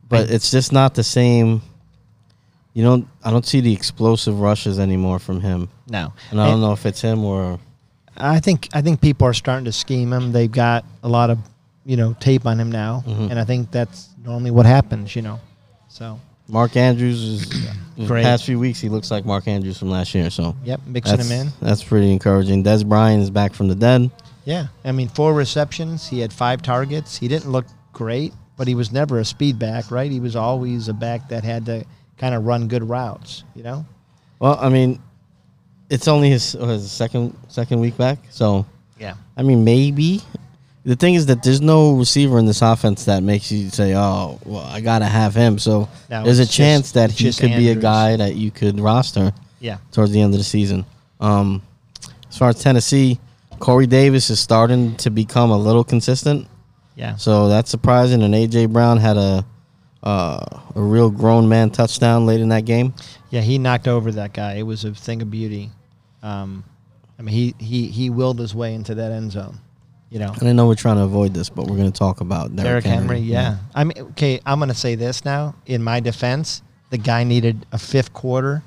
but 0.10 0.30
I- 0.30 0.34
it's 0.34 0.50
just 0.50 0.72
not 0.72 0.96
the 0.96 1.04
same. 1.04 1.62
You 2.74 2.84
don't. 2.84 3.08
I 3.24 3.32
don't 3.32 3.46
see 3.46 3.60
the 3.60 3.74
explosive 3.74 4.40
rushes 4.40 4.80
anymore 4.80 5.18
from 5.20 5.42
him, 5.42 5.68
No. 5.90 6.14
and 6.32 6.40
I 6.40 6.46
don't 6.46 6.54
And 6.54 6.62
know 6.62 6.74
if 6.74 6.86
it's 6.86 7.02
him 7.02 7.24
or 7.24 7.60
I 8.16 8.40
think 8.40 8.70
I 8.74 8.82
think 8.82 9.02
people 9.02 9.28
are 9.28 9.34
starting 9.34 9.66
to 9.66 9.72
scheme 9.72 10.14
him. 10.14 10.32
They've 10.32 10.52
got 10.52 10.86
a 11.04 11.10
lot 11.10 11.30
of 11.30 11.38
you 11.86 11.98
know 11.98 12.14
tape 12.20 12.46
on 12.46 12.60
him 12.60 12.72
now, 12.72 13.04
Mhm. 13.08 13.32
and 13.32 13.40
I 13.40 13.44
think 13.46 13.72
that's 13.72 14.10
normally 14.24 14.52
what 14.52 14.66
happens. 14.66 15.16
You 15.16 15.22
know, 15.24 15.40
so 15.90 16.20
Mark 16.48 16.76
Andrews. 16.76 17.22
Is 17.24 17.50
the 17.98 18.06
Great. 18.06 18.24
past 18.24 18.46
few 18.46 18.60
weeks 18.60 18.80
he 18.80 18.90
looks 18.90 19.10
like 19.12 19.26
Mark 19.26 19.48
Andrews 19.48 19.78
from 19.80 19.90
last 19.90 20.14
year. 20.14 20.30
So 20.30 20.56
yep, 20.64 20.80
mixing 20.86 21.20
him 21.20 21.32
in. 21.32 21.48
that's 21.62 21.84
pretty 21.84 22.12
encouraging. 22.12 22.64
Dez 22.64 22.86
Bryant 22.88 23.24
is 23.24 23.30
back 23.30 23.54
from 23.54 23.68
the 23.68 23.76
dead. 23.76 24.10
Yeah, 24.46 24.68
I 24.86 24.92
mean, 24.94 25.10
four 25.10 25.34
receptions. 25.34 26.08
He 26.08 26.20
had 26.20 26.32
five 26.32 26.62
targets. 26.62 27.18
He 27.18 27.28
didn't 27.28 27.52
look 27.52 27.66
great, 27.92 28.34
but 28.56 28.66
he 28.68 28.76
was 28.76 28.92
never 28.94 29.20
a 29.20 29.26
speed 29.26 29.60
back, 29.60 29.92
right? 29.92 30.10
He 30.10 30.22
was 30.22 30.36
always 30.38 30.88
a 30.88 30.94
back 30.94 31.28
that 31.30 31.44
had 31.44 31.66
to 31.66 31.84
kind 32.18 32.34
of 32.34 32.46
run 32.46 32.68
good 32.70 32.88
routes. 32.88 33.44
You 33.56 33.64
know? 33.64 33.86
Well, 34.40 34.58
I 34.62 34.70
mean, 34.70 35.02
it's 35.90 36.08
only 36.08 36.30
his, 36.30 36.56
uh, 36.56 36.66
his 36.68 36.90
second 36.92 37.36
second 37.50 37.80
week 37.82 37.98
back, 37.98 38.20
so 38.30 38.66
Yeah. 39.00 39.16
I 39.36 39.44
mean 39.44 39.64
maybe. 39.66 40.22
The 40.88 40.96
thing 40.96 41.16
is 41.16 41.26
that 41.26 41.44
there's 41.44 41.60
no 41.60 41.92
receiver 41.98 42.40
in 42.40 42.46
this 42.46 42.62
offense 42.62 43.04
that 43.06 43.22
makes 43.22 43.52
you 43.52 43.70
say, 43.70 43.94
"Oh, 43.94 44.40
well, 44.46 44.64
I 44.64 44.80
gotta 44.80 45.06
have 45.06 45.36
him." 45.36 45.60
So 45.60 45.90
No, 46.10 46.24
there's 46.24 46.40
a 46.40 46.46
chance 46.46 46.86
just- 46.86 46.94
that 46.94 47.12
he 47.12 47.30
could 47.34 47.58
be 47.58 47.70
a 47.72 47.76
guy 47.76 48.16
that 48.16 48.36
you 48.38 48.52
could 48.52 48.80
roster 48.80 49.34
Yeah. 49.60 49.78
towards 49.92 50.14
the 50.14 50.22
end 50.22 50.34
of 50.34 50.38
the 50.38 50.46
season. 50.46 50.86
Um, 51.20 51.62
as 52.32 52.38
far 52.38 52.48
as 52.52 52.60
Tennessee, 52.60 53.20
Corey 53.60 53.86
Davis 53.86 54.30
is 54.30 54.40
starting 54.40 54.96
to 54.98 55.10
become 55.10 55.52
a 55.52 55.58
little 55.58 55.84
consistent, 55.84 56.48
Yeah. 56.96 57.18
so 57.18 57.50
that's 57.50 57.70
surprising. 57.70 58.24
And 58.24 58.34
AJ 58.34 58.66
Brown 58.68 58.98
had 58.98 59.18
a 59.18 59.44
uh, 60.04 60.40
a 60.74 60.82
real 60.82 61.10
grown 61.10 61.50
man 61.50 61.70
touchdown 61.70 62.26
late 62.26 62.40
in 62.40 62.48
that 62.48 62.64
game. 62.64 62.94
Yeah. 63.30 63.42
He 63.42 63.58
knocked 63.58 63.90
over 63.90 64.10
that 64.14 64.32
guy. 64.32 64.54
It 64.54 64.66
was 64.66 64.86
a 64.86 64.94
thing 64.94 65.22
of 65.22 65.30
beauty. 65.30 65.72
Um, 66.24 66.64
I 67.20 67.24
mean, 67.24 67.36
he 67.36 67.56
he 67.58 67.88
he 67.88 68.10
willed 68.10 68.40
his 68.40 68.56
way 68.56 68.74
into 68.74 68.96
that 68.96 69.12
end 69.12 69.34
zone. 69.34 69.58
You 70.10 70.20
know. 70.20 70.34
And 70.40 70.48
I 70.48 70.54
know 70.54 70.68
we're 70.68 70.76
trying 70.76 70.96
to 70.98 71.04
avoid 71.04 71.34
this, 71.34 71.50
but 71.50 71.68
we're 71.68 71.76
going 71.76 71.92
to 71.92 71.98
talk 71.98 72.22
about 72.22 72.56
Derrick 72.56 72.84
Derrick, 72.84 72.86
Henry, 72.86 73.20
yeah. 73.20 73.58
I 73.76 73.84
mean, 73.84 73.98
okay, 74.12 74.40
I'm 74.46 74.60
going 74.60 74.70
to 74.70 74.76
say 74.76 74.96
this 74.96 75.26
now. 75.26 75.56
In 75.66 75.84
my 75.84 76.00
defense, 76.00 76.62
the 76.92 76.98
guy 76.98 77.24
needed 77.26 77.66
a 77.74 77.78
fifth 77.78 78.14
quarter 78.14 78.64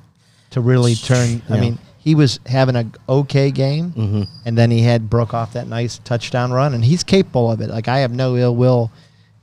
to 0.51 0.61
really 0.61 0.95
turn. 0.95 1.41
I 1.49 1.59
mean, 1.59 1.79
he 1.97 2.15
was 2.15 2.41
having 2.47 2.77
a 2.77 2.87
okay 3.09 3.51
game, 3.51 3.93
Mhm. 3.93 4.29
and 4.45 4.59
then 4.59 4.71
he 4.71 4.81
had 4.83 5.09
broke 5.09 5.33
off 5.33 5.55
that 5.55 5.67
nice 5.69 5.99
touchdown 6.05 6.51
run, 6.53 6.75
and 6.75 6.85
he's 6.85 7.03
capable 7.03 7.51
of 7.51 7.61
it. 7.63 7.71
Like 7.71 7.89
I 7.89 8.01
have 8.01 8.13
no 8.13 8.37
ill 8.37 8.55
will. 8.55 8.91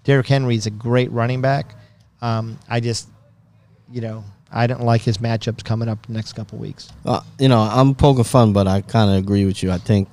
Derrick 0.03 0.27
Henry's 0.27 0.65
a 0.67 0.71
great 0.71 1.11
running 1.11 1.41
back. 1.41 1.75
Um, 2.21 2.57
I 2.69 2.79
just, 2.79 3.09
you 3.91 4.01
know, 4.01 4.23
I 4.51 4.67
don't 4.67 4.83
like 4.83 5.01
his 5.01 5.17
matchups 5.17 5.63
coming 5.63 5.89
up 5.89 6.05
the 6.05 6.13
next 6.13 6.33
couple 6.33 6.57
weeks. 6.59 6.89
Uh, 7.05 7.21
you 7.39 7.47
know, 7.49 7.59
I'm 7.59 7.93
poking 7.95 8.23
fun, 8.23 8.53
but 8.53 8.67
I 8.67 8.81
kind 8.81 9.09
of 9.11 9.17
agree 9.17 9.45
with 9.45 9.61
you. 9.63 9.71
I 9.71 9.77
think 9.79 10.07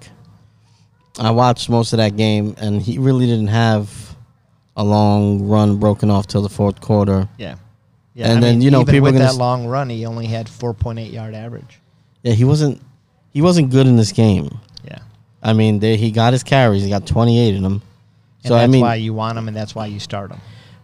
I 1.18 1.30
watched 1.30 1.68
most 1.68 1.92
of 1.92 1.98
that 1.98 2.16
game, 2.16 2.54
and 2.58 2.82
he 2.82 2.98
really 2.98 3.26
didn't 3.26 3.48
have 3.48 4.16
a 4.76 4.84
long 4.84 5.46
run 5.48 5.76
broken 5.76 6.10
off 6.10 6.26
till 6.26 6.42
the 6.42 6.48
fourth 6.48 6.80
quarter. 6.80 7.28
Yeah, 7.38 7.56
yeah. 8.14 8.28
And 8.30 8.38
I 8.38 8.40
then, 8.40 8.54
mean, 8.54 8.62
you 8.62 8.70
know, 8.70 8.80
even 8.80 8.92
people 8.92 9.04
with 9.12 9.18
that 9.18 9.30
s- 9.30 9.36
long 9.36 9.66
run, 9.66 9.88
he 9.90 10.04
only 10.06 10.26
had 10.26 10.46
4.8 10.46 11.12
yard 11.12 11.34
average. 11.34 11.78
Yeah, 12.22 12.32
he 12.32 12.44
wasn't 12.44 12.80
he 13.30 13.42
wasn't 13.42 13.70
good 13.70 13.86
in 13.86 13.96
this 13.96 14.12
game. 14.12 14.58
Yeah. 14.84 14.98
I 15.42 15.52
mean, 15.52 15.78
they, 15.78 15.96
he 15.96 16.10
got 16.10 16.32
his 16.32 16.42
carries. 16.42 16.82
He 16.82 16.88
got 16.90 17.06
28 17.06 17.54
in 17.54 17.62
them. 17.62 17.72
And 17.74 17.82
So 18.48 18.54
that's 18.54 18.64
I 18.64 18.66
mean, 18.66 18.80
why 18.80 18.94
you 18.96 19.12
want 19.14 19.36
him, 19.38 19.46
and 19.48 19.56
that's 19.56 19.74
why 19.74 19.86
you 19.86 20.00
start 20.00 20.30
him. 20.32 20.40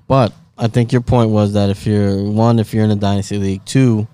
But 0.07 0.33
I 0.59 0.67
think 0.69 0.93
your 0.93 1.01
point 1.01 1.31
was 1.31 1.55
that 1.55 1.71
if 1.71 1.87
you're 1.87 2.23
one, 2.23 2.59
if 2.59 2.75
you're 2.75 2.85
in 2.85 2.91
a 2.91 2.97
dynasty 2.97 3.39
league, 3.39 3.65
two, 3.65 4.07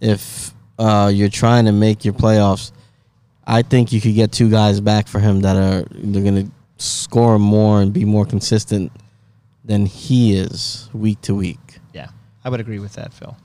if 0.00 0.54
uh, 0.78 1.10
you're 1.12 1.28
trying 1.28 1.66
to 1.66 1.72
make 1.72 2.04
your 2.04 2.14
playoffs, 2.14 2.72
I 3.52 3.60
think 3.60 3.92
you 3.92 4.00
could 4.00 4.14
get 4.14 4.32
two 4.32 4.48
guys 4.50 4.80
back 4.80 5.06
for 5.06 5.20
him 5.20 5.40
that 5.42 5.56
are 5.56 5.84
they're 5.90 6.22
going 6.22 6.46
to 6.46 6.50
score 6.82 7.38
more 7.38 7.82
and 7.82 7.92
be 7.92 8.06
more 8.06 8.24
consistent 8.24 8.90
than 9.62 9.84
he 9.84 10.34
is 10.34 10.88
week 10.94 11.20
to 11.22 11.34
week. 11.34 11.78
Yeah, 11.92 12.08
I 12.44 12.48
would 12.48 12.60
agree 12.60 12.78
with 12.78 12.94
that, 12.94 13.12
Phil. 13.12 13.36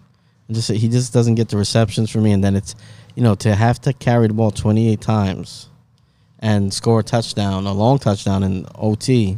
And 0.48 0.56
just 0.56 0.72
he 0.72 0.88
just 0.88 1.12
doesn't 1.12 1.36
get 1.36 1.50
the 1.50 1.58
receptions 1.58 2.10
for 2.10 2.20
me, 2.20 2.32
and 2.32 2.42
then 2.42 2.56
it's 2.56 2.74
you 3.16 3.22
know 3.24 3.36
to 3.36 3.54
have 3.54 3.82
to 3.82 3.92
carry 3.92 4.28
the 4.28 4.34
ball 4.34 4.50
28 4.52 5.02
times 5.02 5.68
and 6.40 6.74
score 6.74 7.02
a 7.02 7.04
touchdown, 7.04 7.66
a 7.66 7.74
long 7.74 8.00
touchdown 8.00 8.44
in 8.44 8.66
OT. 8.76 9.38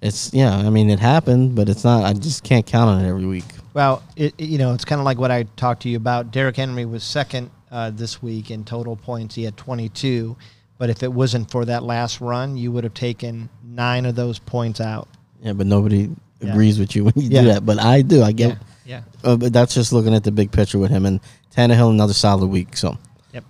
It's 0.00 0.32
yeah, 0.32 0.56
I 0.56 0.70
mean 0.70 0.88
it 0.88 1.00
happened, 1.00 1.54
but 1.54 1.68
it's 1.68 1.84
not. 1.84 2.04
I 2.04 2.14
just 2.14 2.44
can't 2.44 2.64
count 2.64 2.88
on 2.88 3.04
it 3.04 3.08
every 3.08 3.26
week. 3.26 3.44
Well, 3.74 4.02
it- 4.16 4.40
you 4.40 4.56
know, 4.56 4.72
it's 4.72 4.86
kind 4.86 5.00
of 5.00 5.04
like 5.04 5.18
what 5.18 5.30
I 5.30 5.42
talked 5.56 5.82
to 5.82 5.90
you 5.90 5.98
about. 5.98 6.30
Derrick 6.30 6.56
Henry 6.56 6.86
was 6.86 7.04
second 7.04 7.50
uh, 7.72 7.90
this 7.90 8.22
week 8.22 8.50
in 8.52 8.64
total 8.64 8.94
points. 8.94 9.34
He 9.34 9.42
had 9.44 9.56
22. 9.56 10.36
But 10.78 10.90
if 10.90 11.02
it 11.02 11.12
wasn't 11.12 11.50
for 11.50 11.64
that 11.64 11.82
last 11.84 12.20
run, 12.20 12.56
you 12.56 12.70
would 12.72 12.84
have 12.84 12.94
taken 12.94 13.48
nine 13.64 14.04
of 14.06 14.14
those 14.14 14.38
points 14.38 14.80
out. 14.80 15.08
Yeah, 15.42 15.52
but 15.54 15.66
nobody 15.66 16.10
Yeah. 16.40 16.50
agrees 16.50 16.78
with 16.78 16.94
you 16.96 17.04
when 17.04 17.14
you 17.16 17.28
Yeah. 17.30 17.40
do 17.42 17.48
that. 17.48 17.64
But 17.66 17.78
I 17.80 18.02
do. 18.02 18.22
I 18.22 18.32
get. 18.32 18.58
Yeah. 18.84 19.02
Uh, 19.24 19.36
but 19.36 19.52
that's 19.52 19.74
just 19.74 19.92
looking 19.92 20.12
at 20.14 20.24
the 20.24 20.32
big 20.32 20.50
picture 20.50 20.78
with 20.78 20.90
him 20.90 21.06
and 21.06 21.20
Tannehill. 21.56 21.90
Another 21.90 22.12
solid 22.14 22.46
week. 22.48 22.76
So 22.76 22.98
Yep. 23.32 23.44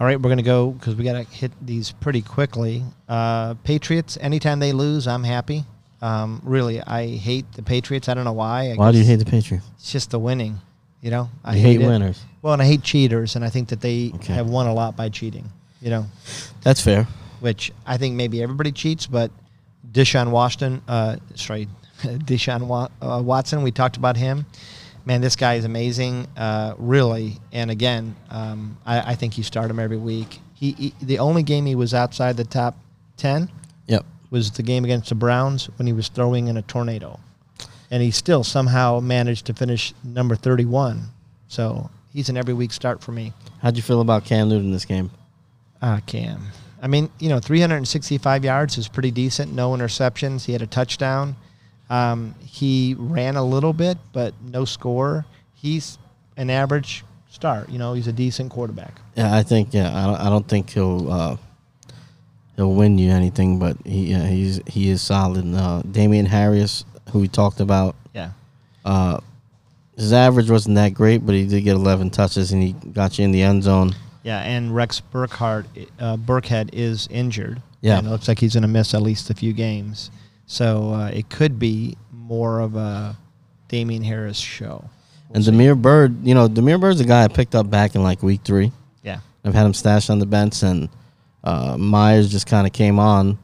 All 0.00 0.06
right, 0.06 0.16
we're 0.16 0.28
going 0.30 0.38
to 0.38 0.42
go 0.42 0.70
because 0.70 0.94
we 0.96 1.04
got 1.04 1.14
to 1.14 1.24
hit 1.24 1.52
these 1.60 1.92
pretty 1.92 2.22
quickly. 2.22 2.82
Uh, 3.08 3.54
Patriots, 3.64 4.16
anytime 4.20 4.58
they 4.58 4.72
lose, 4.72 5.06
I'm 5.06 5.24
happy. 5.24 5.64
Um, 6.00 6.40
really, 6.44 6.80
I 6.80 7.08
hate 7.16 7.52
the 7.54 7.62
Patriots. 7.62 8.08
I 8.08 8.14
don't 8.14 8.24
know 8.24 8.32
why. 8.32 8.70
I 8.70 8.74
why 8.74 8.90
do 8.92 8.98
you 8.98 9.04
hate 9.04 9.16
the 9.16 9.24
Patriots? 9.26 9.66
It's 9.76 9.92
just 9.92 10.10
the 10.10 10.18
winning. 10.18 10.60
You 11.02 11.10
know, 11.10 11.28
I 11.44 11.56
You 11.56 11.62
hate 11.62 11.80
it. 11.80 11.86
winners. 11.86 12.20
Well, 12.42 12.52
and 12.52 12.62
I 12.62 12.66
hate 12.66 12.82
cheaters, 12.82 13.36
and 13.36 13.44
I 13.44 13.50
think 13.50 13.68
that 13.68 13.80
they 13.80 14.12
Okay. 14.14 14.32
have 14.34 14.48
won 14.48 14.66
a 14.66 14.74
lot 14.74 14.96
by 14.96 15.08
cheating. 15.08 15.48
You 15.80 15.90
know, 15.90 16.06
That's 16.62 16.80
fair. 16.80 17.06
which 17.40 17.72
I 17.86 17.96
think 17.98 18.14
maybe 18.16 18.42
everybody 18.42 18.72
cheats, 18.72 19.06
but 19.06 19.30
Deshaun 19.90 20.30
Washington, 20.30 20.82
uh, 20.88 21.16
sorry, 21.34 21.68
Deshaun 22.02 22.62
Wa- 22.66 22.88
uh, 23.00 23.22
Watson, 23.24 23.62
we 23.62 23.70
talked 23.70 23.96
about 23.96 24.16
him. 24.16 24.44
Man, 25.04 25.20
this 25.20 25.36
guy 25.36 25.54
is 25.54 25.64
amazing, 25.64 26.26
uh, 26.36 26.74
really. 26.78 27.38
And 27.52 27.70
again, 27.70 28.14
um, 28.30 28.76
I, 28.84 29.12
I 29.12 29.14
think 29.14 29.38
you 29.38 29.44
start 29.44 29.70
him 29.70 29.78
every 29.78 29.96
week. 29.96 30.40
He, 30.54 30.72
he 30.72 30.94
the 31.00 31.18
only 31.20 31.42
game 31.42 31.64
he 31.66 31.74
was 31.76 31.94
outside 31.94 32.36
the 32.36 32.44
top 32.44 32.76
ten 33.16 33.50
Yep. 33.86 34.04
was 34.30 34.50
the 34.50 34.62
game 34.62 34.84
against 34.84 35.08
the 35.08 35.14
Browns 35.14 35.66
when 35.78 35.86
he 35.86 35.92
was 35.92 36.08
throwing 36.08 36.48
in 36.48 36.56
a 36.56 36.62
tornado, 36.62 37.18
and 37.90 38.02
he 38.02 38.10
still 38.10 38.42
somehow 38.44 38.98
managed 39.00 39.46
to 39.46 39.54
finish 39.54 39.94
number 40.04 40.34
thirty-one. 40.36 41.04
So 41.46 41.88
he's 42.12 42.28
an 42.28 42.36
every 42.36 42.54
week 42.54 42.72
start 42.72 43.02
for 43.02 43.12
me. 43.12 43.32
How'd 43.62 43.76
you 43.76 43.82
feel 43.82 44.00
about 44.00 44.24
Cam 44.24 44.48
Newton 44.48 44.70
this 44.72 44.84
game? 44.84 45.10
Ah, 45.82 46.00
Cam. 46.06 46.42
I 46.80 46.86
mean, 46.86 47.10
you 47.18 47.28
know, 47.28 47.40
365 47.40 48.44
yards 48.44 48.78
is 48.78 48.86
pretty 48.88 49.10
decent. 49.10 49.52
No 49.52 49.70
interceptions. 49.72 50.44
He 50.44 50.52
had 50.52 50.62
a 50.62 50.66
touchdown. 50.66 51.36
Um, 51.90 52.34
he 52.44 52.94
ran 52.98 53.36
a 53.36 53.44
little 53.44 53.72
bit, 53.72 53.98
but 54.12 54.34
no 54.42 54.64
score. 54.64 55.24
He's 55.54 55.98
an 56.36 56.50
average 56.50 57.04
start. 57.30 57.68
You 57.68 57.78
know, 57.78 57.94
he's 57.94 58.06
a 58.06 58.12
decent 58.12 58.50
quarterback. 58.52 59.00
Yeah, 59.16 59.34
I 59.34 59.42
think 59.42 59.72
yeah. 59.74 59.96
I 59.96 60.06
don't, 60.06 60.20
I 60.20 60.28
don't 60.28 60.46
think 60.46 60.70
he'll 60.70 61.10
uh, 61.10 61.36
he'll 62.56 62.74
win 62.74 62.98
you 62.98 63.10
anything, 63.10 63.58
but 63.58 63.76
he 63.84 64.06
yeah, 64.12 64.26
he's 64.26 64.60
he 64.66 64.90
is 64.90 65.02
solid. 65.02 65.52
Uh, 65.54 65.82
Damien 65.90 66.26
Harris, 66.26 66.84
who 67.10 67.20
we 67.20 67.28
talked 67.28 67.60
about, 67.60 67.96
Yeah. 68.14 68.30
uh, 68.84 69.20
his 69.98 70.12
average 70.12 70.48
wasn't 70.48 70.76
that 70.76 70.94
great, 70.94 71.26
but 71.26 71.34
he 71.34 71.44
did 71.44 71.62
get 71.62 71.74
11 71.74 72.10
touches 72.10 72.52
and 72.52 72.62
he 72.62 72.72
got 72.72 73.18
you 73.18 73.24
in 73.24 73.32
the 73.32 73.42
end 73.42 73.64
zone. 73.64 73.94
Yeah, 74.22 74.40
and 74.40 74.74
Rex 74.74 75.00
Burkhardt, 75.00 75.66
uh, 75.98 76.16
Burkhead 76.16 76.70
is 76.72 77.08
injured. 77.10 77.60
Yeah. 77.80 77.98
And 77.98 78.06
it 78.06 78.10
looks 78.10 78.28
like 78.28 78.38
he's 78.38 78.54
going 78.54 78.62
to 78.62 78.68
miss 78.68 78.94
at 78.94 79.02
least 79.02 79.28
a 79.30 79.34
few 79.34 79.52
games. 79.52 80.10
So 80.46 80.92
uh, 80.92 81.08
it 81.08 81.28
could 81.28 81.58
be 81.58 81.96
more 82.12 82.60
of 82.60 82.76
a 82.76 83.16
Damien 83.66 84.04
Harris 84.04 84.38
show. 84.38 84.84
We'll 85.28 85.36
and 85.36 85.44
see. 85.44 85.50
Damiere 85.50 85.74
Byrd, 85.74 86.24
you 86.24 86.34
know, 86.34 86.46
Damiere 86.46 86.78
Byrd's 86.78 87.00
a 87.00 87.04
guy 87.04 87.24
I 87.24 87.28
picked 87.28 87.56
up 87.56 87.68
back 87.68 87.96
in 87.96 88.02
like 88.04 88.22
week 88.22 88.42
three. 88.44 88.70
Yeah. 89.02 89.18
I've 89.44 89.54
had 89.54 89.66
him 89.66 89.74
stashed 89.74 90.10
on 90.10 90.20
the 90.20 90.26
bench, 90.26 90.62
and 90.62 90.88
uh, 91.42 91.76
Meyers 91.76 92.30
just 92.30 92.46
kind 92.46 92.66
of 92.66 92.72
came 92.72 92.98
on. 92.98 93.38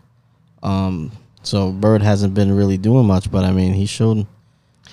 Um, 0.62 1.10
so 1.42 1.72
Byrd 1.72 2.02
hasn't 2.02 2.34
been 2.34 2.52
really 2.52 2.78
doing 2.78 3.06
much, 3.06 3.30
but 3.30 3.44
I 3.44 3.50
mean, 3.50 3.74
he 3.74 3.86
showed 3.86 4.26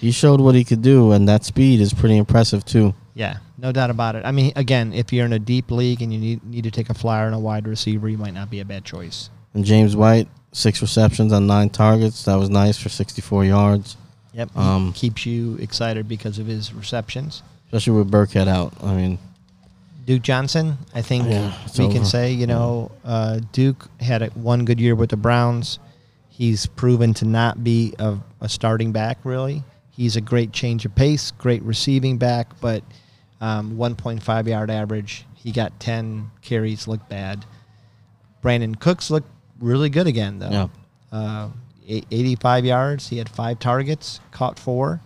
he 0.02 0.12
showed 0.12 0.42
what 0.42 0.56
he 0.56 0.64
could 0.64 0.82
do, 0.82 1.12
and 1.14 1.28
that 1.30 1.46
speed 1.46 1.80
is 1.80 1.94
pretty 1.94 2.18
impressive 2.18 2.66
too. 2.66 2.94
Yeah, 3.14 3.38
no 3.58 3.72
doubt 3.72 3.90
about 3.90 4.16
it. 4.16 4.26
I 4.26 4.32
mean, 4.32 4.52
again, 4.56 4.94
if 4.94 5.14
you're 5.14 5.26
in 5.26 5.34
a 5.34 5.40
deep 5.40 5.70
league 5.72 6.02
and 6.02 6.12
you 6.14 6.20
need, 6.20 6.44
need 6.44 6.64
to 6.64 6.72
take 6.72 6.90
a 6.90 6.94
flyer 6.94 7.26
and 7.28 7.36
a 7.36 7.40
wide 7.40 7.68
receiver, 7.68 8.10
you 8.10 8.18
might 8.18 8.34
not 8.34 8.50
be 8.50 8.60
a 8.62 8.66
bad 8.66 8.84
choice. 8.84 9.30
And 9.54 9.64
James 9.66 9.96
White, 9.96 10.28
six 10.54 10.82
receptions 10.82 11.32
on 11.34 11.46
nine 11.46 11.70
targets. 11.70 12.24
That 12.26 12.36
was 12.36 12.50
nice 12.50 12.78
for 12.78 12.90
64 12.90 13.46
yards, 13.46 13.98
Yep. 14.34 14.56
Um, 14.58 14.94
keeps 14.94 15.26
you 15.26 15.56
excited 15.58 16.08
because 16.08 16.40
of 16.40 16.48
his 16.48 16.74
receptions. 16.74 17.44
especially 17.66 17.98
with 18.00 18.10
Burkhead 18.10 18.48
out. 18.48 18.74
I 18.82 18.94
mean, 18.96 19.20
Duke 20.06 20.22
Johnson, 20.24 20.78
I 20.96 21.02
think 21.02 21.26
Yeah, 21.28 21.54
we 21.78 21.90
can 21.92 22.06
say, 22.06 22.32
you 22.32 22.48
know, 22.48 22.92
uh, 23.04 23.42
Duke 23.52 23.88
had 24.00 24.22
a, 24.22 24.28
one 24.30 24.64
good 24.66 24.80
year 24.80 24.96
with 24.96 25.10
the 25.10 25.18
Browns. 25.18 25.80
He's 26.30 26.66
proven 26.66 27.14
to 27.16 27.26
not 27.26 27.62
be 27.64 27.94
a, 28.00 28.18
a 28.40 28.48
starting 28.50 28.92
back, 28.94 29.20
really. 29.26 29.64
He's 30.02 30.16
a 30.16 30.22
great 30.22 30.52
change 30.52 30.84
of 30.84 30.96
pace, 30.96 31.30
great 31.30 31.62
receiving 31.62 32.18
back, 32.18 32.60
but 32.60 32.84
um, 33.40 33.78
1.5 33.78 34.48
yard 34.48 34.72
average. 34.72 35.28
He 35.36 35.52
got 35.52 35.80
10 35.80 36.32
carries, 36.42 36.88
looked 36.88 37.08
bad. 37.08 37.46
Brandin 38.42 38.80
Cooks 38.80 39.12
looked 39.12 39.30
really 39.60 39.90
good 39.90 40.08
again, 40.08 40.40
though. 40.40 40.50
Yeah. 40.50 40.68
Uh, 41.12 41.50
85 41.88 42.66
yards. 42.66 43.10
He 43.10 43.20
had 43.20 43.30
five 43.30 43.60
targets, 43.60 44.20
caught 44.32 44.58
four. 44.58 45.02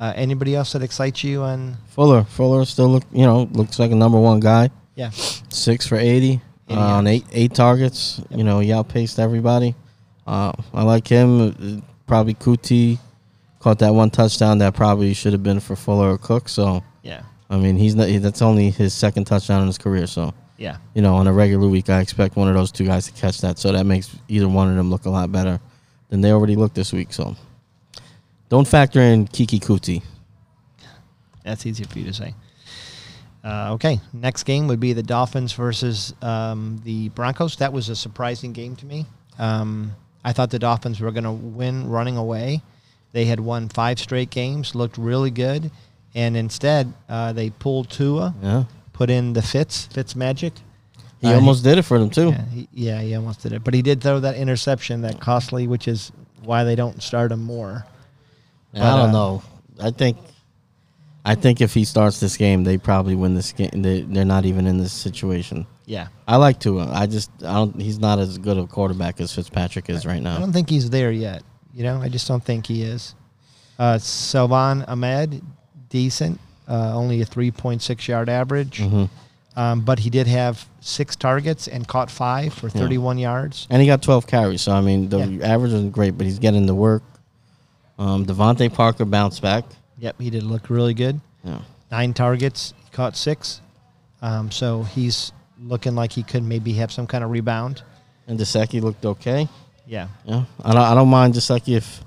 Uh, 0.00 0.14
anybody 0.16 0.54
else 0.56 0.72
that 0.72 0.80
excites 0.82 1.22
you 1.22 1.42
on? 1.42 1.76
Fuller, 1.88 2.24
Fuller 2.24 2.64
still 2.64 2.88
look, 2.88 3.04
you 3.12 3.26
know, 3.26 3.42
looks 3.52 3.78
like 3.78 3.90
a 3.90 3.94
number 3.94 4.18
one 4.18 4.40
guy. 4.40 4.70
Yeah. 4.94 5.10
Six 5.10 5.86
for 5.86 5.96
80 5.96 6.40
uh, 6.70 6.74
on 6.78 7.06
eight 7.08 7.26
eight 7.30 7.52
targets. 7.52 8.22
Yep. 8.30 8.38
You 8.38 8.44
know, 8.44 8.60
he 8.60 8.72
outpaced 8.72 9.18
everybody. 9.18 9.74
Uh, 10.26 10.52
I 10.72 10.82
like 10.82 11.08
him. 11.08 11.48
Uh, 11.50 11.80
Probably 12.06 12.34
Coutee 12.34 12.98
caught 13.64 13.78
that 13.78 13.94
one 13.94 14.10
touchdown 14.10 14.58
that 14.58 14.74
probably 14.74 15.14
should 15.14 15.32
have 15.32 15.42
been 15.42 15.58
for 15.58 15.74
Fuller 15.74 16.10
or 16.10 16.18
Cook. 16.18 16.50
So 16.50 16.84
Yeah. 17.02 17.22
I 17.48 17.56
mean, 17.56 17.76
he's 17.78 17.94
not, 17.94 18.08
that's 18.20 18.42
only 18.42 18.70
his 18.70 18.92
second 18.92 19.24
touchdown 19.24 19.62
in 19.62 19.66
his 19.68 19.78
career. 19.78 20.06
So 20.06 20.34
Yeah. 20.58 20.76
you 20.94 21.00
know, 21.00 21.14
on 21.16 21.26
a 21.26 21.32
regular 21.32 21.66
week, 21.66 21.88
I 21.88 22.00
expect 22.00 22.36
one 22.36 22.46
of 22.46 22.54
those 22.54 22.70
two 22.70 22.84
guys 22.84 23.06
to 23.06 23.12
catch 23.12 23.40
that. 23.40 23.58
So 23.58 23.72
that 23.72 23.84
makes 23.86 24.14
either 24.28 24.46
one 24.48 24.68
of 24.68 24.76
them 24.76 24.90
look 24.90 25.06
a 25.06 25.10
lot 25.10 25.32
better 25.32 25.60
than 26.10 26.20
they 26.20 26.30
already 26.30 26.56
look 26.56 26.74
this 26.74 26.92
week. 26.92 27.14
So 27.14 27.36
don't 28.50 28.68
factor 28.68 29.00
in 29.00 29.28
Keke 29.28 29.60
Coutee. 29.60 30.02
That's 31.42 31.64
easy 31.64 31.84
for 31.84 31.98
you 31.98 32.04
to 32.04 32.12
say. 32.12 32.34
Uh, 33.42 33.72
okay, 33.72 33.98
next 34.12 34.42
game 34.44 34.66
would 34.68 34.80
be 34.80 34.92
the 34.92 35.02
Dolphins 35.02 35.54
versus 35.54 36.12
um, 36.20 36.82
the 36.84 37.08
Broncos. 37.10 37.56
That 37.56 37.72
was 37.72 37.88
a 37.88 37.96
surprising 37.96 38.52
game 38.52 38.76
to 38.76 38.84
me. 38.86 39.06
Um, 39.38 39.92
I 40.22 40.32
thought 40.34 40.50
the 40.50 40.58
Dolphins 40.58 41.00
were 41.00 41.12
going 41.12 41.24
to 41.24 41.32
win 41.32 41.88
running 41.88 42.18
away. 42.18 42.62
They 43.14 43.26
had 43.26 43.38
won 43.38 43.68
five 43.68 44.00
straight 44.00 44.30
games, 44.30 44.74
looked 44.74 44.98
really 44.98 45.30
good, 45.30 45.70
and 46.16 46.36
instead 46.36 46.92
uh, 47.08 47.32
they 47.32 47.50
pulled 47.50 47.88
Tua, 47.88 48.34
Yeah, 48.42 48.64
put 48.92 49.08
in 49.08 49.34
the 49.34 49.40
Fitz 49.40 49.86
Fitz 49.86 50.16
magic. 50.16 50.52
he 51.20 51.28
Uh, 51.28 51.36
almost 51.36 51.62
did 51.62 51.78
it 51.78 51.82
for 51.82 52.00
them 52.00 52.10
too. 52.10 52.30
Yeah, 52.30 52.44
he, 52.46 52.68
yeah, 52.72 53.00
he 53.00 53.14
almost 53.14 53.40
did 53.40 53.52
it, 53.52 53.62
but 53.62 53.72
he 53.72 53.82
did 53.82 54.02
throw 54.02 54.18
that 54.18 54.34
interception, 54.34 55.02
that 55.02 55.20
costly, 55.20 55.68
which 55.68 55.86
is 55.86 56.10
why 56.42 56.64
they 56.64 56.74
don't 56.74 57.00
start 57.00 57.30
him 57.30 57.44
more. 57.44 57.86
I 58.74 58.78
don't 58.80 59.10
uh, 59.10 59.12
know. 59.12 59.42
I 59.80 59.92
think, 59.92 60.16
I 61.24 61.36
think 61.36 61.60
if 61.60 61.72
he 61.72 61.84
starts 61.84 62.18
this 62.18 62.36
game, 62.36 62.64
they 62.64 62.78
probably 62.78 63.14
win 63.14 63.36
this 63.36 63.52
game. 63.52 63.70
They, 63.72 64.00
they're 64.00 64.24
not 64.24 64.44
even 64.44 64.66
in 64.66 64.78
this 64.78 64.92
situation. 64.92 65.68
Yeah, 65.86 66.08
I 66.26 66.34
like 66.34 66.58
Tua. 66.58 66.90
I 66.92 67.06
just 67.06 67.30
I 67.44 67.52
don't. 67.52 67.80
He's 67.80 68.00
not 68.00 68.18
as 68.18 68.38
good 68.38 68.58
a 68.58 68.66
quarterback 68.66 69.20
as 69.20 69.32
Fitzpatrick 69.32 69.88
is 69.88 70.04
right 70.04 70.20
now. 70.20 70.36
I 70.36 70.40
don't 70.40 70.52
think 70.52 70.68
he's 70.68 70.90
there 70.90 71.12
yet. 71.12 71.44
You 71.74 71.82
know, 71.82 72.00
I 72.00 72.08
just 72.08 72.28
don't 72.28 72.42
think 72.44 72.66
he 72.66 72.82
is. 72.82 73.14
Uh, 73.78 73.98
Salvon 73.98 74.84
Ahmed, 74.84 75.42
decent, 75.88 76.40
uh, 76.68 76.94
only 76.96 77.20
a 77.20 77.26
3.6 77.26 78.06
yard 78.08 78.28
average, 78.28 78.78
hmm 78.78 79.04
um, 79.56 79.82
but 79.82 80.00
he 80.00 80.10
did 80.10 80.26
have 80.26 80.68
six 80.80 81.14
targets 81.14 81.68
and 81.68 81.86
caught 81.86 82.10
five 82.10 82.52
for 82.52 82.68
31 82.68 83.18
yards. 83.18 83.68
And 83.70 83.80
he 83.80 83.86
got 83.86 84.02
12 84.02 84.26
carries. 84.26 84.62
So 84.62 84.72
I 84.72 84.80
mean, 84.80 85.08
the 85.08 85.18
Yeah. 85.20 85.46
average 85.46 85.72
isn't 85.72 85.92
great, 85.92 86.18
but 86.18 86.26
he's 86.26 86.40
getting 86.40 86.66
the 86.66 86.74
work. 86.74 87.04
Um, 87.96 88.26
DeVante 88.26 88.72
Parker 88.74 89.04
bounced 89.04 89.40
back. 89.42 89.64
Yep, 90.00 90.20
he 90.20 90.30
did 90.30 90.42
look 90.42 90.70
really 90.70 90.92
good. 90.94 91.20
Yeah. 91.44 91.60
Nine 91.92 92.12
targets, 92.14 92.74
he 92.84 92.90
caught 92.90 93.16
six. 93.16 93.60
Um, 94.22 94.50
so 94.50 94.82
he's 94.82 95.30
looking 95.62 95.94
like 95.94 96.10
he 96.12 96.24
could 96.24 96.42
maybe 96.42 96.72
have 96.72 96.90
some 96.90 97.06
kind 97.06 97.22
of 97.22 97.30
rebound. 97.30 97.82
And 98.26 98.36
Dusecki 98.40 98.82
looked 98.82 99.04
okay. 99.06 99.48
Yeah. 99.86 100.08
Yeah, 100.24 100.44
I 100.64 100.72
don't. 100.72 100.82
I 100.82 100.94
don't 100.94 101.08
mind 101.08 101.34
Dusecki 101.34 101.76
if, 101.76 102.02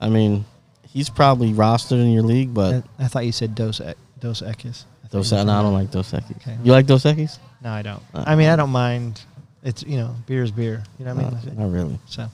I 0.00 0.08
mean, 0.08 0.44
he's 0.88 1.10
probably 1.10 1.52
rostered 1.52 2.00
in 2.00 2.10
your 2.12 2.22
league, 2.22 2.54
but 2.54 2.84
I, 2.98 3.04
I 3.04 3.08
thought 3.08 3.26
you 3.26 3.32
said 3.32 3.54
Dos, 3.54 3.80
E- 3.80 3.94
Dos 4.20 4.42
Equis. 4.42 4.84
Dos. 5.10 5.32
No, 5.32 5.38
I 5.40 5.44
don't 5.62 5.72
like 5.72 5.90
Dos 5.90 6.12
Equis. 6.12 6.36
Okay. 6.36 6.56
You 6.62 6.70
like 6.72 6.86
Dos 6.86 7.04
Equis? 7.04 7.38
No, 7.62 7.70
I 7.70 7.82
don't. 7.82 8.02
Uh, 8.14 8.24
I 8.26 8.36
mean, 8.36 8.48
I 8.48 8.56
don't 8.56 8.70
mind. 8.70 9.20
It's, 9.62 9.82
you 9.82 9.96
know, 9.98 10.14
beer 10.26 10.42
is 10.42 10.50
beer. 10.52 10.82
You 10.98 11.04
know 11.04 11.14
what 11.14 11.24
I 11.26 11.30
No, 11.30 11.36
mean? 11.44 11.56
not 11.58 11.70
really. 11.72 11.98
So, 12.06 12.26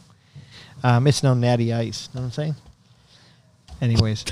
um, 0.84 1.06
it's 1.06 1.22
no 1.22 1.34
natty 1.34 1.72
ice. 1.72 2.08
Know 2.14 2.20
what 2.20 2.26
I'm 2.26 2.32
saying? 2.32 2.54
Anyways, 3.80 4.24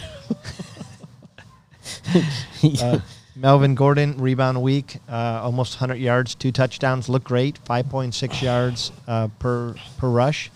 uh, 2.83 3.01
Melvin 3.37 3.75
Gordon 3.75 4.17
rebound 4.19 4.63
week, 4.63 4.97
uh, 5.09 5.41
almost 5.43 5.75
100 5.81 5.97
yards, 5.97 6.35
two 6.35 6.53
touchdowns, 6.53 7.09
look 7.09 7.25
great, 7.25 7.59
5.6 7.65 8.43
yards 8.43 8.93
uh, 9.09 9.29
per 9.39 9.75
per 9.99 10.09
rush. 10.09 10.51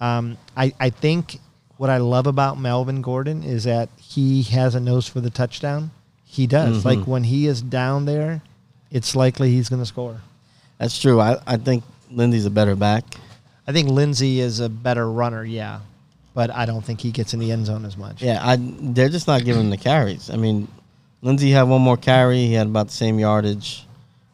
Um, 0.00 0.36
I 0.56 0.72
I 0.78 0.90
think 0.90 1.38
what 1.76 1.90
I 1.90 1.96
love 1.98 2.26
about 2.26 2.58
Melvin 2.58 3.02
Gordon 3.02 3.42
is 3.42 3.64
that 3.64 3.88
he 3.98 4.42
has 4.44 4.74
a 4.74 4.80
nose 4.80 5.08
for 5.08 5.20
the 5.20 5.30
touchdown. 5.30 5.90
He 6.24 6.46
does. 6.46 6.82
Mhm. 6.82 6.84
Like 6.84 7.06
when 7.06 7.24
he 7.24 7.46
is 7.46 7.62
down 7.62 8.04
there, 8.04 8.42
it's 8.90 9.16
likely 9.16 9.50
he's 9.50 9.68
going 9.68 9.82
to 9.82 9.86
score. 9.86 10.20
That's 10.78 11.00
true. 11.00 11.20
I, 11.20 11.38
I 11.46 11.56
think 11.56 11.84
Lindsay's 12.10 12.46
a 12.46 12.50
better 12.50 12.74
back. 12.76 13.04
I 13.66 13.72
think 13.72 13.88
Lindsay 13.88 14.40
is 14.40 14.60
a 14.60 14.68
better 14.68 15.10
runner, 15.10 15.44
yeah, 15.44 15.80
but 16.34 16.50
I 16.50 16.66
don't 16.66 16.84
think 16.84 17.00
he 17.00 17.10
gets 17.10 17.32
in 17.34 17.40
the 17.40 17.50
end 17.50 17.66
zone 17.66 17.84
as 17.84 17.96
much. 17.96 18.22
Yeah, 18.22 18.40
I. 18.42 18.56
They're 18.60 19.08
just 19.08 19.26
not 19.26 19.44
giving 19.44 19.62
him 19.62 19.70
the 19.70 19.76
carries. 19.78 20.28
I 20.30 20.36
mean, 20.36 20.68
Lindsay 21.24 21.50
had 21.50 21.62
one 21.62 21.80
more 21.80 21.96
carry. 21.96 22.36
He 22.36 22.52
had 22.52 22.66
about 22.66 22.88
the 22.88 22.92
same 22.92 23.18
yardage. 23.18 23.86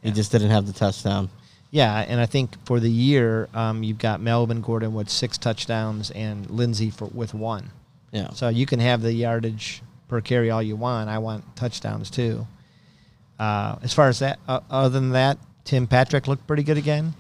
He 0.03 0.11
just 0.11 0.33
didn't 0.33 0.51
have 0.51 0.67
the 0.67 0.73
touchdown. 0.73 1.31
Yeah, 1.71 1.97
and 2.01 2.21
I 2.21 2.27
think 2.27 2.51
for 2.67 2.81
the 2.81 2.91
year, 2.91 3.49
um, 3.55 3.85
you've 3.85 3.99
got 3.99 4.21
Melvin 4.21 4.61
Gordon 4.61 4.93
with 4.93 5.09
six 5.09 5.39
touchdowns 5.39 6.11
and 6.11 6.51
Lindsay 6.51 6.91
for 6.91 7.07
with 7.07 7.33
one. 7.33 7.71
Yeah. 8.11 8.31
So 8.31 8.49
you 8.49 8.67
can 8.67 8.81
have 8.81 9.03
the 9.03 9.13
yardage 9.13 9.83
per 10.09 10.21
carry 10.21 10.51
all 10.51 10.61
you 10.61 10.75
want. 10.75 11.09
I 11.09 11.19
want 11.19 11.45
touchdowns 11.55 12.11
too. 12.11 12.49
Uh, 13.39 13.77
as 13.83 13.95
far 13.95 14.09
as 14.09 14.19
that, 14.19 14.41
uh, 14.49 14.59
other 14.69 14.89
than 14.89 15.11
that, 15.11 15.39
Tim 15.65 15.87
Patrick 15.87 16.27
looked 16.27 16.45
pretty 16.49 16.65
good 16.65 16.77
again. 16.77 17.15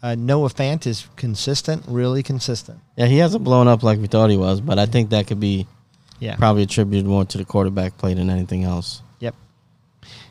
Uh, 0.00 0.14
Noah 0.14 0.48
Fant 0.48 0.86
is 0.86 1.08
consistent, 1.16 1.82
really 1.88 2.22
consistent. 2.22 2.78
Yeah, 2.96 3.06
he 3.06 3.18
hasn't 3.18 3.42
blown 3.42 3.66
up 3.66 3.82
like 3.82 3.98
we 3.98 4.06
thought 4.06 4.30
he 4.30 4.36
was, 4.36 4.60
but 4.60 4.78
I 4.78 4.86
think 4.86 5.10
that 5.10 5.26
could 5.26 5.40
be 5.40 5.66
Yeah. 6.22 6.36
probably 6.36 6.62
attributed 6.62 7.04
more 7.04 7.24
to 7.24 7.36
the 7.38 7.44
quarterback 7.44 7.98
play 7.98 8.14
than 8.14 8.30
anything 8.30 8.62
else. 8.62 9.02
Yep. 9.18 9.34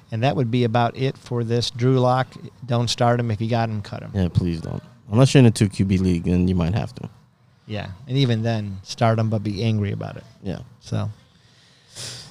And 0.10 0.24
that 0.24 0.38
would 0.38 0.50
be 0.50 0.64
about 0.64 0.96
it 0.96 1.18
for 1.18 1.44
this. 1.44 1.70
Drew 1.70 2.00
Lock, 2.00 2.28
don't 2.66 2.90
start 2.90 3.20
him. 3.20 3.30
If 3.30 3.42
you 3.42 3.50
got 3.50 3.68
him, 3.68 3.82
cut 3.82 4.02
him. 4.02 4.12
Yeah, 4.14 4.30
please 4.30 4.62
don't. 4.62 4.82
Unless 5.12 5.34
you're 5.34 5.40
in 5.40 5.48
a 5.48 5.52
two 5.52 5.68
QB 5.68 6.00
league, 6.00 6.24
then 6.24 6.48
you 6.48 6.56
might 6.56 6.74
have 6.74 6.96
to. 6.96 7.10
Yeah. 7.68 7.90
And 8.08 8.18
even 8.18 8.42
then, 8.42 8.80
start 8.84 9.20
him, 9.20 9.30
but 9.30 9.44
be 9.44 9.62
angry 9.64 9.92
about 9.92 10.16
it. 10.16 10.24
Yeah. 10.42 10.60
So, 10.80 11.10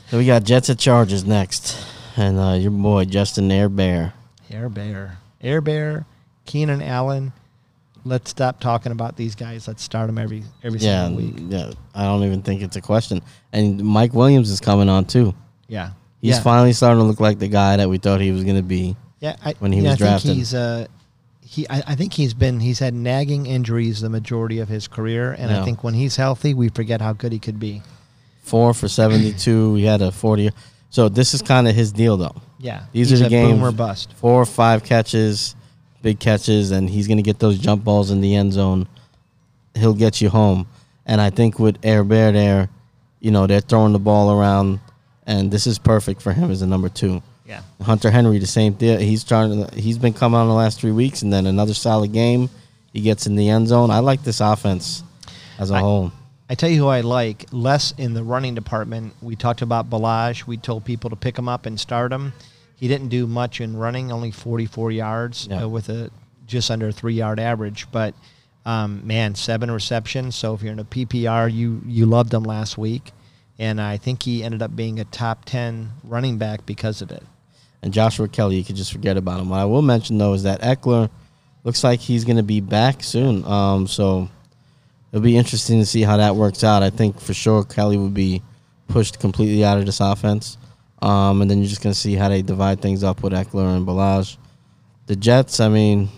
So 0.09 0.17
we 0.17 0.25
got 0.25 0.45
Jets 0.45 0.71
at 0.71 0.79
Chargers 0.79 1.25
next, 1.27 1.77
and 2.17 2.39
uh, 2.39 2.53
your 2.53 2.71
boy 2.71 3.05
Justin 3.05 3.53
Air 3.53 3.69
Bear. 3.69 4.15
Air 4.51 4.71
Bear. 4.71 5.19
Air 5.43 5.61
Bear, 5.61 6.07
Keenan 6.47 6.81
Allen. 6.81 7.33
Let's 8.05 8.31
stop 8.31 8.61
talking 8.61 8.93
about 8.93 9.17
these 9.17 9.35
guys. 9.35 9.69
Let's 9.69 9.83
start 9.83 10.07
them 10.07 10.19
every 10.19 10.43
every 10.63 10.79
Yeah, 10.81 11.07
single 11.07 11.25
week. 11.25 11.35
yeah. 11.49 11.71
I 11.95 12.05
don't 12.05 12.25
even 12.25 12.43
think 12.43 12.63
it's 12.63 12.77
a 12.77 12.81
question. 12.81 13.21
And 13.53 13.83
Mike 13.85 14.15
Williams 14.15 14.51
is 14.51 14.61
coming 14.61 14.89
on 14.89 15.05
too. 15.05 15.35
Yeah. 15.69 15.91
He's 16.23 16.37
yeah. 16.37 16.43
finally 16.43 16.73
starting 16.73 17.01
to 17.01 17.05
look 17.05 17.21
like 17.21 17.39
the 17.39 17.49
guy 17.49 17.77
that 17.77 17.89
we 17.89 17.99
thought 17.99 18.21
he 18.21 18.31
was 18.33 18.45
going 18.45 18.57
to 18.57 18.63
be. 18.63 18.97
Yeah, 19.21 19.37
I, 19.45 19.55
when 19.59 19.73
he 19.73 19.81
yeah, 19.81 19.91
was 19.91 19.95
I 19.95 20.05
drafted. 20.05 20.29
think 20.29 20.39
he's 20.39 20.55
uh, 20.55 20.87
he. 21.43 21.69
I, 21.69 21.83
I 21.89 21.95
think 21.95 22.13
he's 22.15 22.33
been 22.35 22.61
he's 22.61 22.79
had 22.79 22.95
nagging 22.95 23.47
injuries 23.47 24.01
the 24.01 24.09
majority 24.11 24.59
of 24.61 24.69
his 24.69 24.89
career, 24.89 25.33
and 25.33 25.51
Yeah. 25.51 25.61
I 25.61 25.65
think 25.65 25.83
when 25.85 25.95
he's 25.95 26.17
healthy, 26.17 26.55
we 26.55 26.69
forget 26.71 27.01
how 27.01 27.13
good 27.13 27.33
he 27.33 27.39
could 27.39 27.59
be. 27.61 27.83
Four 28.43 28.73
for 28.75 28.89
72. 28.89 29.75
he 29.77 29.85
had 29.85 30.01
a 30.03 30.11
40. 30.11 30.51
So 30.89 31.09
this 31.09 31.35
is 31.35 31.43
kind 31.43 31.69
of 31.69 31.75
his 31.75 31.93
deal, 31.93 32.17
though. 32.17 32.35
Yeah, 32.59 32.85
These 32.93 33.11
he's 33.11 33.21
are 33.21 33.25
the 33.25 33.31
games. 33.31 33.53
boom 33.53 33.63
or 33.63 33.71
bust. 33.73 34.13
Four 34.15 34.41
or 34.43 34.47
five 34.47 34.83
catches, 34.83 35.55
big 36.03 36.19
catches, 36.21 36.71
and 36.71 36.89
he's 36.89 37.07
going 37.07 37.17
to 37.19 37.23
get 37.23 37.39
those 37.39 37.59
jump 37.59 37.85
balls 37.85 38.11
in 38.11 38.21
the 38.21 38.35
end 38.35 38.53
zone. 38.53 38.89
He'll 39.75 39.95
get 39.95 40.21
you 40.21 40.29
home. 40.31 40.67
And 41.07 41.21
I 41.21 41.31
think 41.31 41.59
with 41.59 41.83
Herbert 41.85 42.33
there, 42.33 42.69
you 43.21 43.31
know, 43.31 43.47
they're 43.47 43.61
throwing 43.61 43.93
the 43.93 43.99
ball 43.99 44.33
around, 44.39 44.81
and 45.27 45.51
this 45.51 45.67
is 45.67 45.79
perfect 45.79 46.23
for 46.23 46.33
him 46.33 46.51
as 46.51 46.63
a 46.63 46.67
number 46.67 46.89
two. 46.89 47.23
Yeah. 47.47 47.63
Hunter 47.83 48.11
Henry, 48.11 48.39
the 48.39 48.47
same 48.47 48.75
deal. 48.75 48.99
He's 48.99 49.25
trying. 49.25 49.67
To, 49.67 49.75
he's 49.75 49.99
been 49.99 50.13
coming 50.13 50.39
on 50.39 50.47
the 50.49 50.55
last 50.55 50.81
three 50.81 50.93
weeks, 50.93 51.23
and 51.23 51.33
then 51.33 51.47
another 51.47 51.75
solid 51.75 52.13
game. 52.13 52.49
He 52.93 53.01
gets 53.01 53.27
in 53.27 53.37
the 53.37 53.49
end 53.49 53.69
zone. 53.69 53.91
I 53.91 53.99
like 54.01 54.23
this 54.23 54.41
offense 54.41 55.03
as 55.59 55.71
a 55.71 55.75
I- 55.75 55.81
whole. 55.81 56.13
I 56.49 56.57
tell 56.57 56.69
you 56.69 56.79
who 56.79 56.89
I 56.89 57.03
like 57.03 57.47
less 57.53 57.93
in 57.97 58.13
the 58.13 58.25
running 58.25 58.57
department. 58.57 59.15
We 59.23 59.37
talked 59.37 59.63
about 59.63 59.89
Ballage. 59.89 60.49
We 60.49 60.57
told 60.57 60.85
people 60.85 61.09
to 61.11 61.15
pick 61.15 61.39
him 61.39 61.49
up 61.49 61.65
and 61.65 61.79
start 61.79 62.13
him. 62.13 62.33
He 62.81 62.89
didn't 62.89 63.09
do 63.09 63.27
much 63.27 63.61
in 63.61 63.77
running, 63.77 64.11
only 64.11 64.31
44 64.31 64.91
yards 64.91 65.47
uh, 65.49 65.69
with 65.69 65.91
a 65.91 66.11
just 66.47 66.71
under 66.71 66.89
a 66.89 66.93
three 66.93 67.13
yard 67.13 67.39
average. 67.39 67.87
But 67.93 68.15
um, 68.65 69.07
man, 69.07 69.35
seven 69.35 69.71
receptions. 69.71 70.35
So 70.35 70.55
if 70.55 70.63
you're 70.63 70.73
in 70.73 70.79
a 70.79 70.85
PPR, 70.85 71.53
you 71.53 71.83
you 71.87 72.07
loved 72.07 72.33
him 72.33 72.43
last 72.43 72.79
week, 72.79 73.13
and 73.59 73.79
I 73.83 73.99
think 73.99 74.23
he 74.23 74.43
ended 74.43 74.63
up 74.63 74.75
being 74.75 74.99
a 74.99 75.05
top 75.05 75.45
10 75.45 75.91
running 76.05 76.39
back 76.39 76.65
because 76.65 77.03
of 77.03 77.11
it. 77.11 77.23
and 77.83 77.93
Joshua 77.93 78.29
Kelley, 78.29 78.57
you 78.57 78.65
could 78.65 78.77
just 78.77 78.93
forget 78.93 79.19
about 79.19 79.41
him. 79.41 79.51
What 79.51 79.61
I 79.61 79.67
will 79.67 79.83
mention 79.83 80.17
though 80.17 80.33
is 80.33 80.45
that 80.45 80.63
Ekeler 80.63 81.11
looks 81.65 81.85
like 81.85 82.01
he's 82.01 82.25
going 82.25 82.39
to 82.39 82.43
be 82.43 82.63
back 82.63 83.03
soon. 83.03 83.45
Um, 83.45 83.87
so 83.87 84.31
it'll 85.13 85.23
be 85.23 85.37
interesting 85.37 85.79
to 85.81 85.87
see 85.87 86.01
how 86.01 86.17
that 86.17 86.35
works 86.35 86.65
out. 86.65 86.83
I 86.83 86.89
think 86.89 87.21
for 87.21 87.35
sure 87.35 87.63
Kelley 87.63 87.99
would 87.99 88.15
be 88.15 88.41
pushed 88.89 89.21
completely 89.21 89.65
out 89.65 89.77
of 89.79 89.85
this 89.87 90.01
offense, 90.01 90.57
um, 91.03 91.41
and 91.43 91.51
then 91.51 91.59
you're 91.59 91.69
just 91.69 91.83
going 91.83 91.93
to 91.93 91.99
see 91.99 92.15
how 92.15 92.29
they 92.29 92.43
divide 92.43 92.81
things 92.83 93.03
up 93.05 93.23
with 93.23 93.33
Ekeler 93.33 93.77
and 93.77 93.87
Ballage. 93.87 94.37
The 95.07 95.17
Jets, 95.17 95.61
I 95.61 95.69
mean, 95.69 96.09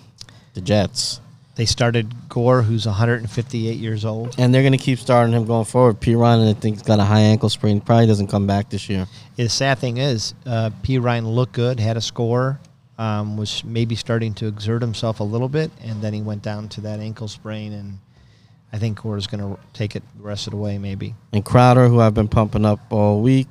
the 0.54 0.60
Jets, 0.60 1.20
They 1.54 1.64
started 1.66 2.28
Gore, 2.28 2.62
who's 2.62 2.86
158 2.86 3.76
years 3.78 4.04
old. 4.04 4.34
and 4.38 4.54
they're 4.54 4.62
going 4.62 4.72
to 4.72 4.78
keep 4.78 4.98
starting 4.98 5.34
him 5.34 5.44
going 5.46 5.64
forward. 5.66 6.00
Perine, 6.00 6.48
I 6.50 6.54
think, 6.54 6.76
has 6.76 6.82
got 6.82 6.98
a 6.98 7.04
high 7.04 7.20
ankle 7.20 7.48
sprain. 7.48 7.80
Probably 7.80 8.06
doesn't 8.06 8.26
come 8.28 8.46
back 8.46 8.70
this 8.70 8.88
year. 8.88 9.06
The 9.36 9.48
sad 9.48 9.78
thing 9.78 9.96
is, 9.98 10.34
uh, 10.46 10.70
Perine 10.82 11.26
looked 11.34 11.52
good, 11.52 11.78
had 11.80 11.96
a 11.96 12.00
score, 12.00 12.58
um, 12.98 13.36
was 13.36 13.64
maybe 13.64 13.94
starting 13.96 14.34
to 14.34 14.46
exert 14.46 14.82
himself 14.82 15.20
a 15.20 15.24
little 15.24 15.48
bit, 15.48 15.70
and 15.82 16.02
then 16.02 16.12
he 16.12 16.22
went 16.22 16.42
down 16.42 16.68
to 16.70 16.80
that 16.82 17.00
ankle 17.00 17.28
sprain, 17.28 17.72
and 17.72 17.98
I 18.72 18.78
think 18.78 19.00
Gore 19.02 19.16
is 19.16 19.26
going 19.26 19.40
to 19.40 19.58
take 19.72 19.96
it 19.96 20.02
the 20.16 20.22
rest 20.22 20.46
of 20.46 20.52
the 20.52 20.56
way, 20.58 20.76
maybe. 20.78 21.14
And 21.32 21.44
Crowder, 21.44 21.88
who 21.88 22.00
I've 22.00 22.14
been 22.14 22.28
pumping 22.28 22.64
up 22.64 22.80
all 22.90 23.20
week, 23.20 23.48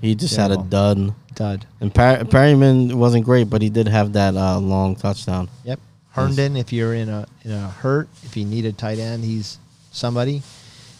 he 0.00 0.14
just 0.14 0.36
had 0.36 0.50
a 0.50 0.56
dud. 0.56 1.14
dud. 1.34 1.66
And 1.80 1.94
Par- 1.94 2.24
Perriman 2.24 2.94
wasn't 2.94 3.24
great, 3.24 3.50
but 3.50 3.62
he 3.62 3.70
did 3.70 3.88
have 3.88 4.12
that 4.14 4.36
uh, 4.36 4.58
long 4.58 4.96
touchdown. 4.96 5.48
Yep. 5.64 5.80
Herndon, 6.12 6.56
if 6.56 6.72
you're 6.72 6.94
in 6.94 7.08
a 7.08 7.26
in 7.44 7.52
a 7.52 7.68
hurt, 7.68 8.08
if 8.24 8.36
you 8.36 8.44
need 8.44 8.64
a 8.64 8.72
tight 8.72 8.98
end, 8.98 9.24
he's 9.24 9.58
somebody. 9.92 10.42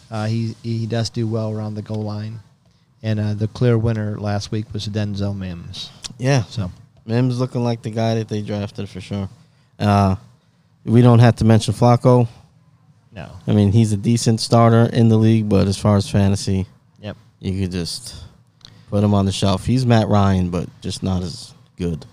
Uh, 0.09 0.25
he 0.25 0.55
he 0.63 0.85
does 0.85 1.09
do 1.09 1.27
well 1.27 1.51
around 1.51 1.75
the 1.75 1.81
goal 1.81 2.03
line, 2.03 2.39
and 3.03 3.19
uh, 3.19 3.33
the 3.33 3.47
clear 3.47 3.77
winner 3.77 4.17
last 4.19 4.51
week 4.51 4.65
was 4.73 4.87
Denzel 4.87 5.35
Mims. 5.37 5.89
Yeah, 6.17 6.43
So 6.43 6.71
Mims 7.05 7.39
looking 7.39 7.63
like 7.63 7.81
the 7.81 7.89
guy 7.89 8.15
that 8.15 8.29
they 8.29 8.41
drafted 8.41 8.87
for 8.89 9.01
sure. 9.01 9.29
Uh, 9.79 10.15
we 10.85 11.01
don't 11.01 11.19
have 11.19 11.35
to 11.37 11.45
mention 11.45 11.73
Flacco. 11.73 12.27
no, 13.11 13.31
I 13.47 13.53
mean, 13.53 13.71
he's 13.71 13.91
a 13.91 13.97
decent 13.97 14.39
starter 14.39 14.89
in 14.93 15.09
the 15.09 15.17
league, 15.17 15.49
but 15.49 15.67
as 15.67 15.77
far 15.77 15.97
as 15.97 16.09
fantasy, 16.09 16.67
yep. 16.99 17.17
you 17.39 17.59
could 17.59 17.71
just 17.71 18.15
put 18.91 19.03
him 19.03 19.13
on 19.13 19.25
the 19.25 19.31
shelf. 19.31 19.65
He's 19.65 19.85
Matt 19.85 20.09
Ryan, 20.09 20.49
but 20.49 20.69
just 20.81 21.01
not 21.01 21.23
as 21.23 21.53
good. 21.77 22.05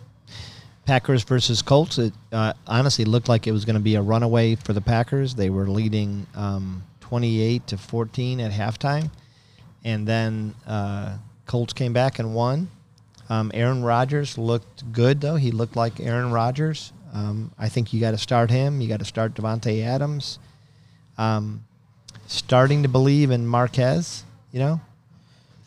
Packers 0.86 1.24
versus 1.24 1.60
Colts. 1.60 1.98
It 1.98 2.14
uh, 2.32 2.54
honestly 2.66 3.04
looked 3.04 3.28
like 3.28 3.46
it 3.46 3.52
was 3.52 3.66
going 3.66 3.74
to 3.74 3.82
be 3.82 3.96
a 3.96 4.00
runaway 4.00 4.54
for 4.54 4.72
the 4.72 4.80
Packers. 4.80 5.34
They 5.34 5.50
were 5.50 5.66
leading 5.66 6.26
um, 6.34 6.84
28 7.00 7.66
to 7.66 7.76
14 7.76 8.40
at 8.40 8.52
halftime, 8.52 9.10
and 9.84 10.06
then 10.06 10.54
uh, 10.66 11.18
Colts 11.46 11.72
came 11.72 11.92
back 11.92 12.20
and 12.20 12.32
won. 12.32 12.70
Um, 13.28 13.50
Aaron 13.52 13.82
Rodgers 13.82 14.38
looked 14.38 14.90
good 14.92 15.20
though. 15.20 15.36
He 15.36 15.50
looked 15.50 15.76
like 15.76 16.00
Aaron 16.00 16.30
Rodgers. 16.30 16.92
Um, 17.12 17.50
I 17.58 17.68
think 17.68 17.92
you 17.92 18.00
got 18.00 18.12
to 18.12 18.18
start 18.18 18.50
him. 18.50 18.80
You 18.80 18.88
got 18.88 19.00
to 19.00 19.04
start 19.04 19.34
Davante 19.34 19.84
Adams. 19.84 20.38
Um, 21.18 21.64
starting 22.28 22.84
to 22.84 22.88
believe 22.88 23.30
in 23.30 23.46
Marquez. 23.46 24.24
You 24.52 24.60
know, 24.60 24.80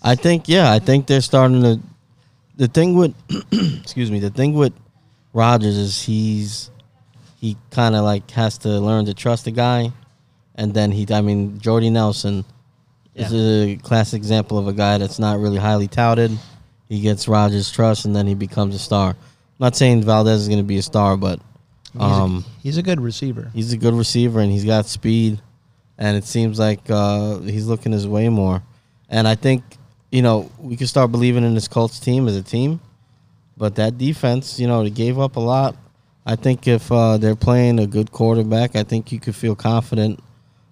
I 0.02 0.16
think, 0.16 0.48
yeah, 0.48 0.72
I 0.72 0.80
think 0.80 1.08
they're 1.08 1.22
starting 1.22 1.62
to. 1.62 1.80
The 2.58 2.68
thing 2.68 2.96
with, 2.96 3.16
excuse 3.82 4.12
me, 4.12 4.20
the 4.20 4.30
thing 4.30 4.54
with 4.54 4.74
Rodgers 5.34 5.78
is 5.78 6.02
he's 6.02 6.70
he 7.40 7.58
kind 7.72 7.96
of 7.96 8.04
like 8.04 8.30
has 8.32 8.58
to 8.60 8.70
learn 8.70 9.06
to 9.06 9.14
trust 9.14 9.46
the 9.46 9.52
guy, 9.52 9.92
and 10.56 10.74
then 10.74 10.92
he, 10.92 11.08
I 11.12 11.22
mean, 11.22 11.60
Jordy 11.60 11.90
Nelson 11.90 12.46
is 13.16 13.34
a 13.34 13.78
classic 13.78 14.18
example 14.18 14.58
of 14.58 14.68
a 14.68 14.74
guy 14.74 14.98
that's 14.98 15.20
not 15.20 15.40
really 15.40 15.58
highly 15.58 15.88
touted. 15.88 16.32
He 16.88 17.02
gets 17.02 17.28
Rodgers' 17.28 17.72
trust, 17.72 18.06
and 18.06 18.16
then 18.16 18.28
he 18.28 18.36
becomes 18.36 18.76
a 18.76 18.80
star. 18.80 19.12
I'm 19.12 19.16
not 19.60 19.76
saying 19.76 20.04
Valdes 20.04 20.42
is 20.42 20.48
going 20.48 20.60
to 20.60 20.64
be 20.64 20.78
a 20.78 20.82
star, 20.82 21.18
but 21.18 21.40
he's, 21.94 22.02
um, 22.02 22.46
a, 22.48 22.62
he's 22.62 22.78
a 22.78 22.84
good 22.84 23.00
receiver. 23.00 23.52
he's 23.54 23.74
a 23.74 23.78
good 23.78 23.94
receiver 23.94 24.40
and 24.40 24.52
he's 24.52 24.66
got 24.66 24.86
speed 24.86 25.42
and 25.98 26.18
it 26.18 26.24
seems 26.24 26.58
like 26.58 26.80
uh, 26.90 27.40
he's 27.40 27.68
looking 27.68 27.92
his 27.92 28.08
way 28.08 28.30
more 28.30 28.64
and 29.10 29.28
i 29.28 29.36
think 29.36 29.64
you 30.12 30.22
know 30.22 30.50
we 30.60 30.76
can 30.76 30.88
start 30.88 31.12
believing 31.12 31.44
in 31.44 31.54
this 31.54 31.68
colts 31.68 32.00
team 32.00 32.28
as 32.28 32.36
a 32.36 32.44
team 32.44 32.80
but 33.58 33.76
that 33.76 33.98
defense 33.98 34.60
you 34.60 34.68
know 34.68 34.84
they 34.84 34.90
gave 34.90 35.18
up 35.20 35.36
a 35.36 35.40
lot 35.40 35.76
i 36.26 36.36
think 36.36 36.68
if 36.68 36.92
uh, 36.92 37.18
they're 37.18 37.36
playing 37.36 37.80
a 37.80 37.88
good 37.88 38.12
quarterback 38.12 38.76
i 38.76 38.84
think 38.84 39.12
you 39.12 39.20
could 39.20 39.36
feel 39.36 39.56
confident 39.56 40.20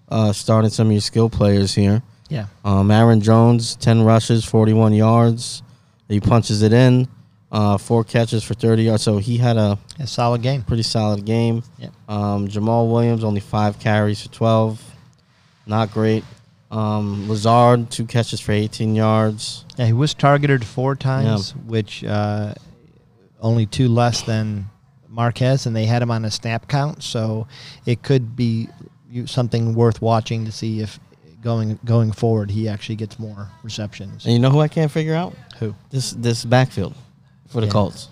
uh, 0.09 0.33
starting 0.33 0.69
some 0.69 0.87
of 0.87 0.91
your 0.91 1.01
skill 1.01 1.29
players 1.29 1.73
here 1.75 2.01
Yeah. 2.29 2.45
um, 2.65 2.91
aaron 2.91 3.21
jones 3.21 3.75
10 3.77 4.01
rushes 4.03 4.43
41 4.45 4.93
yards 4.93 5.63
he 6.07 6.19
punches 6.19 6.61
it 6.61 6.73
in 6.73 7.07
uh, 7.51 7.77
four 7.77 8.03
catches 8.03 8.43
for 8.43 8.53
30 8.53 8.83
yards 8.83 9.03
so 9.03 9.17
he 9.17 9.37
had 9.37 9.57
a 9.57 9.77
A 9.99 10.05
solid 10.07 10.41
game. 10.41 10.61
pretty 10.63 10.83
solid 10.83 11.25
game 11.25 11.63
Yep. 11.79 11.91
um, 12.07 12.47
Jamaal 12.47 12.91
Williams 12.91 13.23
only 13.23 13.39
five 13.41 13.79
carries 13.79 14.21
for 14.21 14.29
twelve, 14.29 14.79
not 15.65 15.91
great. 15.91 16.23
Um, 16.71 17.27
Lazard 17.27 17.89
two 17.89 18.05
catches 18.05 18.39
for 18.39 18.51
eighteen 18.51 18.95
yards. 18.95 19.65
Yeah, 19.77 19.87
he 19.87 19.93
was 19.93 20.13
targeted 20.13 20.63
four 20.65 20.95
times, 20.95 21.55
which 21.65 22.03
uh, 22.03 22.53
only 23.41 23.65
two 23.65 23.87
less 23.87 24.21
than 24.21 24.69
Marquez, 25.07 25.65
and 25.65 25.75
they 25.75 25.85
had 25.85 26.01
him 26.01 26.11
on 26.11 26.25
a 26.25 26.31
snap 26.31 26.67
count. 26.67 27.01
So 27.03 27.47
it 27.85 28.03
could 28.03 28.35
be 28.35 28.69
something 29.25 29.73
worth 29.73 30.01
watching 30.01 30.45
to 30.45 30.51
see 30.51 30.81
if 30.81 30.99
going 31.41 31.79
going 31.85 32.11
forward 32.11 32.51
he 32.51 32.67
actually 32.69 32.95
gets 32.97 33.17
more 33.17 33.49
receptions. 33.63 34.25
And 34.25 34.33
you 34.33 34.39
know 34.39 34.49
who 34.51 34.59
I 34.59 34.67
can't 34.67 34.91
figure 34.91 35.15
out? 35.15 35.33
Who? 35.59 35.73
This 35.89 36.11
this 36.11 36.45
backfield 36.45 36.93
for 37.47 37.61
the 37.61 37.67
Yeah. 37.67 37.73
Colts. 37.73 38.09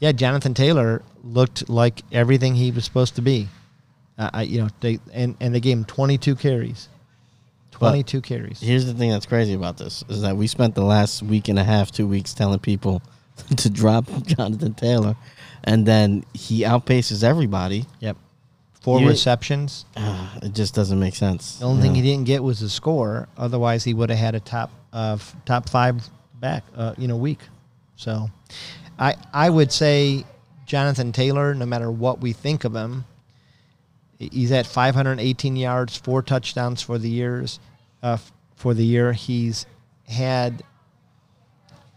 Yeah, 0.00 0.12
Jonathan 0.12 0.52
Taylor 0.52 1.02
looked 1.24 1.70
like 1.70 2.02
everything 2.12 2.54
he 2.56 2.70
was 2.70 2.84
supposed 2.84 3.14
to 3.16 3.22
be. 3.22 3.48
Uh, 4.18 4.30
I, 4.34 4.42
you 4.42 4.60
know, 4.60 4.68
they 4.80 4.98
and, 5.14 5.34
and 5.40 5.54
they 5.54 5.60
gave 5.60 5.78
him 5.78 5.84
22 5.86 6.36
carries. 6.36 6.88
22 7.78 8.20
carries. 8.20 8.60
Here's 8.60 8.86
the 8.86 8.94
thing 8.94 9.10
that's 9.10 9.26
crazy 9.26 9.54
about 9.54 9.76
this 9.78 10.04
is 10.08 10.22
that 10.22 10.36
we 10.36 10.46
spent 10.46 10.74
the 10.74 10.84
last 10.84 11.22
week 11.22 11.48
and 11.48 11.58
a 11.58 11.64
half, 11.64 11.90
two 11.92 12.06
weeks 12.06 12.34
telling 12.34 12.58
people 12.58 13.02
to 13.56 13.70
drop 13.70 14.04
Jonathan 14.26 14.74
Taylor, 14.74 15.16
and 15.64 15.86
then 15.86 16.24
he 16.34 16.62
outpaces 16.62 17.22
everybody. 17.22 17.84
Yep. 18.00 18.16
Four 18.80 19.00
You- 19.00 19.08
receptions. 19.08 19.84
It 20.42 20.52
just 20.54 20.74
doesn't 20.74 21.00
make 21.00 21.16
sense. 21.16 21.58
The 21.58 21.64
only 21.66 21.82
thing 21.82 21.96
Yeah. 21.96 22.02
he 22.02 22.08
didn't 22.10 22.26
get 22.26 22.42
was 22.42 22.62
a 22.62 22.68
score. 22.70 23.26
Otherwise, 23.36 23.82
he 23.84 23.94
would 23.94 24.10
have 24.10 24.18
had 24.18 24.34
a 24.34 24.40
top 24.40 24.70
uh, 24.92 25.16
f- 25.18 25.34
top 25.44 25.68
five 25.68 26.08
back, 26.40 26.62
uh, 26.76 26.94
you 26.98 27.08
know, 27.08 27.16
week. 27.16 27.40
So, 27.96 28.30
I 28.98 29.14
I 29.32 29.50
would 29.50 29.72
say 29.72 30.24
Jonathan 30.66 31.10
Taylor. 31.12 31.54
No 31.54 31.66
matter 31.66 31.90
what 31.90 32.20
we 32.20 32.32
think 32.32 32.64
of 32.64 32.74
him, 32.76 33.06
he's 34.18 34.52
at 34.52 34.66
518 34.66 35.56
yards, 35.56 35.96
four 35.96 36.22
touchdowns 36.22 36.82
for 36.82 36.98
the 36.98 37.08
years. 37.08 37.58
Uh, 38.02 38.18
for 38.56 38.74
the 38.74 38.84
year, 38.84 39.12
he's 39.12 39.66
had 40.08 40.62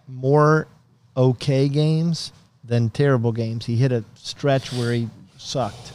more 0.08 0.68
okay 1.16 1.70
games 1.70 2.32
than 2.64 2.90
terrible 2.90 3.32
games. 3.32 3.66
He 3.66 3.76
hit 3.76 3.92
a 3.92 4.04
stretch 4.16 4.72
where 4.74 4.94
he 4.94 5.10
sucked, 5.38 5.94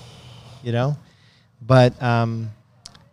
you 0.62 0.72
know. 0.72 0.96
But 1.60 2.00
um, 2.02 2.50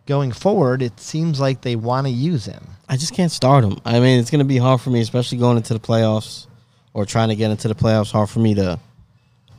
going 0.06 0.32
forward, 0.32 0.82
it 0.82 0.98
seems 1.00 1.40
like 1.40 1.62
they 1.62 1.76
want 1.76 2.06
to 2.06 2.12
use 2.12 2.44
him. 2.44 2.66
I 2.88 2.96
just 2.96 3.14
can't 3.14 3.32
start 3.32 3.64
him. 3.64 3.78
I 3.84 4.00
mean, 4.00 4.20
it's 4.20 4.30
going 4.30 4.40
to 4.40 4.44
be 4.44 4.58
hard 4.58 4.80
for 4.80 4.90
me, 4.90 5.00
especially 5.00 5.38
going 5.38 5.56
into 5.56 5.72
the 5.72 5.80
playoffs 5.80 6.46
or 6.92 7.06
trying 7.06 7.30
to 7.30 7.36
get 7.36 7.50
into 7.50 7.68
the 7.68 7.74
playoffs. 7.74 8.12
Hard 8.12 8.28
for 8.28 8.40
me 8.40 8.54
to 8.54 8.78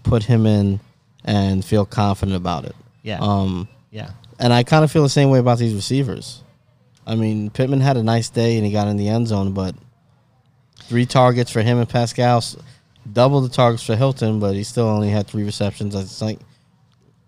put 0.04 0.24
him 0.24 0.46
in 0.46 0.80
and 1.24 1.64
feel 1.64 1.86
confident 1.86 2.36
about 2.36 2.66
it. 2.66 2.76
Yeah, 3.04 3.20
Um, 3.20 3.68
yeah, 3.92 4.12
and 4.40 4.52
I 4.54 4.64
kind 4.64 4.84
of 4.84 4.92
feel 4.92 5.04
the 5.04 5.10
same 5.10 5.30
way 5.30 5.38
about 5.40 5.60
these 5.60 5.74
receivers. 5.76 6.42
I 7.06 7.16
mean, 7.16 7.50
Pittman 7.50 7.82
had 7.82 7.98
a 7.98 8.04
nice 8.04 8.30
day 8.30 8.56
and 8.58 8.66
he 8.66 8.72
got 8.72 8.88
in 8.88 8.96
the 8.98 9.10
end 9.10 9.28
zone, 9.28 9.52
but 9.54 9.76
three 10.84 11.06
targets 11.06 11.52
for 11.52 11.62
him 11.62 11.78
and 11.78 11.88
Pascal. 11.90 12.42
double 13.12 13.42
the 13.42 13.50
targets 13.50 13.84
for 13.84 13.96
Hilton, 13.98 14.40
but 14.40 14.56
he 14.56 14.64
still 14.64 14.88
only 14.88 15.10
had 15.10 15.28
three 15.28 15.44
receptions. 15.44 15.94
It's 15.96 16.22
like 16.22 16.40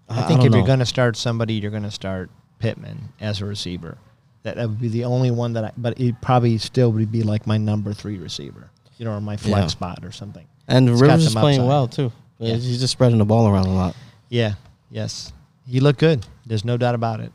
I 0.10 0.22
think 0.24 0.40
don't 0.42 0.48
if 0.48 0.54
you're 0.56 0.66
going 0.66 0.80
to 0.80 0.86
start 0.86 1.18
somebody, 1.18 1.56
you're 1.56 1.72
going 1.72 1.84
to 1.84 1.92
start 1.92 2.30
Pittman 2.60 3.10
as 3.20 3.42
a 3.42 3.46
receiver. 3.46 3.98
That 4.44 4.56
that 4.56 4.70
would 4.70 4.80
be 4.80 4.88
the 4.88 5.04
only 5.06 5.32
one 5.32 5.54
that 5.54 5.66
I. 5.66 5.72
But 5.76 6.00
it 6.00 6.22
probably 6.22 6.58
still 6.60 6.92
would 6.94 7.12
be 7.12 7.24
like 7.24 7.46
my 7.48 7.58
number 7.58 7.92
three 7.94 8.18
receiver, 8.18 8.70
you 8.98 9.04
know, 9.06 9.12
or 9.12 9.20
my 9.22 9.36
flex 9.38 9.60
Yeah. 9.64 9.68
spot 9.68 10.00
or 10.06 10.12
something. 10.14 10.46
and 10.68 10.88
It's 10.90 11.02
Rivers 11.02 11.26
is 11.26 11.34
playing 11.34 11.60
upside. 11.60 11.68
well 11.68 11.88
too. 11.88 12.12
Yeah. 12.40 12.54
He's 12.56 12.80
just 12.80 12.92
spreading 12.94 13.18
the 13.18 13.26
ball 13.26 13.48
around 13.50 13.66
a 13.66 13.74
lot. 13.74 13.96
Yeah. 14.30 14.54
Yes. 14.92 15.34
He 15.68 15.80
looked 15.80 16.00
good. 16.00 16.26
There's 16.46 16.66
no 16.66 16.78
doubt 16.78 16.96
about 16.96 17.20
it. 17.20 17.32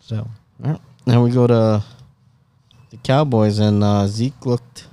So 0.00 0.28
All 0.64 0.70
right. 0.72 0.80
Now 1.06 1.22
we 1.22 1.30
go 1.30 1.46
to 1.46 1.82
the 2.90 2.96
Cowboys, 3.02 3.58
and 3.58 3.82
uh, 3.82 4.06
Zeke 4.06 4.46
looked 4.46 4.86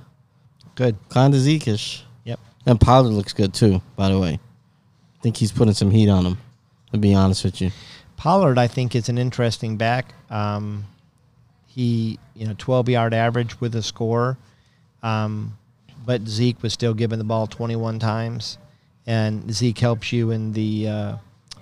good. 0.74 0.96
kind 1.08 1.34
of 1.34 1.40
Zeke-ish. 1.40 2.04
Yep. 2.24 2.40
And 2.66 2.80
Pollard 2.80 3.10
looks 3.10 3.32
good 3.32 3.54
too, 3.54 3.80
by 3.96 4.08
the 4.08 4.18
way. 4.18 4.32
I 4.32 5.22
think 5.22 5.36
he's 5.36 5.52
putting 5.52 5.74
some 5.74 5.90
heat 5.90 6.08
on 6.08 6.24
him, 6.26 6.38
to 6.92 6.98
be 6.98 7.14
honest 7.14 7.44
with 7.44 7.60
you. 7.60 7.70
Pollard, 8.16 8.58
I 8.58 8.66
think, 8.68 8.94
is 8.94 9.08
an 9.08 9.18
interesting 9.18 9.76
back. 9.76 10.14
Um, 10.30 10.84
he, 11.66 12.18
you 12.34 12.46
know, 12.46 12.54
12 12.58 12.88
yard 12.88 13.14
average 13.14 13.60
with 13.60 13.74
a 13.74 13.82
score, 13.82 14.36
um, 15.02 15.56
but 16.04 16.26
Zeke 16.26 16.62
was 16.62 16.72
still 16.72 16.94
given 16.94 17.18
the 17.18 17.24
ball 17.24 17.46
21 17.46 17.98
times, 17.98 18.58
and 19.06 19.52
Zeke 19.52 19.78
helps 19.78 20.12
you 20.12 20.30
in 20.30 20.52
the 20.52 20.88
uh, 20.88 21.16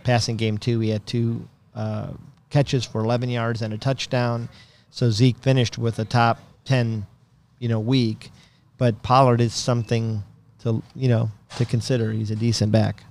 passing 0.05 0.37
game 0.37 0.59
too. 0.59 0.81
He 0.81 0.91
had 0.91 1.07
two 1.07 1.49
uh, 1.75 2.09
catches 2.51 2.85
for 2.85 3.01
11 3.01 3.29
yards 3.31 3.63
and 3.63 3.73
a 3.75 3.79
touchdown, 3.79 4.49
so 4.91 5.11
Zeke 5.11 5.39
finished 5.39 5.79
with 5.79 5.99
a 5.99 6.05
top 6.05 6.41
10, 6.65 7.07
you 7.59 7.69
know, 7.69 7.81
week. 7.81 8.31
But 8.79 9.03
Pollard 9.03 9.41
is 9.41 9.53
something 9.55 10.23
to 10.61 10.83
you 10.95 11.09
know 11.09 11.31
to 11.57 11.65
consider. 11.65 12.13
He's 12.13 12.31
a 12.31 12.37
decent 12.37 12.73
back. 12.73 13.05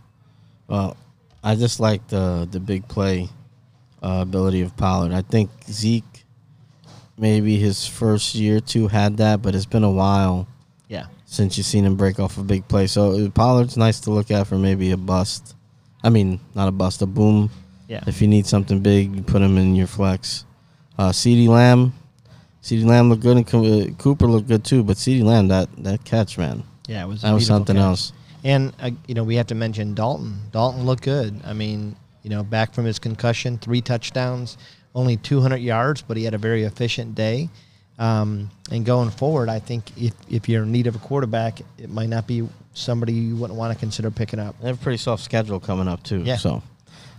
Well, 0.67 0.97
I 1.43 1.55
just 1.55 1.79
like 1.79 2.07
the 2.07 2.47
the 2.49 2.59
big 2.59 2.87
play 2.87 3.29
uh, 4.03 4.19
ability 4.21 4.61
of 4.61 4.75
Pollard. 4.77 5.11
I 5.13 5.21
think 5.21 5.49
Zeke, 5.69 6.25
maybe 7.17 7.57
his 7.57 7.85
first 7.85 8.35
year 8.35 8.57
or 8.57 8.61
two 8.61 8.87
had 8.87 9.17
that, 9.17 9.41
but 9.41 9.53
it's 9.55 9.65
been 9.65 9.83
a 9.83 9.91
while 9.91 10.47
Yeah. 10.87 11.05
since 11.25 11.57
you've 11.57 11.67
seen 11.67 11.85
him 11.85 11.95
break 11.95 12.19
off 12.19 12.37
a 12.37 12.43
big 12.43 12.67
play. 12.67 12.87
So 12.87 13.11
uh, 13.25 13.29
Pollard's 13.29 13.77
nice 13.77 13.99
to 14.01 14.11
look 14.11 14.31
at 14.31 14.47
for 14.47 14.57
maybe 14.57 14.91
a 14.91 14.97
bust. 14.97 15.55
I 16.03 16.09
mean, 16.09 16.39
not 16.55 16.67
a 16.67 16.71
bust, 16.71 17.01
a 17.01 17.05
boom. 17.05 17.49
Yeah. 17.87 18.03
If 18.07 18.21
you 18.21 18.27
need 18.27 18.45
something 18.45 18.79
big, 18.81 19.15
you 19.15 19.21
put 19.21 19.41
him 19.41 19.57
in 19.57 19.75
your 19.75 19.87
flex. 19.87 20.45
Uh, 20.97 21.09
CeeDee 21.09 21.47
Lamb, 21.47 21.93
CeeDee 22.61 22.85
Lamb 22.85 23.09
looked 23.09 23.23
good, 23.23 23.37
and 23.37 23.47
uh, 23.91 23.93
Cooper 23.95 24.27
looked 24.27 24.47
good 24.47 24.63
too. 24.63 24.83
But 24.83 24.97
CeeDee 24.97 25.23
Lamb, 25.23 25.47
that 25.47 25.69
that 25.83 26.03
catch, 26.05 26.37
man, 26.37 26.63
Yeah, 26.87 27.03
it 27.03 27.07
was. 27.07 27.21
that 27.23 27.31
was 27.33 27.47
something 27.47 27.75
catch. 27.75 27.81
else. 27.83 28.13
And 28.43 28.73
uh, 28.79 28.91
you 29.07 29.15
know, 29.15 29.23
we 29.23 29.35
have 29.35 29.47
to 29.47 29.55
mention 29.55 29.93
Dalton. 29.95 30.39
Dalton 30.51 30.85
looked 30.85 31.03
good. 31.03 31.41
I 31.45 31.53
mean, 31.53 31.95
you 32.23 32.29
know, 32.29 32.43
back 32.43 32.73
from 32.73 32.85
his 32.85 32.99
concussion, 32.99 33.57
three 33.57 33.81
touchdowns, 33.81 34.57
only 34.93 35.17
200 35.17 35.57
yards, 35.57 36.01
but 36.01 36.15
he 36.17 36.23
had 36.23 36.33
a 36.33 36.37
very 36.37 36.63
efficient 36.63 37.15
day. 37.15 37.49
Um, 37.99 38.49
and 38.71 38.85
going 38.85 39.09
forward, 39.09 39.49
I 39.49 39.59
think 39.59 39.91
if 40.01 40.13
if 40.29 40.47
you're 40.49 40.63
in 40.63 40.71
need 40.71 40.87
of 40.87 40.95
a 40.95 40.99
quarterback, 40.99 41.59
it 41.77 41.89
might 41.89 42.09
not 42.09 42.25
be 42.27 42.47
somebody 42.73 43.11
you 43.13 43.35
wouldn't 43.35 43.59
want 43.59 43.73
to 43.73 43.79
consider 43.79 44.09
picking 44.09 44.39
up. 44.39 44.59
They 44.61 44.67
have 44.67 44.79
a 44.79 44.83
pretty 44.83 44.97
soft 44.97 45.21
schedule 45.23 45.59
coming 45.59 45.87
up 45.87 46.01
too. 46.03 46.21
Yeah. 46.21 46.37
So, 46.37 46.63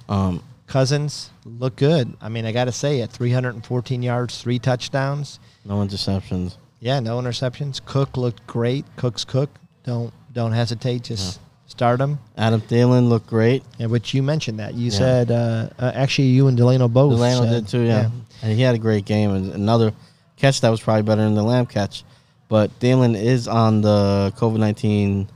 um, 0.09 0.43
Cousins 0.67 1.31
look 1.45 1.77
good. 1.77 2.17
I 2.21 2.29
mean, 2.31 2.47
I 2.47 2.53
got 2.53 2.65
to 2.65 2.73
say, 2.73 3.03
at 3.03 3.11
314 3.11 4.03
yards, 4.03 4.41
three 4.41 4.59
touchdowns. 4.59 5.39
no 5.65 5.75
interceptions. 5.85 6.57
Yeah, 6.81 7.01
no 7.01 7.19
interceptions. 7.21 7.85
Cook 7.85 8.17
looked 8.17 8.47
great. 8.47 8.85
Cook's 8.97 9.25
Cook. 9.25 9.51
Don't 9.85 10.13
don't 10.33 10.53
hesitate. 10.53 11.03
Just 11.03 11.41
start 11.67 12.01
him. 12.01 12.19
Adam 12.39 12.61
Thielen 12.63 13.09
looked 13.11 13.27
great. 13.27 13.63
And 13.79 13.91
which 13.91 14.15
you 14.15 14.23
mentioned 14.23 14.61
that 14.61 14.73
you 14.75 14.91
Yeah. 14.91 14.99
said 14.99 15.31
uh, 15.31 15.69
uh, 15.79 15.93
actually 15.95 16.29
you 16.29 16.47
and 16.47 16.57
Delano 16.57 16.89
both. 16.89 17.13
Delano 17.13 17.43
said- 17.45 17.51
did 17.51 17.69
too, 17.69 17.81
yeah. 17.83 18.09
And 18.43 18.57
he 18.57 18.63
had 18.63 18.75
a 18.75 18.79
great 18.79 19.05
game. 19.05 19.31
And 19.33 19.53
another 19.53 19.93
catch 20.41 20.61
that 20.63 20.71
was 20.71 20.81
probably 20.81 21.03
better 21.03 21.23
than 21.23 21.35
the 21.35 21.43
Lamb 21.43 21.67
catch. 21.67 22.05
But 22.49 22.77
Thielen 22.81 23.15
is 23.21 23.47
on 23.47 23.81
the 23.81 24.33
COVID 24.37 24.59
nineteen, 24.59 25.29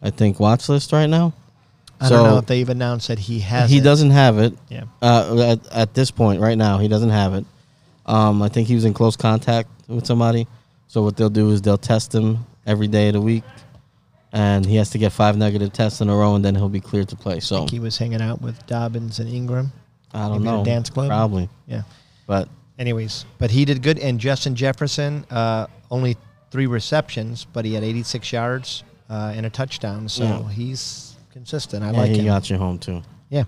I 0.00 0.10
think, 0.10 0.40
watch 0.40 0.68
list 0.68 0.92
right 0.92 1.06
now. 1.08 1.34
I 2.00 2.08
so 2.08 2.16
don't 2.16 2.26
know 2.30 2.38
if 2.38 2.46
they've 2.46 2.68
announced 2.68 3.08
that 3.08 3.18
he 3.18 3.38
has. 3.40 3.70
he 3.70 3.78
it. 3.78 3.84
doesn't 3.84 4.10
have 4.10 4.38
it 4.38 4.54
Yeah. 4.68 4.84
uh, 5.00 5.52
at, 5.52 5.72
at 5.72 5.94
this 5.94 6.10
point 6.10 6.40
right 6.40 6.58
now. 6.58 6.78
He 6.78 6.88
doesn't 6.88 7.10
have 7.10 7.34
it. 7.34 7.44
Um, 8.06 8.42
I 8.42 8.48
think 8.48 8.66
he 8.66 8.74
was 8.74 8.84
in 8.84 8.92
close 8.94 9.14
contact 9.16 9.68
with 9.86 10.06
somebody. 10.06 10.48
So 10.88 11.02
what 11.02 11.16
they'll 11.16 11.30
do 11.30 11.50
is 11.50 11.62
they'll 11.62 11.78
test 11.78 12.12
him 12.12 12.44
every 12.66 12.88
day 12.88 13.08
of 13.08 13.12
the 13.14 13.20
week, 13.20 13.44
and 14.32 14.66
he 14.66 14.76
has 14.76 14.90
to 14.90 14.98
get 14.98 15.12
five 15.12 15.36
negative 15.36 15.72
tests 15.72 16.00
in 16.00 16.08
a 16.08 16.16
row, 16.16 16.34
and 16.34 16.44
then 16.44 16.54
he'll 16.56 16.68
be 16.68 16.80
cleared 16.80 17.08
to 17.10 17.16
play. 17.16 17.36
I 17.36 17.38
So 17.38 17.58
think 17.58 17.70
he 17.70 17.78
was 17.80 17.96
hanging 17.98 18.20
out 18.20 18.40
with 18.42 18.66
Dobbins 18.66 19.20
and 19.20 19.28
Ingram. 19.32 19.70
I 20.12 20.28
don't 20.28 20.42
maybe 20.42 20.56
know. 20.56 20.64
dance 20.64 20.90
club? 20.90 21.08
probably, 21.08 21.48
Yeah. 21.68 21.82
but 22.26 22.48
Anyways, 22.82 23.24
but 23.38 23.52
he 23.52 23.64
did 23.64 23.80
good. 23.80 23.96
And 24.00 24.18
Justin 24.18 24.56
Jefferson, 24.56 25.24
uh, 25.30 25.68
only 25.88 26.16
three 26.50 26.66
receptions, 26.66 27.46
but 27.52 27.64
he 27.64 27.74
had 27.74 27.84
86 27.84 28.32
yards 28.32 28.82
uh, 29.08 29.32
and 29.36 29.46
a 29.46 29.50
touchdown. 29.50 30.08
So 30.08 30.24
Yeah. 30.24 30.48
he's 30.50 31.14
consistent. 31.32 31.84
I 31.84 31.92
yeah, 31.92 31.96
like 31.96 32.10
he 32.10 32.18
him. 32.18 32.24
got 32.24 32.50
you 32.50 32.56
home 32.58 32.80
too. 32.80 33.02
Yeah. 33.30 33.44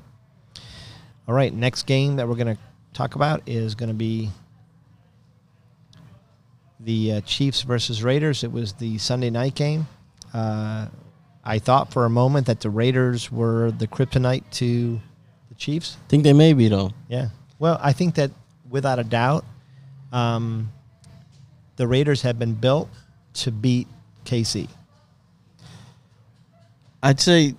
All 1.27 1.35
right. 1.35 1.53
Next 1.53 1.83
game 1.83 2.15
that 2.17 2.29
we're 2.29 2.37
going 2.37 2.55
to 2.55 2.63
talk 2.93 3.17
about 3.17 3.43
is 3.47 3.75
going 3.75 3.89
to 3.89 3.95
be 3.95 4.31
the 6.79 7.15
uh, 7.15 7.21
Chiefs 7.23 7.63
versus 7.63 8.05
Raiders. 8.05 8.45
It 8.45 8.53
was 8.53 8.75
the 8.75 8.99
Sunday 8.99 9.31
night 9.31 9.57
game. 9.57 9.89
Uh, 10.33 10.87
I 11.45 11.59
thought 11.59 11.93
for 11.93 12.05
a 12.05 12.11
moment 12.11 12.47
that 12.47 12.61
the 12.61 12.71
Raiders 12.71 13.33
were 13.33 13.73
the 13.73 13.89
kryptonite 13.89 14.45
to 14.53 15.01
the 15.49 15.55
Chiefs. 15.57 15.97
think 16.09 16.23
they 16.23 16.33
may 16.33 16.53
be 16.53 16.69
though. 16.69 16.93
Yeah. 17.09 17.31
Well, 17.59 17.81
I 17.83 17.93
think 17.93 18.15
that 18.15 18.31
without 18.75 18.99
a 18.99 19.05
doubt, 19.05 19.45
um, 20.13 20.69
the 21.77 21.87
Raiders 21.87 22.23
have 22.23 22.41
been 22.41 22.55
built 22.55 22.91
to 23.35 23.53
beat 23.53 23.87
KC. 24.25 24.69
I'd 27.03 27.21
say 27.21 27.55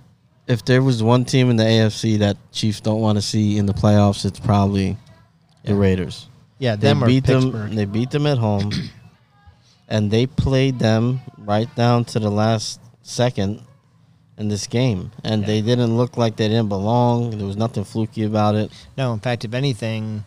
if 0.45 0.65
there 0.65 0.83
was 0.83 1.01
one 1.01 1.23
team 1.23 1.49
in 1.49 1.55
the 1.55 1.63
AFC 1.63 2.19
that 2.19 2.35
Chiefs 2.51 2.81
don't 2.81 2.99
want 2.99 3.17
to 3.17 3.21
see 3.21 3.57
in 3.57 3.65
the 3.65 3.73
playoffs, 3.73 4.25
it's 4.25 4.39
probably 4.39 4.97
the 5.63 5.71
Yeah. 5.73 5.79
Raiders. 5.79 6.27
Yeah, 6.59 6.75
They 6.75 6.93
beat 6.93 7.23
them. 7.25 7.75
They 7.75 7.85
beat 7.85 8.11
them 8.11 8.25
at 8.27 8.37
home, 8.37 8.71
and 9.87 10.11
they 10.11 10.25
played 10.25 10.79
them 10.79 11.21
right 11.37 11.73
down 11.75 12.03
to 12.05 12.19
the 12.19 12.29
last 12.29 12.79
second 13.03 13.61
in 14.37 14.49
this 14.49 14.67
game. 14.67 15.11
And 15.23 15.41
Yeah. 15.41 15.47
they 15.47 15.61
didn't 15.61 15.95
look 15.95 16.17
like 16.17 16.35
they 16.35 16.49
didn't 16.49 16.69
belong. 16.69 17.31
There 17.37 17.47
was 17.47 17.55
nothing 17.57 17.85
fluky 17.85 18.23
about 18.23 18.55
it. 18.55 18.69
No, 18.97 19.13
in 19.13 19.19
fact, 19.19 19.45
if 19.45 19.53
anything, 19.53 20.23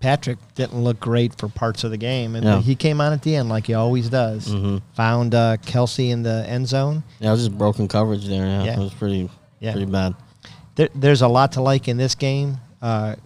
Patrick 0.00 0.38
didn't 0.54 0.82
look 0.82 1.00
great 1.00 1.34
for 1.38 1.48
parts 1.48 1.82
of 1.84 1.90
the 1.90 1.96
game, 1.96 2.36
and 2.36 2.44
Yeah. 2.44 2.60
he 2.60 2.74
came 2.74 3.00
on 3.00 3.12
at 3.12 3.22
the 3.22 3.34
end 3.36 3.48
like 3.48 3.66
he 3.66 3.74
always 3.74 4.08
does. 4.08 4.48
Mhm. 4.48 4.82
Found 4.94 5.34
uh, 5.34 5.56
Kelce 5.58 6.10
in 6.10 6.22
the 6.22 6.44
end 6.48 6.68
zone. 6.68 7.02
Yeah, 7.18 7.28
it 7.28 7.32
was 7.32 7.46
just 7.46 7.56
broken 7.58 7.88
coverage 7.88 8.26
there. 8.26 8.46
Yeah, 8.46 8.64
Yeah. 8.64 8.72
it 8.74 8.78
was 8.78 8.92
pretty, 8.94 9.30
Yeah. 9.60 9.72
pretty 9.72 9.90
bad. 9.90 10.14
There, 10.74 10.90
there's 10.94 11.22
a 11.22 11.28
lot 11.28 11.52
to 11.52 11.62
like 11.62 11.88
in 11.88 11.96
this 11.96 12.14
game. 12.14 12.58
Uh, 12.82 13.16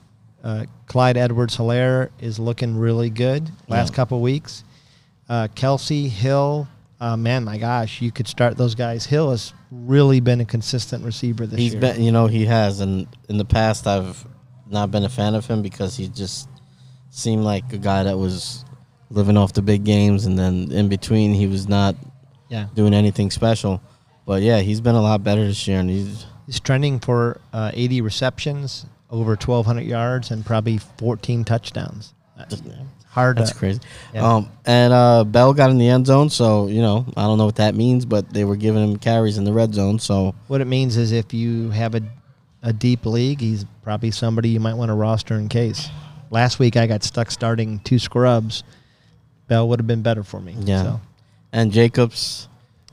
uh, 0.45 0.65
Clyde 0.87 1.17
Edwards-Hilaire 1.17 2.11
is 2.21 2.39
looking 2.39 2.77
really 2.77 3.11
good 3.11 3.51
last 3.69 3.91
Yeah. 3.91 3.97
couple 3.97 4.21
weeks. 4.21 4.63
Uh, 5.29 5.49
Kelce 5.55 6.09
Hill, 6.09 6.67
uh, 7.01 7.17
man, 7.17 7.45
my 7.45 7.59
gosh, 7.59 8.01
you 8.01 8.11
could 8.13 8.29
start 8.29 8.57
those 8.57 8.75
guys. 8.77 9.07
Hill 9.07 9.31
has 9.33 9.53
really 9.73 10.21
been 10.21 10.41
a 10.41 10.45
consistent 10.45 11.05
receiver 11.05 11.47
this 11.47 11.59
He's 11.59 11.73
year. 11.73 11.81
been, 11.81 12.03
you 12.03 12.13
know, 12.13 12.27
he 12.27 12.47
has, 12.47 12.81
and 12.81 13.07
in 13.29 13.39
the 13.39 13.45
past, 13.45 13.87
I've 13.87 14.25
not 14.71 14.91
been 14.93 15.05
a 15.05 15.09
fan 15.09 15.35
of 15.35 15.47
him 15.47 15.63
because 15.63 15.97
he 15.97 16.07
just 16.09 16.49
seemed 17.11 17.45
like 17.45 17.73
a 17.73 17.79
guy 17.79 18.05
that 18.05 18.17
was 18.17 18.65
living 19.11 19.37
off 19.37 19.53
the 19.53 19.63
big 19.63 19.85
games, 19.85 20.27
and 20.27 20.39
then 20.39 20.73
in 20.73 20.89
between, 20.89 21.35
he 21.35 21.47
was 21.47 21.69
not 21.69 21.97
yeah, 22.49 22.67
doing 22.75 22.95
anything 22.95 23.31
special. 23.31 23.83
But 24.27 24.43
yeah, 24.43 24.61
he's 24.61 24.81
been 24.81 24.95
a 24.95 25.03
lot 25.03 25.23
better 25.25 25.47
this 25.47 25.67
year, 25.67 25.81
and 25.81 25.91
he's 25.91 26.27
he's 26.47 26.61
trending 26.61 27.01
for 27.01 27.41
uh, 27.53 27.73
80 27.75 28.01
receptions, 28.01 28.87
over 29.11 29.31
1,200 29.31 29.83
yards, 29.83 30.31
and 30.31 30.45
probably 30.45 30.79
14 30.79 31.45
touchdowns. 31.45 32.15
Uh, 32.39 32.45
Hard. 33.09 33.39
that's 33.39 33.51
to, 33.51 33.57
crazy. 33.57 33.81
yeah. 34.15 34.25
Um, 34.25 34.49
and 34.65 34.93
uh, 34.93 35.25
Bell 35.25 35.53
got 35.53 35.71
in 35.71 35.79
the 35.79 35.89
end 35.89 36.07
zone, 36.07 36.31
so 36.31 36.69
you 36.69 36.81
know, 36.81 37.05
I 37.17 37.23
don't 37.23 37.39
know 37.39 37.47
what 37.47 37.57
that 37.57 37.75
means, 37.75 38.05
but 38.05 38.33
they 38.33 38.45
were 38.45 38.57
giving 38.57 38.83
him 38.83 38.99
carries 38.99 39.37
in 39.37 39.45
the 39.45 39.53
red 39.53 39.75
zone, 39.75 39.99
so 39.99 40.35
What 40.47 40.61
it 40.61 40.67
means 40.67 40.97
is 40.97 41.11
if 41.11 41.35
you 41.35 41.71
have 41.71 41.97
a, 41.97 42.03
a 42.63 42.73
deep 42.73 43.05
league, 43.07 43.41
he's 43.41 43.65
probably 43.83 44.13
somebody 44.13 44.51
you 44.51 44.61
might 44.61 44.75
want 44.75 44.91
to 44.91 44.95
roster 44.95 45.35
in 45.35 45.49
case. 45.49 45.89
Last 46.31 46.59
week 46.61 46.77
I 46.77 46.87
got 46.87 47.03
stuck 47.03 47.31
starting 47.31 47.81
two 47.81 47.99
scrubs. 47.99 48.63
Bell 49.49 49.69
would 49.69 49.81
have 49.81 49.87
been 49.87 50.03
better 50.03 50.23
for 50.23 50.41
me. 50.41 50.55
Yeah. 50.61 50.83
So, 50.85 51.01
And 51.53 51.73
Jacobs, 51.73 52.49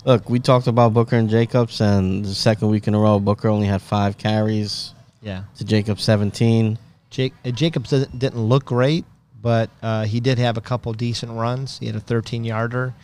look, 0.05 0.27
we 0.27 0.39
talked 0.39 0.65
about 0.65 0.93
Booker 0.93 1.15
and 1.15 1.29
Jacobs, 1.29 1.79
and 1.79 2.25
the 2.25 2.33
second 2.33 2.69
week 2.69 2.87
in 2.87 2.95
a 2.95 2.99
row, 2.99 3.19
Booker 3.19 3.47
only 3.47 3.67
had 3.67 3.81
five 3.81 4.17
carries 4.17 4.95
yeah. 5.21 5.43
to 5.57 5.63
Jacobs 5.63 6.03
17. 6.03 6.79
Jake, 7.11 7.33
uh, 7.45 7.51
Jacobs 7.51 7.91
didn't 7.91 8.41
look 8.41 8.65
great, 8.65 9.05
but 9.39 9.69
uh, 9.83 10.05
he 10.05 10.19
did 10.19 10.39
have 10.39 10.57
a 10.57 10.61
couple 10.61 10.91
decent 10.93 11.31
runs. 11.31 11.77
He 11.77 11.85
had 11.85 11.95
a 11.95 11.99
13 11.99 12.43
yarder, 12.43 12.95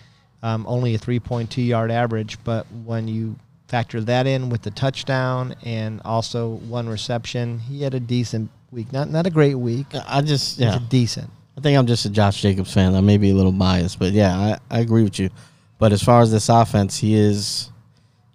um, 0.41 0.65
only 0.67 0.95
a 0.95 0.99
3.2 0.99 1.65
yard 1.65 1.91
average. 1.91 2.43
But 2.43 2.65
when 2.71 3.07
you 3.07 3.35
factor 3.67 4.01
that 4.01 4.25
in 4.25 4.49
with 4.49 4.63
the 4.63 4.71
touchdown 4.71 5.55
and 5.63 6.01
also 6.03 6.49
one 6.49 6.89
reception, 6.89 7.59
he 7.59 7.83
had 7.83 7.93
a 7.93 7.99
decent 7.99 8.49
week. 8.73 8.91
Not 8.91 9.09
not 9.09 9.27
a 9.27 9.29
great 9.29 9.55
week. 9.55 9.87
I 10.07 10.21
just 10.21 10.59
yeah. 10.59 10.75
a 10.75 10.79
decent. 10.79 11.29
I 11.57 11.61
think 11.61 11.77
I'm 11.77 11.85
just 11.85 12.05
a 12.05 12.09
Josh 12.09 12.41
Jacobs 12.41 12.73
fan. 12.73 12.95
I 12.95 13.01
may 13.01 13.17
be 13.17 13.29
a 13.29 13.33
little 13.35 13.51
biased, 13.51 13.99
but 13.99 14.11
yeah, 14.11 14.35
I, 14.35 14.77
I 14.77 14.79
agree 14.79 15.03
with 15.03 15.19
you. 15.19 15.29
But 15.77 15.91
as 15.91 16.01
far 16.01 16.21
as 16.21 16.31
this 16.31 16.49
offense, 16.49 16.97
he 16.97 17.13
is 17.15 17.69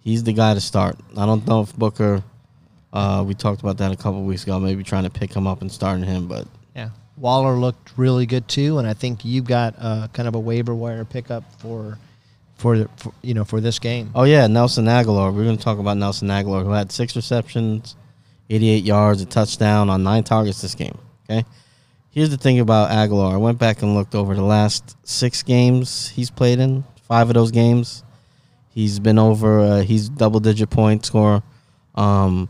he's 0.01 0.23
the 0.23 0.33
guy 0.33 0.53
to 0.53 0.61
start. 0.61 0.97
I 1.17 1.25
don't 1.25 1.45
know 1.47 1.61
if 1.61 1.75
Booker. 1.75 2.23
Uh, 2.91 3.23
we 3.27 3.35
talked 3.35 3.61
about 3.61 3.77
that 3.77 3.91
a 3.91 3.95
couple 3.95 4.23
weeks 4.23 4.43
ago. 4.43 4.59
Maybe 4.59 4.83
trying 4.83 5.03
to 5.03 5.09
pick 5.11 5.33
him 5.33 5.45
up 5.45 5.61
and 5.61 5.71
starting 5.71 6.05
him, 6.05 6.27
but 6.27 6.47
Yeah. 6.75 6.89
Waller 7.17 7.53
looked 7.53 7.91
really 7.97 8.25
good 8.25 8.47
too, 8.47 8.79
and 8.79 8.87
I 8.87 8.93
think 8.93 9.23
you 9.23 9.41
got 9.41 9.75
uh, 9.77 10.07
kind 10.13 10.27
of 10.27 10.33
a 10.33 10.39
waiver 10.39 10.73
wire 10.73 11.05
pickup 11.05 11.43
for, 11.59 11.99
for, 12.55 12.79
the, 12.79 12.89
for 12.95 13.13
you 13.21 13.33
know 13.33 13.43
for 13.45 13.61
this 13.61 13.77
game. 13.77 14.09
oh 14.15 14.23
yeah, 14.23 14.47
Nelson 14.47 14.85
Agholor. 14.85 15.31
We're 15.33 15.43
going 15.43 15.57
to 15.57 15.63
talk 15.63 15.77
about 15.77 15.97
Nelson 15.97 16.29
Agholor, 16.29 16.63
who 16.63 16.71
had 16.71 16.91
six 16.91 17.15
receptions, 17.15 17.95
88 18.49 18.83
yards, 18.83 19.21
a 19.21 19.25
touchdown 19.25 19.89
on 19.89 20.03
nine 20.03 20.23
targets 20.23 20.61
this 20.61 20.75
game. 20.75 20.97
Okay, 21.29 21.45
here's 22.11 22.29
the 22.29 22.37
thing 22.37 22.59
about 22.59 22.89
Agholor. 22.89 23.33
I 23.33 23.37
went 23.37 23.59
back 23.59 23.81
and 23.81 23.93
looked 23.93 24.15
over 24.15 24.35
the 24.35 24.43
last 24.43 24.97
six 25.07 25.43
games 25.43 26.09
he's 26.09 26.31
played 26.31 26.59
in. 26.59 26.83
Five 27.03 27.29
of 27.29 27.35
those 27.35 27.51
games, 27.51 28.03
he's 28.69 28.99
been 28.99 29.19
over. 29.19 29.59
Uh, 29.59 29.81
he's 29.81 30.09
double 30.09 30.39
digit 30.39 30.69
point 30.69 31.05
scorer. 31.05 31.43
Um, 31.95 32.49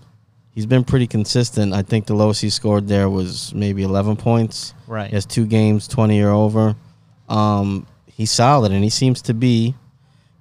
he's 0.52 0.66
been 0.66 0.84
pretty 0.84 1.08
consistent. 1.08 1.74
I 1.74 1.82
think 1.82 2.06
the 2.06 2.14
lowest 2.14 2.41
he 2.41 2.50
scored 2.50 2.88
there 2.88 3.10
was 3.10 3.54
maybe 3.54 3.84
11 3.84 4.18
points. 4.18 4.74
Right. 4.88 5.10
He 5.10 5.16
has 5.16 5.26
two 5.26 5.45
games, 5.45 5.88
20 5.88 6.22
or 6.22 6.30
over. 6.30 6.76
Um, 7.28 7.88
he's 8.06 8.32
solid, 8.32 8.72
and 8.72 8.84
he 8.84 8.89
seems 8.89 9.22
to 9.24 9.34
be 9.34 9.76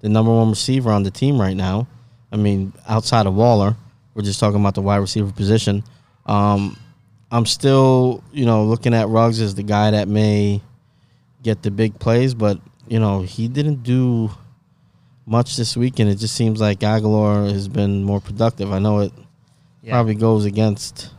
the 0.01 0.09
number 0.09 0.33
one 0.33 0.51
receiver 0.51 0.91
on 0.91 1.03
the 1.03 1.11
team 1.11 1.41
right 1.41 1.57
now. 1.57 1.87
I 2.31 2.37
mean, 2.37 2.73
outside 2.89 3.27
of 3.27 3.35
Waller, 3.35 3.77
we're 4.19 4.25
just 4.25 4.41
talking 4.41 4.59
about 4.61 4.75
the 4.75 4.83
wide 4.83 4.97
receiver 4.97 5.31
position. 5.31 5.85
Um, 6.27 6.77
I'm 7.31 7.47
still, 7.47 8.25
you 8.33 8.47
know, 8.47 8.65
looking 8.65 8.93
at 8.93 9.07
Ruggs 9.09 9.41
as 9.41 9.55
the 9.55 9.63
guy 9.63 9.93
that 9.93 10.09
may 10.09 10.61
get 11.45 11.63
the 11.63 11.71
big 11.71 11.97
plays, 12.01 12.35
but 12.35 12.59
you 12.89 12.99
know, 12.99 13.21
he 13.23 13.47
didn't 13.47 13.85
do 13.85 14.29
much 15.25 15.57
this 15.57 15.77
week, 15.77 16.01
and 16.01 16.11
it 16.11 16.17
just 16.17 16.35
seems 16.35 16.61
like 16.61 16.81
Agholor 16.81 17.49
has 17.53 17.69
been 17.69 18.03
more 18.03 18.21
productive. 18.21 18.73
I 18.73 18.81
know 18.81 18.99
it 19.01 19.13
Yeah. 19.85 19.93
probably 19.93 20.17
goes 20.17 20.45
against 20.47 21.11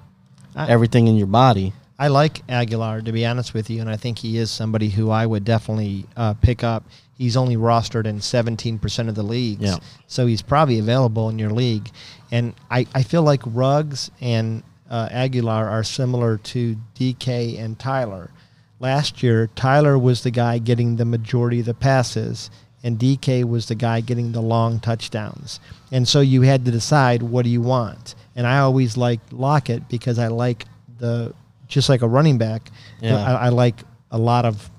I- 0.54 0.68
everything 0.68 1.08
in 1.08 1.16
your 1.16 1.28
body. 1.28 1.72
I 1.98 2.10
like 2.10 2.46
Agholor 2.48 3.04
to 3.06 3.12
be 3.14 3.26
honest 3.26 3.54
with 3.54 3.70
you, 3.70 3.80
and 3.80 3.90
I 3.90 3.96
think 3.96 4.18
he 4.20 4.38
is 4.38 4.52
somebody 4.52 4.90
who 4.90 5.10
I 5.10 5.26
would 5.26 5.46
definitely 5.46 6.06
uh, 6.18 6.34
pick 6.34 6.66
up. 6.66 6.84
He's 7.18 7.38
only 7.38 7.56
rostered 7.56 8.06
in 8.08 8.20
17% 8.20 9.08
of 9.10 9.16
the 9.16 9.24
leagues, 9.24 9.62
Yeah. 9.64 9.78
so 10.08 10.26
he's 10.26 10.42
probably 10.42 10.80
available 10.80 11.30
in 11.30 11.40
your 11.40 11.52
league. 11.52 11.90
And 12.32 12.54
I, 12.70 12.86
I 12.94 13.04
feel 13.04 13.24
like 13.24 13.42
Ruggs 13.46 14.12
and 14.22 14.64
uh, 14.90 15.10
Agholor 15.10 15.70
are 15.70 15.84
similar 15.84 16.38
to 16.38 16.78
DK 16.96 17.60
and 17.60 17.78
Tyler. 17.78 18.32
Last 18.80 19.22
year, 19.22 19.48
Tyler 19.56 19.98
was 19.98 20.24
the 20.24 20.32
guy 20.32 20.58
getting 20.58 20.96
the 20.96 21.06
majority 21.06 21.60
of 21.60 21.66
the 21.66 21.74
passes, 21.74 22.50
and 22.82 22.98
DK 22.98 23.44
was 23.44 23.68
the 23.68 23.76
guy 23.76 24.00
getting 24.02 24.32
the 24.32 24.42
long 24.42 24.80
touchdowns. 24.80 25.60
And 25.92 26.08
so 26.08 26.22
you 26.22 26.44
had 26.44 26.66
to 26.66 26.72
decide 26.72 27.22
what 27.22 27.44
do 27.44 27.50
you 27.50 27.62
want. 27.62 28.16
And 28.36 28.48
I 28.48 28.60
always 28.60 28.96
like 28.96 29.20
Lockett 29.32 29.90
because 29.90 30.18
I 30.18 30.28
like 30.28 30.66
the 30.98 31.34
just 31.68 31.90
like 31.90 32.02
a 32.02 32.08
running 32.08 32.38
back. 32.38 32.70
Yeah. 33.02 33.18
I, 33.18 33.48
I 33.48 33.50
like 33.50 33.84
a 34.12 34.18
lot 34.18 34.46
of 34.46 34.70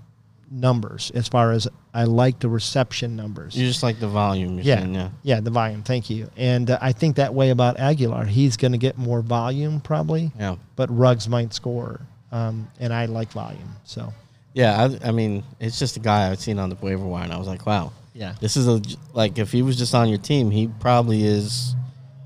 numbers 0.50 1.10
as 1.14 1.28
far 1.28 1.52
as 1.52 1.68
I 1.94 2.04
like 2.04 2.40
the 2.40 2.48
reception 2.48 3.16
numbers. 3.16 3.56
You 3.56 3.66
just 3.66 3.82
like 3.82 4.00
the 4.00 4.08
volume. 4.08 4.54
You're 4.56 4.64
Yeah, 4.64 4.76
saying, 4.80 4.94
yeah. 4.94 5.08
yeah, 5.22 5.40
the 5.40 5.50
volume. 5.50 5.82
Thank 5.82 6.10
you. 6.10 6.28
And 6.36 6.70
uh, 6.70 6.78
I 6.80 6.92
think 6.92 7.16
that 7.16 7.32
way 7.34 7.50
about 7.50 7.76
Agholor. 7.78 8.26
He's 8.26 8.56
going 8.56 8.72
to 8.72 8.78
get 8.78 8.98
more 8.98 9.22
volume 9.22 9.80
probably, 9.80 10.32
Yeah. 10.38 10.56
but 10.76 10.90
Ruggs 10.96 11.28
might 11.28 11.54
score. 11.54 12.00
Um, 12.32 12.68
and 12.78 12.92
I 12.92 13.06
like 13.06 13.32
volume. 13.32 13.76
So 13.84 14.12
Yeah, 14.54 14.88
I, 15.02 15.08
I 15.08 15.12
mean, 15.12 15.42
it's 15.60 15.78
just 15.78 15.96
a 15.96 16.00
guy 16.00 16.30
I've 16.30 16.40
seen 16.40 16.58
on 16.58 16.68
the 16.68 16.76
waiver 16.76 17.04
wire, 17.04 17.24
and 17.24 17.32
I 17.32 17.38
was 17.38 17.48
like, 17.48 17.66
wow, 17.66 17.92
yeah, 18.14 18.34
this 18.40 18.56
is 18.56 18.66
a 18.68 18.80
like 19.14 19.38
if 19.38 19.50
he 19.52 19.62
was 19.62 19.76
just 19.78 19.94
on 19.94 20.08
your 20.08 20.18
team, 20.18 20.50
he 20.50 20.68
probably 20.80 21.24
is 21.24 21.74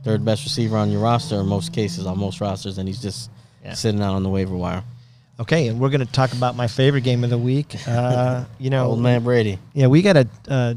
third 0.03 0.25
best 0.25 0.45
receiver 0.45 0.77
on 0.77 0.91
your 0.91 1.01
roster 1.01 1.37
in 1.41 1.47
most 1.47 1.73
cases, 1.73 2.05
on 2.07 2.19
most 2.19 2.41
rosters, 2.41 2.77
and 2.79 2.87
he's 2.89 3.01
just 3.01 3.31
Yeah. 3.65 3.73
sitting 3.75 4.03
out 4.03 4.15
on 4.15 4.23
the 4.23 4.29
waiver 4.29 4.55
wire. 4.57 4.83
Okay. 5.41 5.69
And 5.69 5.79
we're 5.81 5.91
going 5.91 6.05
to 6.05 6.13
talk 6.13 6.33
about 6.33 6.57
my 6.57 6.67
favorite 6.67 7.03
game 7.03 7.25
of 7.25 7.31
the 7.31 7.39
week. 7.39 7.77
Uh, 7.87 8.45
you 8.59 8.71
know, 8.71 8.87
Old 8.87 9.01
man 9.01 9.23
Brady. 9.25 9.59
Yeah, 9.73 9.87
we 9.89 10.03
got 10.03 10.17
a 10.17 10.29
uh, 10.49 10.75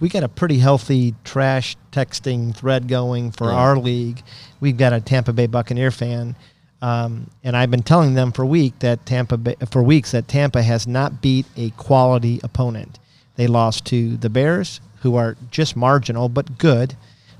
we 0.00 0.08
got 0.08 0.22
a 0.22 0.28
pretty 0.28 0.58
healthy 0.58 1.14
trash 1.24 1.76
texting 1.92 2.54
thread 2.54 2.86
going 2.88 3.32
for 3.32 3.48
Yeah. 3.48 3.56
our 3.56 3.76
league. 3.78 4.22
We've 4.60 4.76
got 4.76 4.92
a 4.92 5.00
Tampa 5.00 5.32
Bay 5.32 5.46
Buccaneer 5.48 5.90
fan, 5.90 6.36
um, 6.80 7.28
and 7.42 7.56
I've 7.56 7.70
been 7.70 7.82
telling 7.82 8.14
them 8.14 8.30
for 8.32 8.46
week 8.46 8.78
that 8.78 9.04
Tampa 9.06 9.36
Bay, 9.36 9.56
for 9.70 9.82
weeks 9.82 10.12
that 10.12 10.28
Tampa 10.28 10.62
has 10.62 10.86
not 10.86 11.20
beat 11.20 11.46
a 11.56 11.70
quality 11.70 12.40
opponent. 12.44 12.98
They 13.36 13.46
lost 13.48 13.84
to 13.86 14.16
the 14.16 14.30
Bears, 14.30 14.80
who 15.02 15.16
are 15.16 15.36
just 15.50 15.76
marginal 15.76 16.28
but 16.28 16.58
good. 16.58 16.96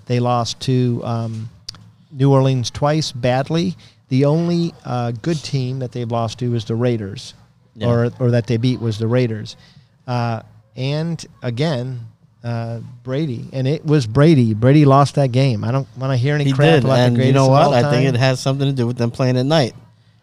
They 0.07 0.21
lost 0.21 0.61
to 0.61 1.01
um, 1.05 1.51
New 2.11 2.33
Orleans 2.33 2.71
twice 2.71 3.13
badly. 3.13 3.77
The 4.09 4.25
only 4.25 4.73
uh, 4.85 5.13
good 5.13 5.37
team 5.43 5.81
that 5.81 5.93
they've 5.93 6.11
lost 6.11 6.39
to 6.39 6.55
is 6.55 6.65
the 6.65 6.75
Raiders, 6.75 7.35
Yeah. 7.75 7.89
or 7.89 8.11
or 8.19 8.31
that 8.31 8.47
they 8.47 8.57
beat 8.57 8.81
was 8.81 8.99
the 8.99 9.07
Raiders. 9.07 9.57
Uh, 10.07 10.41
and 10.77 11.25
again, 11.43 12.01
uh, 12.43 12.81
Brady, 13.03 13.49
and 13.53 13.67
it 13.69 13.85
was 13.85 14.07
Brady. 14.07 14.55
Brady 14.55 14.85
lost 14.85 15.17
that 15.17 15.33
game. 15.33 15.65
I 15.65 15.73
don't 15.73 15.87
want 15.99 16.13
to 16.13 16.17
hear 16.17 16.35
any 16.35 16.45
He 16.45 16.53
crap 16.53 16.77
did, 16.77 16.85
about 16.85 16.97
the 16.97 17.01
and 17.03 17.17
you 17.19 17.33
know 17.33 17.49
what? 17.49 17.73
I 17.75 17.91
think 17.91 18.09
it 18.09 18.19
has 18.19 18.41
something 18.41 18.67
to 18.67 18.73
do 18.73 18.87
with 18.87 18.97
them 18.97 19.11
playing 19.11 19.37
at 19.37 19.45
night. 19.47 19.75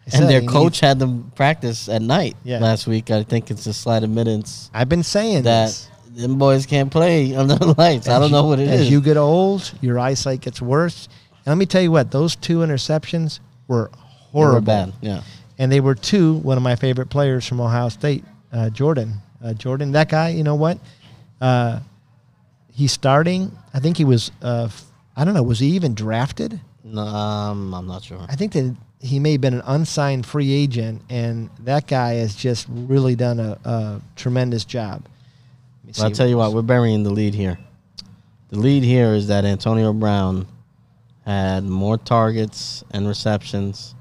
Said 0.08 0.20
And 0.22 0.30
their 0.30 0.40
he 0.40 0.46
coach 0.46 0.78
had 0.80 0.98
them 1.00 1.32
practice 1.34 1.88
at 1.88 2.00
night 2.00 2.36
Yeah. 2.44 2.58
last 2.60 2.86
week. 2.86 3.10
I 3.10 3.24
think 3.24 3.50
it's 3.50 3.66
a 3.66 3.72
slight 3.74 4.04
admittance 4.04 4.70
I've 4.72 4.88
been 4.88 5.02
saying 5.02 5.42
that 5.42 5.66
this. 5.66 5.88
them 6.14 6.38
boys 6.38 6.64
can't 6.64 6.90
play 6.92 7.34
under 7.40 7.56
the 7.56 7.74
lights. 7.76 8.08
I 8.08 8.18
don't 8.20 8.28
you- 8.30 8.36
know 8.36 8.44
what 8.44 8.58
it 8.60 8.68
is. 8.68 8.82
As 8.82 8.90
you 8.90 9.00
get 9.00 9.16
old, 9.16 9.70
your 9.80 9.98
eyesight 9.98 10.40
gets 10.42 10.62
worse. 10.62 11.08
And 11.44 11.52
let 11.52 11.58
me 11.58 11.66
tell 11.66 11.82
you 11.82 11.90
what; 11.92 12.10
those 12.12 12.34
two 12.36 12.58
interceptions 12.58 13.40
were 13.68 13.90
horrible. 14.32 14.54
were 14.56 14.60
bad. 14.60 14.92
Yeah. 15.00 15.22
and 15.58 15.70
they 15.70 15.80
were 15.80 15.94
two 15.94 16.34
one 16.38 16.56
of 16.56 16.62
my 16.62 16.76
favorite 16.76 17.08
players 17.10 17.46
from 17.46 17.60
Ohio 17.60 17.88
State, 17.88 18.24
uh, 18.52 18.70
Jordan. 18.70 19.14
Uh, 19.44 19.52
Jordan, 19.52 19.92
that 19.92 20.08
guy, 20.08 20.30
you 20.30 20.42
know 20.42 20.54
what? 20.54 20.78
Uh, 21.40 21.80
he's 22.72 22.92
starting. 22.92 23.56
I 23.74 23.80
think 23.80 23.96
he 23.96 24.04
was. 24.04 24.30
Uh, 24.42 24.68
I 25.14 25.24
don't 25.24 25.34
know. 25.34 25.42
Was 25.42 25.58
he 25.60 25.68
even 25.68 25.94
drafted? 25.94 26.60
No, 26.84 27.02
um, 27.02 27.74
I'm 27.74 27.86
not 27.86 28.02
sure. 28.04 28.24
I 28.28 28.36
think 28.36 28.52
that 28.52 28.74
he 29.00 29.18
may 29.18 29.32
have 29.32 29.40
been 29.40 29.54
an 29.54 29.62
unsigned 29.66 30.24
free 30.24 30.52
agent, 30.52 31.02
and 31.10 31.50
that 31.60 31.86
guy 31.86 32.14
has 32.14 32.34
just 32.34 32.66
really 32.70 33.14
done 33.14 33.38
a, 33.40 33.58
a 33.64 34.00
tremendous 34.16 34.64
job. 34.64 35.02
Let 35.84 35.86
me 35.86 35.92
But 35.96 36.04
I'll 36.04 36.10
tell 36.10 36.26
you 36.26 36.38
what, 36.38 36.52
we're 36.52 36.62
burying 36.62 37.02
the 37.02 37.10
lead 37.10 37.34
here. 37.34 37.58
The 38.48 38.58
lead 38.58 38.84
here 38.84 39.12
is 39.14 39.26
that 39.28 39.44
Antonio 39.44 39.92
Brown 39.92 40.46
had 41.26 41.64
more 41.64 41.98
targets 41.98 42.84
and 42.92 43.06
receptions 43.08 43.94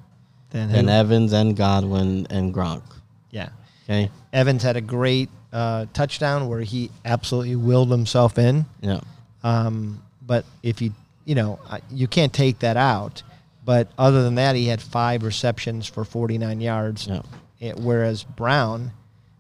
Then 0.51 0.71
than? 0.71 0.89
Evans 0.89 1.34
and 1.34 1.55
Godwin 1.55 2.28
and 2.30 2.53
Gronk. 2.53 2.84
yeah. 3.32 3.49
Okay. 3.86 4.09
Evans 4.34 4.63
had 4.63 4.78
a 4.78 4.82
great 4.82 5.30
uh, 5.53 5.86
touchdown 5.93 6.47
where 6.47 6.61
he 6.61 6.89
absolutely 7.05 7.55
willed 7.55 7.91
himself 7.91 8.38
in. 8.39 8.65
Yeah. 8.82 9.01
Um, 9.43 10.01
but 10.26 10.43
if 10.63 10.82
you, 10.82 10.91
you 11.26 11.36
know, 11.36 11.59
you 11.91 12.07
can't 12.07 12.34
take 12.34 12.59
that 12.59 12.78
out. 12.78 13.21
But 13.63 13.88
other 13.97 14.23
than 14.23 14.36
that, 14.36 14.55
he 14.55 14.65
had 14.67 14.82
five 14.82 15.21
receptions 15.23 15.88
for 15.88 16.03
49 16.03 16.61
yards. 16.61 17.07
Yeah. 17.07 17.21
It- 17.59 17.80
whereas 17.80 18.23
Brown 18.23 18.91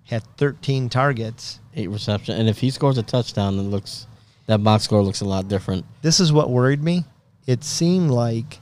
had 0.05 0.23
13 0.37 0.89
targets. 0.89 1.59
Eight 1.75 1.89
reception. 1.89 2.39
And 2.39 2.47
if 2.47 2.59
he 2.59 2.69
scores 2.69 2.97
a 2.99 3.03
touchdown, 3.03 3.57
it 3.57 3.63
looks 3.63 4.05
that 4.45 4.63
box 4.63 4.83
score 4.83 5.01
looks 5.01 5.21
a 5.21 5.25
lot 5.25 5.47
different. 5.47 5.85
This 6.03 6.19
is 6.19 6.31
what 6.31 6.51
worried 6.51 6.83
me. 6.83 7.03
It 7.45 7.63
seemed 7.63 8.11
like 8.11 8.59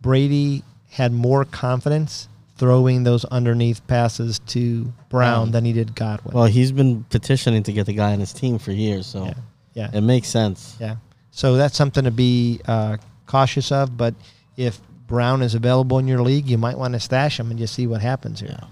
Brady 0.00 0.62
had 0.90 1.12
more 1.12 1.44
confidence 1.44 2.28
throwing 2.56 3.04
those 3.04 3.24
underneath 3.26 3.86
passes 3.86 4.40
to 4.40 4.92
Brown 5.10 5.44
Um, 5.44 5.50
than 5.52 5.64
he 5.64 5.72
did 5.72 5.94
Godwin. 5.94 6.34
Well, 6.34 6.46
he's 6.46 6.72
been 6.72 7.04
petitioning 7.04 7.62
to 7.64 7.72
get 7.72 7.86
the 7.86 7.92
guy 7.92 8.12
on 8.12 8.20
his 8.20 8.32
team 8.32 8.58
for 8.58 8.72
years, 8.72 9.06
so 9.06 9.24
yeah, 9.26 9.34
yeah, 9.74 9.90
it 9.92 10.00
makes 10.00 10.28
sense. 10.28 10.76
yeah. 10.80 10.96
So 11.30 11.54
that's 11.56 11.76
something 11.76 12.02
to 12.02 12.10
be 12.10 12.60
uh, 12.66 12.96
cautious 13.26 13.70
of. 13.70 13.96
But 13.96 14.14
if 14.56 14.80
Brown 15.06 15.40
is 15.40 15.54
available 15.54 16.00
in 16.00 16.08
your 16.08 16.20
league, 16.20 16.46
you 16.48 16.58
might 16.58 16.76
want 16.76 16.94
to 16.94 17.00
stash 17.00 17.38
him 17.38 17.50
and 17.50 17.58
just 17.60 17.74
see 17.74 17.86
what 17.86 18.00
happens 18.00 18.40
here. 18.40 18.56
Yeah. 18.58 18.66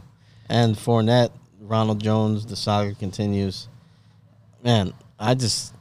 And 0.48 0.74
Fournette, 0.74 1.30
Ronald 1.60 2.00
Jones, 2.02 2.44
the 2.44 2.56
saga 2.56 2.92
continues. 2.94 3.68
Man, 4.64 4.92
I 5.20 5.34
just 5.34 5.74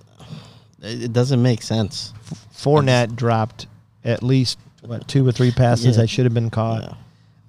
it 0.86 1.14
doesn't 1.14 1.42
make 1.42 1.62
sense. 1.62 2.14
Fournette 2.54 3.16
dropped 3.16 3.68
at 4.04 4.24
least 4.24 4.58
what 4.82 5.08
two 5.08 5.28
or 5.28 5.32
three 5.32 5.52
passes 5.52 5.86
Yeah. 5.98 6.04
that 6.04 6.08
should 6.10 6.26
have 6.26 6.34
been 6.34 6.50
caught. 6.50 6.84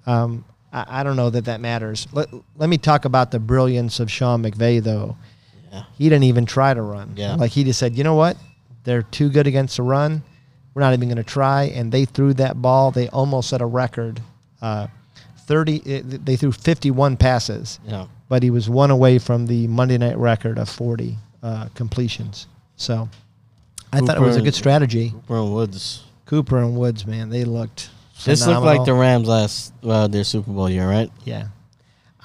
Yeah. 0.07 0.21
Um, 0.23 0.45
I, 0.73 1.01
I 1.01 1.03
don't 1.03 1.15
know 1.15 1.29
that 1.29 1.45
that 1.45 1.61
matters. 1.61 2.07
Let, 2.11 2.29
let 2.55 2.69
me 2.69 2.77
talk 2.77 3.05
about 3.05 3.31
the 3.31 3.39
brilliance 3.39 3.99
of 3.99 4.11
Sean 4.11 4.43
McVay, 4.43 4.81
though. 4.83 5.17
Yeah. 5.71 5.83
He 5.97 6.09
didn't 6.09 6.23
even 6.23 6.45
try 6.45 6.73
to 6.73 6.81
run. 6.81 7.13
Yeah. 7.15 7.35
Like 7.35 7.51
he 7.51 7.63
just 7.63 7.79
said, 7.79 7.95
you 7.95 8.03
know 8.03 8.15
what? 8.15 8.37
they're 8.83 9.01
too 9.03 9.27
good 9.29 9.47
against 9.47 9.75
the 9.75 9.83
run. 9.83 10.23
We're 10.73 10.79
not 10.81 10.93
even 10.93 11.09
going 11.09 11.17
to 11.17 11.23
try. 11.23 11.63
And 11.65 11.91
they 11.91 12.05
threw 12.05 12.33
that 12.35 12.61
ball. 12.61 12.91
They 12.91 13.09
almost 13.09 13.49
set 13.49 13.59
a 13.59 13.65
record. 13.65 14.21
Uh, 14.61 14.87
30. 15.39 15.75
It, 15.79 16.25
they 16.25 16.37
threw 16.37 16.53
51 16.53 17.17
passes, 17.17 17.81
Yeah. 17.85 18.07
but 18.29 18.43
he 18.43 18.49
was 18.49 18.69
one 18.69 18.89
away 18.89 19.19
from 19.19 19.47
the 19.47 19.67
Monday 19.67 19.97
night 19.97 20.17
record 20.17 20.57
of 20.57 20.69
40 20.69 21.17
uh, 21.43 21.67
completions. 21.75 22.47
So 22.77 23.09
I 23.91 23.99
thought 24.01 24.17
it 24.17 24.21
was 24.21 24.35
a 24.35 24.41
good 24.41 24.55
strategy. 24.55 25.11
Cooper 25.11 25.37
and 25.37 25.53
Woods. 25.53 26.03
Cooper 26.25 26.57
and 26.57 26.75
Woods, 26.75 27.05
man, 27.05 27.29
they 27.29 27.45
looked. 27.45 27.89
This 28.25 28.45
looked 28.45 28.61
like 28.61 28.85
the. 28.85 28.93
Rams 28.93 29.27
last 29.27 29.73
uh, 29.83 30.07
their 30.07 30.23
Super 30.23 30.51
Bowl 30.51 30.69
year, 30.69 30.87
right? 30.87 31.11
Yeah, 31.23 31.47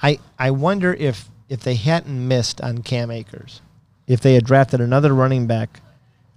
I 0.01 0.19
I 0.37 0.51
wonder 0.51 0.93
if 0.93 1.29
if 1.49 1.61
they 1.61 1.75
hadn't 1.75 2.27
missed 2.27 2.59
on 2.61 2.79
Cam 2.79 3.11
Akers, 3.11 3.61
if 4.07 4.19
they 4.21 4.33
had 4.33 4.45
drafted 4.45 4.81
another 4.81 5.13
running 5.13 5.47
back, 5.47 5.79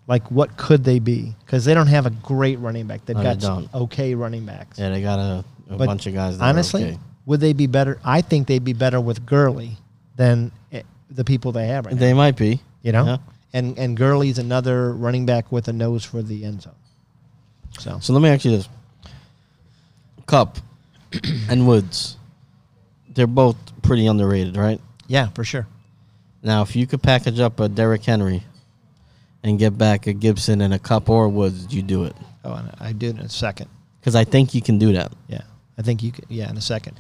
like 0.07 0.31
what 0.31 0.57
could 0.57 0.85
they 0.85 0.99
be? 0.99 1.35
Because 1.45 1.65
they 1.65 1.75
don't 1.75 1.87
have 1.87 2.07
a 2.07 2.11
great 2.11 2.59
running 2.59 2.87
back. 2.87 3.05
They've 3.07 3.17
No, 3.17 3.23
they 3.23 3.29
got 3.31 3.43
some 3.43 3.69
okay 3.75 4.15
running 4.15 4.45
backs. 4.45 4.79
Yeah, 4.79 4.91
they 4.91 5.03
got 5.03 5.19
a, 5.19 5.45
a 5.71 5.77
bunch 5.77 6.07
of 6.07 6.15
guys. 6.15 6.39
That 6.39 6.45
are 6.45 6.49
Honestly, 6.49 6.85
okay. 6.85 6.99
would 7.25 7.41
they 7.41 7.53
be 7.53 7.67
better? 7.67 7.99
I 8.05 8.21
think 8.21 8.47
they'd 8.47 8.63
be 8.63 8.75
better 8.75 9.01
with 9.01 9.27
Gurley 9.27 9.79
than 10.17 10.53
eh, 10.71 10.83
the 11.11 11.25
people 11.25 11.51
they 11.53 11.67
have 11.69 11.87
right 11.87 11.95
now. 11.95 12.01
they 12.01 12.15
might 12.15 12.37
be. 12.37 12.61
You 12.83 12.93
know, 12.93 13.05
Yeah. 13.05 13.17
And 13.53 13.79
and 13.79 13.97
Gurley's 13.97 14.39
another 14.39 14.93
running 14.93 15.25
back 15.27 15.51
with 15.53 15.69
a 15.69 15.73
nose 15.73 16.05
for 16.05 16.23
the 16.23 16.45
end 16.45 16.63
zone. 16.63 16.75
So 17.79 17.99
So 18.01 18.13
let 18.13 18.21
me 18.23 18.29
ask 18.29 18.45
you 18.45 18.51
this: 18.51 18.69
Kupp 20.27 20.59
and 21.49 21.67
Woods, 21.67 22.17
they're 23.15 23.27
both 23.27 23.57
pretty 23.83 24.07
underrated, 24.07 24.57
right? 24.57 24.81
yeah, 25.09 25.29
for 25.31 25.45
sure. 25.45 25.67
Now, 26.43 26.63
if 26.63 26.75
you 26.77 26.87
could 26.87 27.03
package 27.03 27.39
up 27.41 27.61
a 27.61 27.69
Derrick 27.69 28.05
Henry 28.05 28.43
and 29.43 29.59
get 29.59 29.79
back 29.79 30.07
a 30.07 30.13
Gibson 30.13 30.61
and 30.61 30.75
a 30.75 30.79
Kupp 30.79 31.09
or 31.09 31.29
Woods, 31.29 31.73
you 31.73 31.83
do 31.83 32.05
it 32.05 32.15
Oh, 32.45 32.61
I 32.81 32.93
do 32.93 33.09
it 33.09 33.17
in 33.17 33.21
a 33.21 33.29
second. 33.29 33.69
because 34.01 34.15
I 34.17 34.25
think 34.25 34.55
you 34.55 34.61
can 34.63 34.79
do 34.79 34.93
that. 34.93 35.13
Yeah, 35.29 35.43
I 35.79 35.83
think 35.83 36.03
you 36.03 36.13
can. 36.13 36.25
Yeah, 36.29 36.51
in 36.51 36.57
a 36.57 36.61
second. 36.61 36.97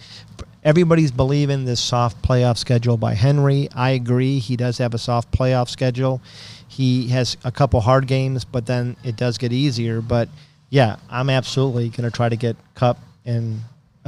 Everybody's 0.66 1.12
believing 1.12 1.64
this 1.64 1.78
soft 1.78 2.20
playoff 2.22 2.58
schedule 2.58 2.96
by 2.96 3.14
Henry. 3.14 3.68
I 3.72 3.90
agree. 3.90 4.40
He 4.40 4.56
does 4.56 4.78
have 4.78 4.94
a 4.94 4.98
soft 4.98 5.30
playoff 5.30 5.68
schedule. 5.68 6.20
He 6.66 7.06
has 7.08 7.36
a 7.44 7.52
couple 7.52 7.80
hard 7.80 8.08
games, 8.08 8.44
but 8.44 8.66
then 8.66 8.96
it 9.04 9.14
does 9.16 9.38
get 9.38 9.52
easier. 9.52 10.00
But 10.00 10.28
yeah, 10.68 10.96
I'm 11.08 11.30
absolutely 11.30 11.88
going 11.90 12.02
to 12.02 12.10
try 12.10 12.28
to 12.28 12.34
get 12.34 12.56
Kupp. 12.74 12.98
And 13.24 13.60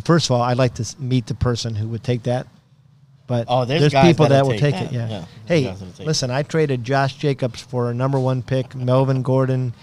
first 0.05 0.27
of 0.27 0.33
all, 0.33 0.43
I'd 0.43 0.59
like 0.59 0.75
to 0.75 0.97
meet 0.99 1.29
the 1.29 1.35
person 1.35 1.77
who 1.77 1.87
would 1.91 2.03
take 2.03 2.25
that. 2.25 2.49
But 3.29 3.45
Oh, 3.49 3.65
there's 3.65 3.93
guys 3.93 4.07
people 4.07 4.27
that'll 4.27 4.51
take 4.51 4.75
take 4.75 4.75
it. 4.87 4.93
Yeah. 4.93 5.09
Yeah, 5.09 5.25
Hey, 5.47 5.77
listen, 6.01 6.31
I 6.33 6.43
traded 6.43 6.83
Josh 6.83 7.15
Jacobs 7.19 7.61
for 7.61 7.91
a 7.91 7.95
number 7.95 8.19
one 8.19 8.43
pick, 8.43 8.75
Melvin 8.75 9.23
Gordon, 9.23 9.75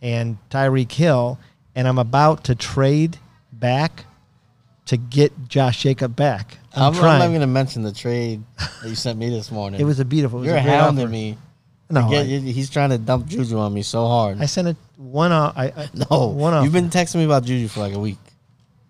and 0.00 0.38
Tyreek 0.48 0.92
Hill, 0.92 1.38
and 1.74 1.86
I'm 1.86 1.98
about 1.98 2.44
to 2.44 2.54
trade 2.54 3.18
back 3.52 4.06
to 4.86 4.96
get 4.96 5.32
Josh 5.48 5.82
Jacob 5.82 6.14
back. 6.14 6.58
I'm, 6.74 6.94
I'm, 6.94 7.00
not 7.02 7.28
going 7.28 7.40
to 7.40 7.46
mention 7.46 7.82
the 7.82 7.92
trade 7.92 8.42
that 8.82 8.88
you 8.88 8.94
sent 8.94 9.18
me 9.18 9.30
this 9.30 9.50
morning. 9.50 9.80
it 9.80 9.84
was 9.84 10.00
a 10.00 10.04
beautiful. 10.04 10.38
It 10.40 10.42
was 10.42 10.48
You're 10.50 10.58
hounding 10.58 11.04
offer. 11.04 11.12
me. 11.12 11.38
No, 11.90 12.08
Get- 12.10 12.22
I, 12.22 12.24
he's 12.24 12.70
trying 12.70 12.90
to 12.90 12.98
dump 12.98 13.26
Juju 13.26 13.56
on 13.58 13.72
me 13.72 13.82
so 13.82 14.06
hard. 14.06 14.40
I 14.40 14.46
sent 14.46 14.68
it 14.68 14.76
one 14.96 15.32
off. 15.32 15.54
I, 15.56 15.66
I 15.66 15.88
no, 16.10 16.28
one 16.28 16.52
off. 16.54 16.64
you've 16.64 16.72
been 16.72 16.90
texting 16.90 17.16
me 17.16 17.24
about 17.24 17.44
Juju 17.44 17.68
for 17.68 17.80
like 17.80 17.92
a 17.94 17.98
week. 17.98 18.18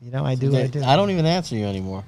You 0.00 0.10
know, 0.10 0.24
I 0.24 0.34
do. 0.34 0.56
I 0.56 0.66
do. 0.68 0.82
I 0.82 0.96
don't 0.96 1.10
even 1.10 1.26
answer 1.26 1.54
you 1.56 1.64
anymore. 1.66 2.04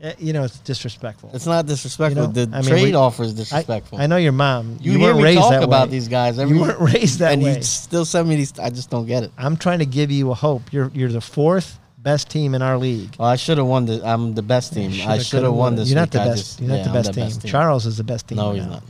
Eh, 0.00 0.14
You 0.18 0.32
know, 0.32 0.44
it's 0.44 0.58
disrespectful. 0.60 1.30
It's 1.34 1.46
not 1.46 1.66
disrespectful. 1.66 2.22
You 2.22 2.28
know, 2.28 2.32
the 2.32 2.56
I 2.56 2.60
mean, 2.62 2.70
trade 2.70 2.84
we- 2.84 2.94
offer 2.94 3.22
is 3.22 3.34
disrespectful. 3.34 3.98
I 4.00 4.06
know 4.06 4.16
your 4.16 4.32
mom. 4.32 4.78
You, 4.80 4.92
You, 4.92 4.98
hear 4.98 5.08
weren't 5.08 5.18
me 5.18 5.24
raised 5.24 5.40
talk 5.40 5.50
that 5.50 5.62
about 5.62 5.88
way. 5.88 5.92
these 5.92 6.08
guys 6.08 6.38
every 6.38 6.56
You 6.56 6.62
weren't 6.62 6.80
raised 6.80 7.18
that 7.20 7.32
and 7.34 7.42
way. 7.42 7.56
you 7.56 7.62
still 7.62 8.04
send 8.04 8.28
me 8.28 8.36
these. 8.36 8.58
I 8.58 8.70
just 8.70 8.88
don't 8.90 9.06
get 9.06 9.22
it. 9.24 9.32
I'm 9.36 9.56
trying 9.56 9.80
to 9.80 9.86
give 9.86 10.10
you 10.10 10.30
a 10.30 10.34
hope. 10.34 10.72
You're 10.72 10.90
you're 10.94 11.12
the 11.12 11.20
fourth 11.20 11.78
best 12.02 12.30
team 12.30 12.54
in 12.54 12.62
our 12.62 12.78
league. 12.78 13.14
Well, 13.18 13.28
I 13.28 13.36
should 13.36 13.58
have 13.58 13.66
won. 13.66 13.86
The, 13.86 14.00
I'm 14.04 14.34
the 14.34 14.42
best 14.42 14.72
team. 14.74 14.90
I 14.90 14.94
Shoulda, 15.18 15.24
should 15.24 15.42
have 15.44 15.52
won 15.54 15.76
this. 15.76 15.88
You're 15.90 16.00
not 16.00 16.10
the 16.10 16.18
best. 16.18 16.36
just- 16.36 16.60
you're 16.60 16.68
not 16.68 16.76
yeah, 16.78 16.82
the 16.84 16.88
I'm 16.90 16.94
best 17.14 17.40
team. 17.42 17.50
Charles 17.50 17.86
is 17.86 17.96
the 17.96 18.04
best 18.04 18.28
team. 18.28 18.36
No, 18.38 18.48
right 18.50 18.56
he's 18.56 18.64
now. 18.66 18.70
not. 18.72 18.82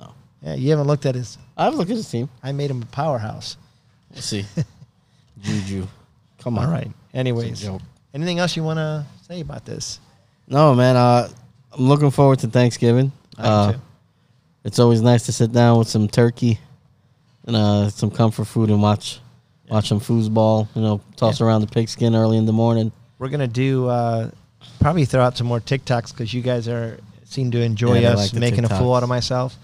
No, 0.00 0.14
Yeah, 0.42 0.54
you 0.54 0.70
haven't 0.70 0.86
looked 0.86 1.06
at 1.06 1.14
his. 1.14 1.38
I've 1.56 1.74
looked 1.74 1.90
at 1.90 1.96
his 1.96 2.08
team. 2.10 2.28
I 2.42 2.52
made 2.52 2.70
him 2.70 2.82
a 2.82 2.86
powerhouse. 2.86 3.56
Let's 4.14 4.26
see. 4.26 4.44
Juju, 5.42 5.86
come 6.38 6.58
on. 6.58 6.66
All 6.66 6.70
right. 6.72 6.90
Anyways, 7.12 7.68
anything 8.14 8.38
else 8.38 8.56
you 8.56 8.62
want 8.64 8.78
to 8.78 9.04
say 9.28 9.40
about 9.40 9.64
this? 9.64 10.00
No, 10.48 10.74
man. 10.74 10.96
Uh, 10.96 11.28
I'm 11.72 11.88
looking 11.88 12.10
forward 12.10 12.38
to 12.40 12.46
Thanksgiving. 12.48 13.12
I 13.36 13.42
Uh, 13.48 13.72
too. 13.72 13.80
it's 14.64 14.78
always 14.78 15.02
nice 15.02 15.26
to 15.26 15.32
sit 15.32 15.52
down 15.52 15.78
with 15.78 15.88
some 15.88 16.08
turkey 16.08 16.58
and 17.46 17.56
uh, 17.56 17.90
some 17.90 18.10
comfort 18.10 18.44
food 18.46 18.70
and 18.70 18.80
watch 18.80 19.20
watch 19.74 19.88
some 19.88 20.00
foosball. 20.00 20.68
You 20.74 20.82
know, 20.82 21.00
toss 21.16 21.40
Yeah. 21.40 21.46
around 21.46 21.60
the 21.62 21.66
pigskin 21.66 22.14
early 22.14 22.38
in 22.38 22.46
the 22.46 22.52
morning. 22.52 22.92
We're 23.18 23.28
gonna 23.28 23.46
do 23.48 23.88
uh, 23.88 24.30
probably 24.80 25.04
throw 25.04 25.22
out 25.22 25.36
some 25.36 25.46
more 25.46 25.60
TikToks 25.60 26.10
because 26.12 26.32
you 26.32 26.40
guys 26.42 26.68
are 26.68 26.98
seem 27.24 27.50
to 27.50 27.60
enjoy 27.60 27.98
Yeah, 28.00 28.10
us 28.12 28.18
like 28.18 28.30
the 28.30 28.40
making 28.40 28.64
a 28.64 28.68
fool 28.68 28.94
out 28.94 29.02
of 29.02 29.08
myself, 29.08 29.56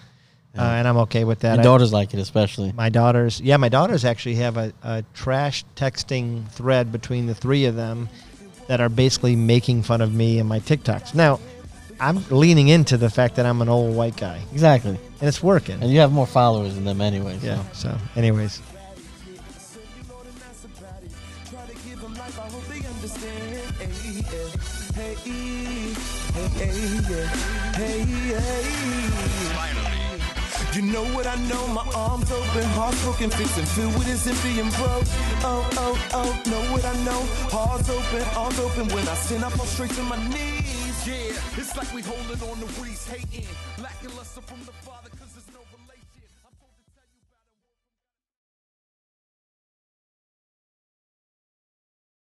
uh, 0.59 0.63
and 0.63 0.89
I'm 0.89 0.97
okay 0.99 1.23
with 1.25 1.41
that. 1.41 1.53
Your 1.55 1.61
I- 1.61 1.63
daughters 1.63 1.93
like 1.93 2.13
it 2.15 2.19
especially. 2.21 2.73
my 2.73 2.89
daughters, 2.89 3.41
yeah, 3.41 3.57
my 3.57 3.69
daughters 3.69 4.05
actually 4.05 4.37
have 4.37 4.57
a, 4.57 4.73
a 4.83 5.05
trash 5.15 5.65
texting 5.77 6.49
thread 6.51 6.91
between 6.91 7.27
the 7.27 7.35
three 7.35 7.67
of 7.67 7.77
them 7.77 8.09
that 8.67 8.81
are 8.81 8.89
basically 8.89 9.37
making 9.37 9.83
fun 9.85 10.01
of 10.01 10.13
me 10.13 10.39
and 10.41 10.49
my 10.49 10.59
TikToks. 10.61 11.15
Now, 11.15 11.39
I'm 12.01 12.25
leaning 12.31 12.69
into 12.69 12.97
the 12.97 13.11
fact 13.11 13.37
that 13.37 13.45
I'm 13.47 13.61
an 13.63 13.69
old 13.69 13.95
white 13.95 14.17
guy, 14.17 14.41
Exactly. 14.53 14.93
and 15.21 15.29
it's 15.29 15.43
working. 15.43 15.81
And 15.83 15.91
you 15.93 16.01
have 16.01 16.13
more 16.13 16.27
followers 16.27 16.75
than 16.77 16.85
them 16.85 17.01
anyway. 17.01 17.39
So. 17.41 17.47
yeah. 17.47 17.63
So, 17.73 17.97
anyways, 18.17 18.61
hey, 26.61 27.01
hey, 27.75 28.05
hey. 28.35 28.81
You 30.75 30.83
know 30.83 31.03
what 31.15 31.27
I 31.27 31.35
know, 31.49 31.67
my 31.69 31.85
arms 31.97 32.31
open, 32.31 32.65
hearts 32.79 33.03
broken, 33.03 33.31
fixing 33.31 33.93
with 33.95 34.07
this 34.07 34.27
empty 34.27 34.61
and 34.61 34.71
broke. 34.75 35.05
Oh, 35.43 35.69
oh, 35.77 36.09
oh, 36.15 36.43
know 36.51 36.73
what 36.73 36.85
I 36.85 36.95
know, 37.05 37.21
hearts 37.51 37.91
open, 37.91 38.23
arms 38.37 38.59
open. 38.61 38.89
When 38.95 39.09
I 39.09 39.15
stand 39.15 39.45
up, 39.45 39.59
I'm 39.59 39.67
straight 39.67 39.91
to 39.91 40.03
my 40.05 40.17
knees. 40.29 41.07
Yeah, 41.07 41.59
it's 41.59 41.77
like 41.77 41.93
we 41.93 42.03
holding 42.03 42.41
on 42.49 42.59
to 42.61 42.81
Reese, 42.81 43.07
hating, 43.07 43.49
lackluster 43.83 44.43
from 44.43 44.61
the. 44.65 44.90